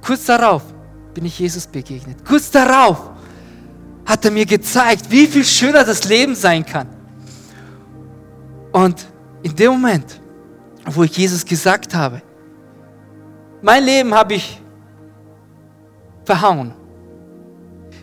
kurz 0.02 0.24
darauf 0.26 0.62
bin 1.14 1.24
ich 1.24 1.38
Jesus 1.38 1.66
begegnet. 1.66 2.24
Kurz 2.26 2.50
darauf 2.50 3.10
hat 4.04 4.24
er 4.24 4.30
mir 4.30 4.46
gezeigt, 4.46 5.10
wie 5.10 5.26
viel 5.26 5.44
schöner 5.44 5.84
das 5.84 6.04
Leben 6.04 6.34
sein 6.34 6.64
kann. 6.64 6.88
Und 8.72 9.06
in 9.42 9.54
dem 9.54 9.72
Moment, 9.72 10.20
wo 10.86 11.04
ich 11.04 11.16
Jesus 11.16 11.44
gesagt 11.44 11.94
habe, 11.94 12.20
mein 13.62 13.84
Leben 13.84 14.14
habe 14.14 14.34
ich 14.34 14.60
verhauen. 16.24 16.72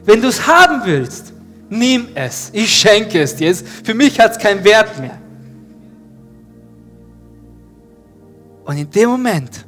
Wenn 0.04 0.22
du 0.22 0.28
es 0.28 0.48
haben 0.48 0.82
willst, 0.86 1.34
nimm 1.70 2.08
es. 2.16 2.50
Ich 2.54 2.74
schenke 2.74 3.22
es 3.22 3.36
dir. 3.36 3.54
Für 3.56 3.94
mich 3.94 4.20
hat 4.20 4.32
es 4.32 4.38
keinen 4.40 4.64
Wert 4.64 5.00
mehr. 5.00 5.20
Und 8.66 8.78
in 8.78 8.90
dem 8.90 9.10
Moment, 9.10 9.66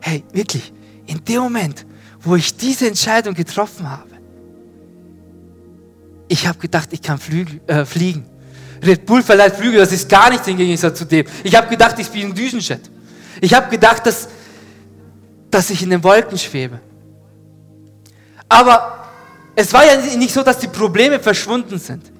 hey, 0.00 0.22
wirklich, 0.32 0.72
in 1.06 1.24
dem 1.24 1.42
Moment, 1.42 1.86
wo 2.20 2.36
ich 2.36 2.56
diese 2.56 2.86
Entscheidung 2.86 3.34
getroffen 3.34 3.90
habe, 3.90 4.13
ich 6.28 6.46
habe 6.46 6.58
gedacht, 6.58 6.88
ich 6.92 7.02
kann 7.02 7.18
flüge, 7.18 7.60
äh, 7.66 7.84
fliegen. 7.84 8.26
Red 8.82 9.06
Bull 9.06 9.22
verleiht 9.22 9.56
Flügel, 9.56 9.78
das 9.78 9.92
ist 9.92 10.08
gar 10.08 10.30
nichts 10.30 10.46
im 10.46 10.56
Gegensatz 10.56 10.98
zu 10.98 11.04
dem. 11.04 11.26
Ich 11.42 11.54
habe 11.54 11.68
gedacht, 11.68 11.98
ich 11.98 12.08
bin 12.08 12.26
ein 12.26 12.34
Düsenjet. 12.34 12.90
Ich 13.40 13.54
habe 13.54 13.70
gedacht, 13.70 14.06
dass, 14.06 14.28
dass 15.50 15.70
ich 15.70 15.82
in 15.82 15.90
den 15.90 16.02
Wolken 16.02 16.38
schwebe. 16.38 16.80
Aber 18.48 19.06
es 19.56 19.72
war 19.72 19.84
ja 19.84 19.96
nicht 20.16 20.32
so, 20.32 20.42
dass 20.42 20.58
die 20.58 20.68
Probleme 20.68 21.18
verschwunden 21.18 21.78
sind. 21.78 22.12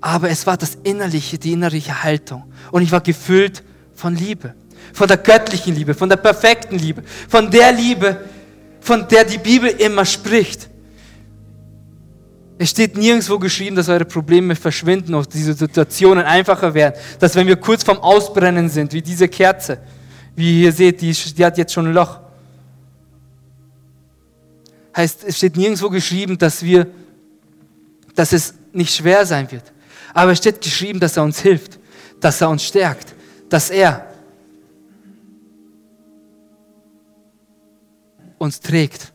Aber 0.00 0.30
es 0.30 0.46
war 0.46 0.56
das 0.56 0.78
Innerliche, 0.82 1.38
die 1.38 1.52
innerliche 1.52 2.02
Haltung. 2.02 2.44
Und 2.70 2.82
ich 2.82 2.92
war 2.92 3.00
gefüllt 3.00 3.62
von 3.94 4.14
Liebe. 4.14 4.54
Von 4.94 5.08
der 5.08 5.18
göttlichen 5.18 5.74
Liebe, 5.74 5.94
von 5.94 6.08
der 6.08 6.16
perfekten 6.16 6.78
Liebe. 6.78 7.02
Von 7.28 7.50
der 7.50 7.72
Liebe, 7.72 8.16
von 8.80 9.06
der 9.08 9.24
die 9.24 9.38
Bibel 9.38 9.68
immer 9.68 10.04
spricht. 10.04 10.69
Es 12.62 12.68
steht 12.68 12.94
nirgendwo 12.94 13.38
geschrieben, 13.38 13.74
dass 13.74 13.88
eure 13.88 14.04
Probleme 14.04 14.54
verschwinden 14.54 15.14
und 15.14 15.32
diese 15.32 15.54
Situationen 15.54 16.26
einfacher 16.26 16.74
werden. 16.74 16.94
Dass 17.18 17.34
wenn 17.34 17.46
wir 17.46 17.56
kurz 17.56 17.82
vorm 17.82 17.96
Ausbrennen 18.00 18.68
sind, 18.68 18.92
wie 18.92 19.00
diese 19.00 19.28
Kerze, 19.28 19.78
wie 20.36 20.64
ihr 20.64 20.70
seht, 20.70 21.00
die, 21.00 21.10
die 21.10 21.42
hat 21.42 21.56
jetzt 21.56 21.72
schon 21.72 21.86
ein 21.86 21.94
Loch. 21.94 22.20
Heißt, 24.94 25.24
es 25.24 25.38
steht 25.38 25.56
nirgendwo 25.56 25.88
geschrieben, 25.88 26.36
dass 26.36 26.62
wir, 26.62 26.86
dass 28.14 28.34
es 28.34 28.52
nicht 28.74 28.94
schwer 28.94 29.24
sein 29.24 29.50
wird. 29.50 29.64
Aber 30.12 30.32
es 30.32 30.36
steht 30.36 30.60
geschrieben, 30.60 31.00
dass 31.00 31.16
er 31.16 31.22
uns 31.22 31.40
hilft, 31.40 31.78
dass 32.20 32.42
er 32.42 32.50
uns 32.50 32.62
stärkt, 32.62 33.14
dass 33.48 33.70
er 33.70 34.04
uns 38.36 38.60
trägt. 38.60 39.14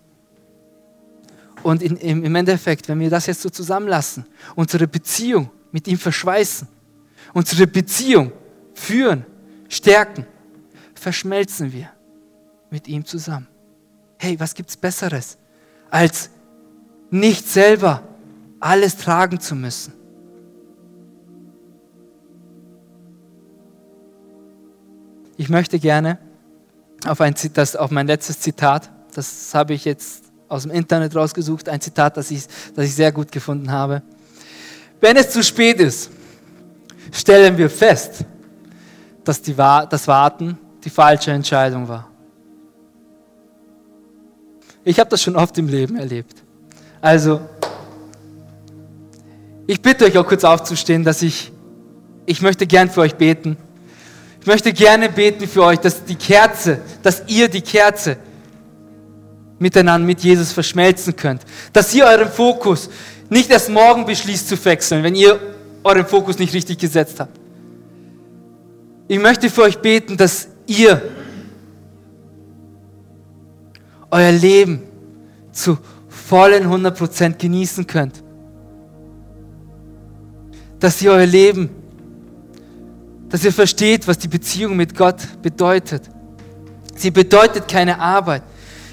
Und 1.65 1.81
in, 1.81 1.97
im 1.97 2.35
Endeffekt, 2.35 2.87
wenn 2.89 2.99
wir 2.99 3.09
das 3.09 3.25
jetzt 3.25 3.41
so 3.41 3.49
zusammenlassen, 3.49 4.23
unsere 4.53 4.87
Beziehung 4.87 5.49
mit 5.71 5.87
ihm 5.87 5.97
verschweißen, 5.97 6.67
unsere 7.33 7.65
Beziehung 7.65 8.31
führen, 8.75 9.25
stärken, 9.67 10.27
verschmelzen 10.93 11.73
wir 11.73 11.89
mit 12.69 12.87
ihm 12.87 13.03
zusammen. 13.03 13.47
Hey, 14.19 14.39
was 14.39 14.53
gibt 14.53 14.69
es 14.69 14.77
Besseres, 14.77 15.39
als 15.89 16.29
nicht 17.09 17.49
selber 17.49 18.03
alles 18.59 18.97
tragen 18.97 19.39
zu 19.39 19.55
müssen? 19.55 19.91
Ich 25.35 25.49
möchte 25.49 25.79
gerne 25.79 26.19
auf, 27.07 27.21
ein, 27.21 27.33
das, 27.55 27.75
auf 27.75 27.89
mein 27.89 28.05
letztes 28.05 28.39
Zitat, 28.39 28.91
das 29.15 29.55
habe 29.55 29.73
ich 29.73 29.83
jetzt 29.83 30.24
aus 30.55 30.63
dem 30.63 30.71
Internet 30.71 31.15
rausgesucht, 31.15 31.69
ein 31.69 31.81
Zitat, 31.81 32.17
das 32.17 32.31
ich, 32.31 32.45
das 32.75 32.85
ich 32.85 32.95
sehr 32.95 33.11
gut 33.11 33.31
gefunden 33.31 33.71
habe. 33.71 34.01
Wenn 35.01 35.17
es 35.17 35.29
zu 35.29 35.43
spät 35.43 35.79
ist, 35.79 36.09
stellen 37.11 37.57
wir 37.57 37.69
fest, 37.69 38.25
dass 39.23 39.41
die, 39.41 39.53
das 39.53 40.07
Warten 40.07 40.57
die 40.83 40.89
falsche 40.89 41.31
Entscheidung 41.31 41.87
war. 41.87 42.09
Ich 44.83 44.99
habe 44.99 45.09
das 45.09 45.21
schon 45.21 45.35
oft 45.35 45.57
im 45.57 45.67
Leben 45.67 45.97
erlebt. 45.97 46.43
Also, 47.01 47.41
ich 49.67 49.81
bitte 49.81 50.05
euch 50.05 50.17
auch 50.17 50.27
kurz 50.27 50.43
aufzustehen, 50.43 51.03
dass 51.03 51.21
ich, 51.23 51.51
ich 52.25 52.41
möchte 52.41 52.67
gern 52.67 52.89
für 52.89 53.01
euch 53.01 53.15
beten. 53.15 53.57
Ich 54.41 54.47
möchte 54.47 54.73
gerne 54.73 55.09
beten 55.09 55.47
für 55.47 55.63
euch, 55.63 55.79
dass 55.79 56.05
die 56.05 56.15
Kerze, 56.15 56.79
dass 57.01 57.23
ihr 57.27 57.49
die 57.49 57.61
Kerze 57.61 58.17
miteinander 59.59 60.05
mit 60.05 60.21
Jesus 60.21 60.51
verschmelzen 60.51 61.15
könnt. 61.15 61.41
Dass 61.73 61.93
ihr 61.93 62.05
euren 62.05 62.29
Fokus 62.29 62.89
nicht 63.29 63.49
erst 63.49 63.69
morgen 63.69 64.05
beschließt 64.05 64.47
zu 64.47 64.65
wechseln, 64.65 65.03
wenn 65.03 65.15
ihr 65.15 65.39
euren 65.83 66.05
Fokus 66.05 66.39
nicht 66.39 66.53
richtig 66.53 66.77
gesetzt 66.77 67.19
habt. 67.19 67.39
Ich 69.07 69.19
möchte 69.19 69.49
für 69.49 69.63
euch 69.63 69.77
beten, 69.77 70.17
dass 70.17 70.47
ihr 70.65 71.01
euer 74.09 74.31
Leben 74.31 74.81
zu 75.51 75.77
vollen 76.09 76.65
100% 76.65 77.37
genießen 77.37 77.85
könnt. 77.85 78.23
Dass 80.79 81.01
ihr 81.01 81.11
euer 81.11 81.25
Leben, 81.25 81.69
dass 83.29 83.43
ihr 83.43 83.53
versteht, 83.53 84.07
was 84.07 84.17
die 84.17 84.27
Beziehung 84.27 84.75
mit 84.75 84.95
Gott 84.95 85.17
bedeutet. 85.41 86.03
Sie 86.95 87.11
bedeutet 87.11 87.67
keine 87.67 87.99
Arbeit. 87.99 88.43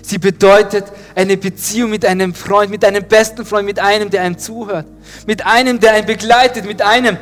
Sie 0.02 0.18
bedeutet 0.18 0.84
eine 1.14 1.36
Beziehung 1.36 1.90
mit 1.90 2.04
einem 2.04 2.34
Freund, 2.34 2.70
mit 2.70 2.84
einem 2.84 3.04
besten 3.04 3.46
Freund, 3.46 3.64
mit 3.64 3.78
einem, 3.78 4.10
der 4.10 4.22
einem 4.22 4.36
zuhört, 4.36 4.86
mit 5.26 5.46
einem, 5.46 5.78
der 5.78 5.94
einen 5.94 6.06
begleitet, 6.06 6.66
mit 6.66 6.82
einem, 6.82 7.16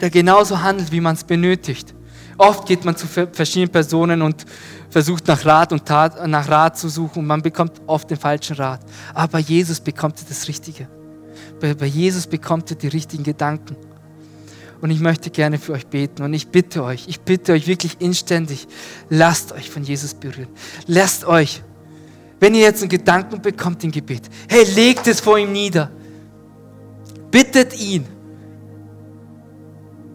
der 0.00 0.10
genauso 0.10 0.60
handelt, 0.60 0.90
wie 0.90 1.00
man 1.00 1.14
es 1.14 1.24
benötigt. 1.24 1.94
Oft 2.38 2.66
geht 2.66 2.84
man 2.84 2.96
zu 2.96 3.06
verschiedenen 3.06 3.70
Personen 3.70 4.20
und 4.20 4.44
versucht 4.90 5.26
nach 5.26 5.44
Rat 5.46 5.72
und 5.72 5.86
Tat, 5.86 6.26
nach 6.28 6.48
Rat 6.48 6.76
zu 6.76 6.88
suchen 6.88 7.20
und 7.20 7.26
man 7.26 7.40
bekommt 7.40 7.80
oft 7.86 8.10
den 8.10 8.18
falschen 8.18 8.56
Rat. 8.56 8.80
Aber 9.14 9.28
bei 9.28 9.38
Jesus 9.40 9.80
bekommt 9.80 10.20
ihr 10.20 10.26
das 10.28 10.48
Richtige. 10.48 10.88
Bei, 11.60 11.72
bei 11.74 11.86
Jesus 11.86 12.26
bekommt 12.26 12.70
ihr 12.70 12.76
die 12.76 12.88
richtigen 12.88 13.22
Gedanken. 13.22 13.76
Und 14.80 14.90
ich 14.90 15.00
möchte 15.00 15.30
gerne 15.30 15.58
für 15.58 15.72
euch 15.72 15.86
beten. 15.86 16.22
Und 16.22 16.34
ich 16.34 16.48
bitte 16.48 16.84
euch, 16.84 17.08
ich 17.08 17.20
bitte 17.20 17.52
euch 17.52 17.66
wirklich 17.66 17.96
inständig, 18.00 18.66
lasst 19.08 19.52
euch 19.52 19.70
von 19.70 19.82
Jesus 19.82 20.14
berühren. 20.14 20.48
Lasst 20.86 21.24
euch, 21.24 21.62
wenn 22.40 22.54
ihr 22.54 22.62
jetzt 22.62 22.82
einen 22.82 22.90
Gedanken 22.90 23.40
bekommt 23.40 23.82
im 23.84 23.90
Gebet, 23.90 24.22
hey, 24.48 24.64
legt 24.74 25.06
es 25.06 25.20
vor 25.20 25.38
ihm 25.38 25.52
nieder. 25.52 25.90
Bittet 27.30 27.78
ihn, 27.78 28.06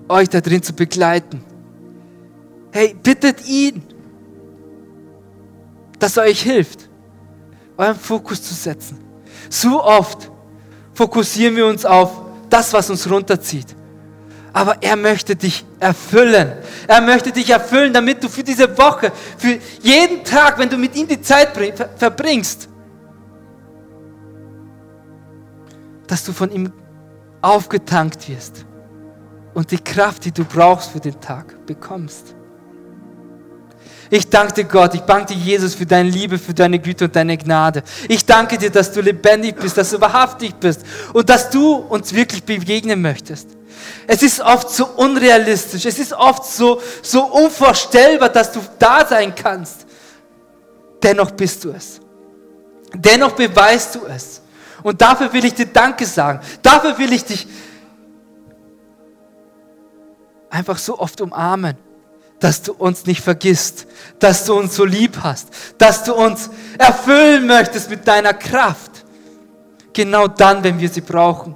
euch 0.08 0.30
da 0.30 0.42
drin 0.42 0.62
zu 0.62 0.74
begleiten. 0.74 1.44
Hey, 2.72 2.96
bittet 3.02 3.46
ihn, 3.48 3.84
dass 6.00 6.18
er 6.18 6.24
euch 6.24 6.42
hilft, 6.42 6.90
euren 7.78 7.96
Fokus 7.96 8.42
zu 8.42 8.54
setzen. 8.54 9.00
So 9.50 9.84
oft 9.84 10.32
fokussieren 10.94 11.56
wir 11.56 11.66
uns 11.66 11.86
auf 11.86 12.22
das, 12.50 12.72
was 12.74 12.90
uns 12.90 13.10
runterzieht. 13.10 13.76
Aber 14.54 14.78
er 14.82 14.98
möchte 14.98 15.36
dich 15.36 15.66
erfüllen. 15.80 16.52
Er 16.88 17.02
möchte 17.02 17.32
dich 17.32 17.50
erfüllen, 17.50 17.94
damit 17.94 18.24
du 18.24 18.28
für 18.28 18.44
diese 18.44 18.78
Woche, 18.78 19.12
für 19.38 19.60
jeden 19.82 20.24
Tag, 20.24 20.58
wenn 20.58 20.70
du 20.70 20.78
mit 20.78 20.96
ihm 20.96 21.08
die 21.08 21.22
Zeit 21.22 21.50
verbringst, 21.96 22.68
dass 26.08 26.26
du 26.26 26.34
von 26.34 26.52
ihm 26.52 26.72
aufgetankt 27.42 28.28
wirst 28.28 28.66
und 29.54 29.72
die 29.72 29.78
Kraft, 29.78 30.26
die 30.26 30.32
du 30.32 30.44
brauchst 30.44 30.92
für 30.92 31.00
den 31.00 31.20
Tag, 31.20 31.66
bekommst. 31.66 32.36
Ich 34.10 34.30
danke 34.30 34.54
dir 34.54 34.64
Gott, 34.66 34.94
ich 34.94 35.02
danke 35.02 35.34
dir 35.34 35.40
Jesus 35.40 35.74
für 35.74 35.86
deine 35.86 36.10
Liebe, 36.10 36.38
für 36.38 36.54
deine 36.54 36.80
Güte 36.80 37.06
und 37.06 37.16
deine 37.16 37.38
Gnade. 37.38 37.82
Ich 38.10 38.26
danke 38.26 38.58
dir, 38.58 38.70
dass 38.70 38.92
du 38.92 39.00
lebendig 39.00 39.56
bist, 39.56 39.78
dass 39.78 39.90
du 39.90 40.02
wahrhaftig 40.02 40.54
bist 40.56 40.82
und 41.14 41.30
dass 41.30 41.50
du 41.50 41.76
uns 41.76 42.14
wirklich 42.14 42.44
begegnen 42.44 43.02
möchtest. 43.02 43.61
Es 44.08 44.24
ist 44.24 44.42
oft 44.42 44.70
so 44.70 44.86
unrealistisch, 44.88 45.86
es 45.86 46.00
ist 46.00 46.14
oft 46.14 46.46
so, 46.46 46.82
so 47.02 47.26
unvorstellbar, 47.26 48.30
dass 48.30 48.52
du 48.52 48.60
da 48.78 49.06
sein 49.06 49.34
kannst. 49.34 49.86
Dennoch 51.02 51.32
bist 51.32 51.64
du 51.64 51.72
es. 51.72 52.00
Dennoch 52.94 53.32
beweist 53.32 53.96
du 53.96 54.06
es. 54.06 54.42
Und 54.84 55.02
dafür 55.02 55.32
will 55.32 55.46
ich 55.46 55.54
dir 55.54 55.68
Danke 55.68 56.06
sagen. 56.06 56.40
Dafür 56.62 56.98
will 56.98 57.14
ich 57.14 57.24
dich 57.24 57.48
einfach 60.50 60.78
so 60.78 61.00
oft 61.00 61.22
umarmen, 61.22 61.78
dass 62.40 62.62
du 62.62 62.74
uns 62.74 63.06
nicht 63.06 63.22
vergisst, 63.22 63.88
dass 64.20 64.46
du 64.46 64.56
uns 64.56 64.76
so 64.76 64.84
lieb 64.84 65.20
hast, 65.22 65.50
dass 65.78 66.04
du 66.04 66.14
uns 66.14 66.50
erfüllen 66.78 67.48
möchtest 67.48 67.90
mit 67.90 68.08
deiner 68.08 68.34
Kraft. 68.34 68.92
Genau 69.94 70.28
dann, 70.28 70.64
wenn 70.64 70.80
wir 70.80 70.90
sie 70.90 71.02
brauchen. 71.02 71.56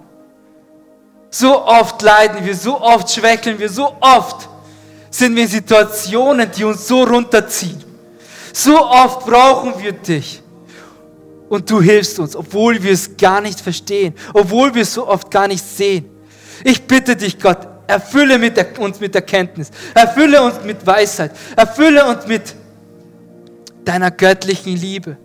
So 1.37 1.65
oft 1.65 2.01
leiden 2.01 2.45
wir, 2.45 2.55
so 2.55 2.79
oft 2.79 3.11
schwächeln 3.11 3.59
wir, 3.59 3.67
so 3.67 3.93
oft 3.99 4.47
sind 5.09 5.35
wir 5.35 5.43
in 5.43 5.49
Situationen, 5.49 6.49
die 6.49 6.63
uns 6.63 6.87
so 6.87 7.03
runterziehen. 7.03 7.83
So 8.53 8.79
oft 8.79 9.25
brauchen 9.25 9.73
wir 9.83 9.91
dich. 9.91 10.41
Und 11.49 11.69
du 11.69 11.81
hilfst 11.81 12.19
uns, 12.19 12.37
obwohl 12.37 12.81
wir 12.81 12.93
es 12.93 13.17
gar 13.17 13.41
nicht 13.41 13.59
verstehen, 13.59 14.13
obwohl 14.33 14.73
wir 14.73 14.83
es 14.83 14.93
so 14.93 15.09
oft 15.09 15.29
gar 15.29 15.49
nicht 15.49 15.61
sehen. 15.61 16.09
Ich 16.63 16.81
bitte 16.81 17.17
dich, 17.17 17.37
Gott, 17.37 17.67
erfülle 17.85 18.39
mit 18.39 18.55
der, 18.55 18.79
uns 18.79 19.01
mit 19.01 19.13
Erkenntnis, 19.13 19.71
erfülle 19.93 20.41
uns 20.41 20.63
mit 20.63 20.87
Weisheit, 20.87 21.31
erfülle 21.57 22.05
uns 22.05 22.25
mit 22.27 22.55
deiner 23.83 24.09
göttlichen 24.09 24.77
Liebe, 24.77 25.17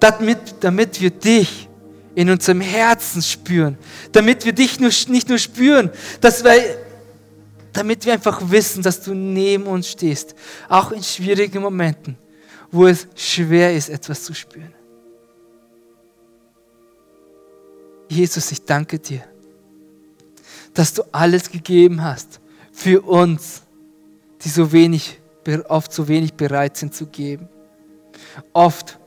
damit, 0.00 0.38
damit 0.60 0.98
wir 1.02 1.10
dich 1.10 1.68
in 2.14 2.30
unserem 2.30 2.60
Herzen 2.60 3.22
spüren, 3.22 3.78
damit 4.12 4.44
wir 4.44 4.52
dich 4.52 4.78
nur, 4.80 4.90
nicht 5.08 5.28
nur 5.28 5.38
spüren, 5.38 5.90
dass 6.20 6.44
wir, 6.44 6.52
damit 7.72 8.04
wir 8.04 8.12
einfach 8.12 8.50
wissen, 8.50 8.82
dass 8.82 9.02
du 9.02 9.14
neben 9.14 9.66
uns 9.66 9.88
stehst, 9.88 10.34
auch 10.68 10.92
in 10.92 11.02
schwierigen 11.02 11.62
Momenten, 11.62 12.16
wo 12.70 12.86
es 12.86 13.06
schwer 13.14 13.74
ist, 13.74 13.88
etwas 13.88 14.24
zu 14.24 14.34
spüren. 14.34 14.74
Jesus, 18.08 18.52
ich 18.52 18.62
danke 18.62 18.98
dir, 18.98 19.24
dass 20.74 20.92
du 20.92 21.02
alles 21.12 21.50
gegeben 21.50 22.02
hast 22.02 22.40
für 22.72 23.00
uns, 23.00 23.62
die 24.44 24.50
so 24.50 24.70
wenig, 24.72 25.18
oft 25.68 25.92
so 25.92 26.08
wenig 26.08 26.34
bereit 26.34 26.76
sind 26.76 26.94
zu 26.94 27.06
geben. 27.06 27.48
Oft 28.52 28.98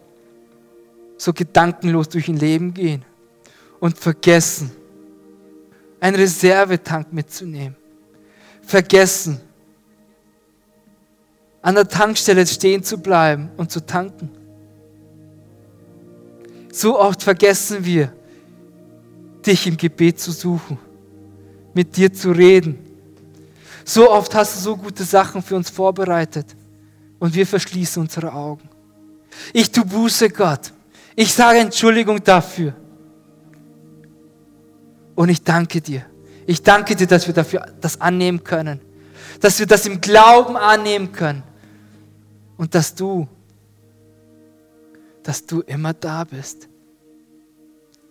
so 1.18 1.34
gedankenlos 1.34 2.10
durch 2.10 2.28
ein 2.28 2.38
Leben 2.38 2.74
gehen 2.74 3.04
und 3.80 3.98
vergessen, 3.98 4.72
einen 6.00 6.16
Reservetank 6.16 7.12
mitzunehmen. 7.14 7.76
Vergessen, 8.62 9.40
an 11.62 11.76
der 11.76 11.88
Tankstelle 11.88 12.46
stehen 12.46 12.84
zu 12.84 12.98
bleiben 12.98 13.50
und 13.58 13.72
zu 13.72 13.84
tanken. 13.86 14.30
So 16.72 17.00
oft 17.00 17.24
vergessen 17.24 17.84
wir, 17.86 18.14
dich 19.46 19.66
im 19.68 19.78
Gebet 19.78 20.20
zu 20.20 20.32
suchen, 20.32 20.78
mit 21.74 21.96
dir 21.96 22.12
zu 22.12 22.32
reden. 22.32 22.78
So 23.84 24.12
oft 24.12 24.34
hast 24.36 24.58
du 24.58 24.60
so 24.60 24.78
gute 24.78 25.04
Sachen 25.04 25.42
für 25.42 25.56
uns 25.56 25.70
vorbereitet 25.70 26.56
und 27.20 27.34
wir 27.34 27.48
verschließen 27.48 28.02
unsere 28.02 28.34
Augen. 28.34 28.68
Ich 29.54 29.72
tu 29.72 29.86
Buße, 29.86 30.30
Gott. 30.30 30.72
Ich 31.16 31.34
sage 31.34 31.60
Entschuldigung 31.60 32.24
dafür. 32.24 32.74
Und 35.16 35.30
ich 35.30 35.42
danke 35.42 35.80
dir. 35.82 36.06
Ich 36.46 36.62
danke 36.62 36.96
dir, 36.96 37.08
dass 37.08 37.26
wir 37.26 37.34
dafür 37.34 37.66
das 37.80 38.00
annehmen 38.02 38.44
können. 38.44 38.82
Dass 39.40 39.58
wir 39.60 39.66
das 39.66 39.86
im 39.86 40.02
Glauben 40.02 40.58
annehmen 40.58 41.12
können. 41.12 41.44
Und 42.58 42.76
dass 42.76 42.94
du, 42.94 43.28
dass 45.24 45.46
du 45.46 45.62
immer 45.62 45.94
da 45.94 46.26
bist. 46.26 46.68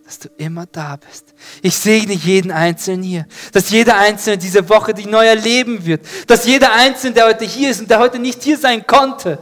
Dass 0.03 0.19
du 0.19 0.29
immer 0.37 0.65
da 0.65 0.97
bist. 0.97 1.33
Ich 1.61 1.77
segne 1.77 2.13
jeden 2.13 2.51
Einzelnen 2.51 3.03
hier. 3.03 3.27
Dass 3.51 3.69
jeder 3.69 3.97
Einzelne 3.97 4.39
diese 4.39 4.67
Woche 4.67 4.95
die 4.95 5.05
neu 5.05 5.25
erleben 5.25 5.85
wird. 5.85 6.05
Dass 6.27 6.45
jeder 6.45 6.73
Einzelne, 6.73 7.13
der 7.13 7.27
heute 7.27 7.45
hier 7.45 7.69
ist 7.69 7.81
und 7.81 7.89
der 7.89 7.99
heute 7.99 8.17
nicht 8.17 8.41
hier 8.41 8.57
sein 8.57 8.85
konnte, 8.85 9.37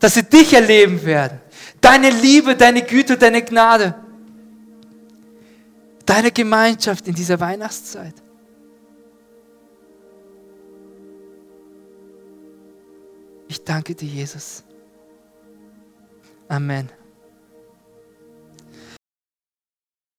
dass 0.00 0.14
sie 0.14 0.22
dich 0.22 0.54
erleben 0.54 1.04
werden 1.04 1.40
Deine 1.80 2.10
Liebe, 2.10 2.56
deine 2.56 2.82
Güte, 2.82 3.16
deine 3.16 3.42
Gnade. 3.42 3.94
Deine 6.06 6.32
Gemeinschaft 6.32 7.06
in 7.06 7.14
dieser 7.14 7.38
Weihnachtszeit. 7.40 8.14
danke 13.68 13.94
dir, 13.94 14.08
Jesus. 14.08 14.64
Amen. 16.48 16.88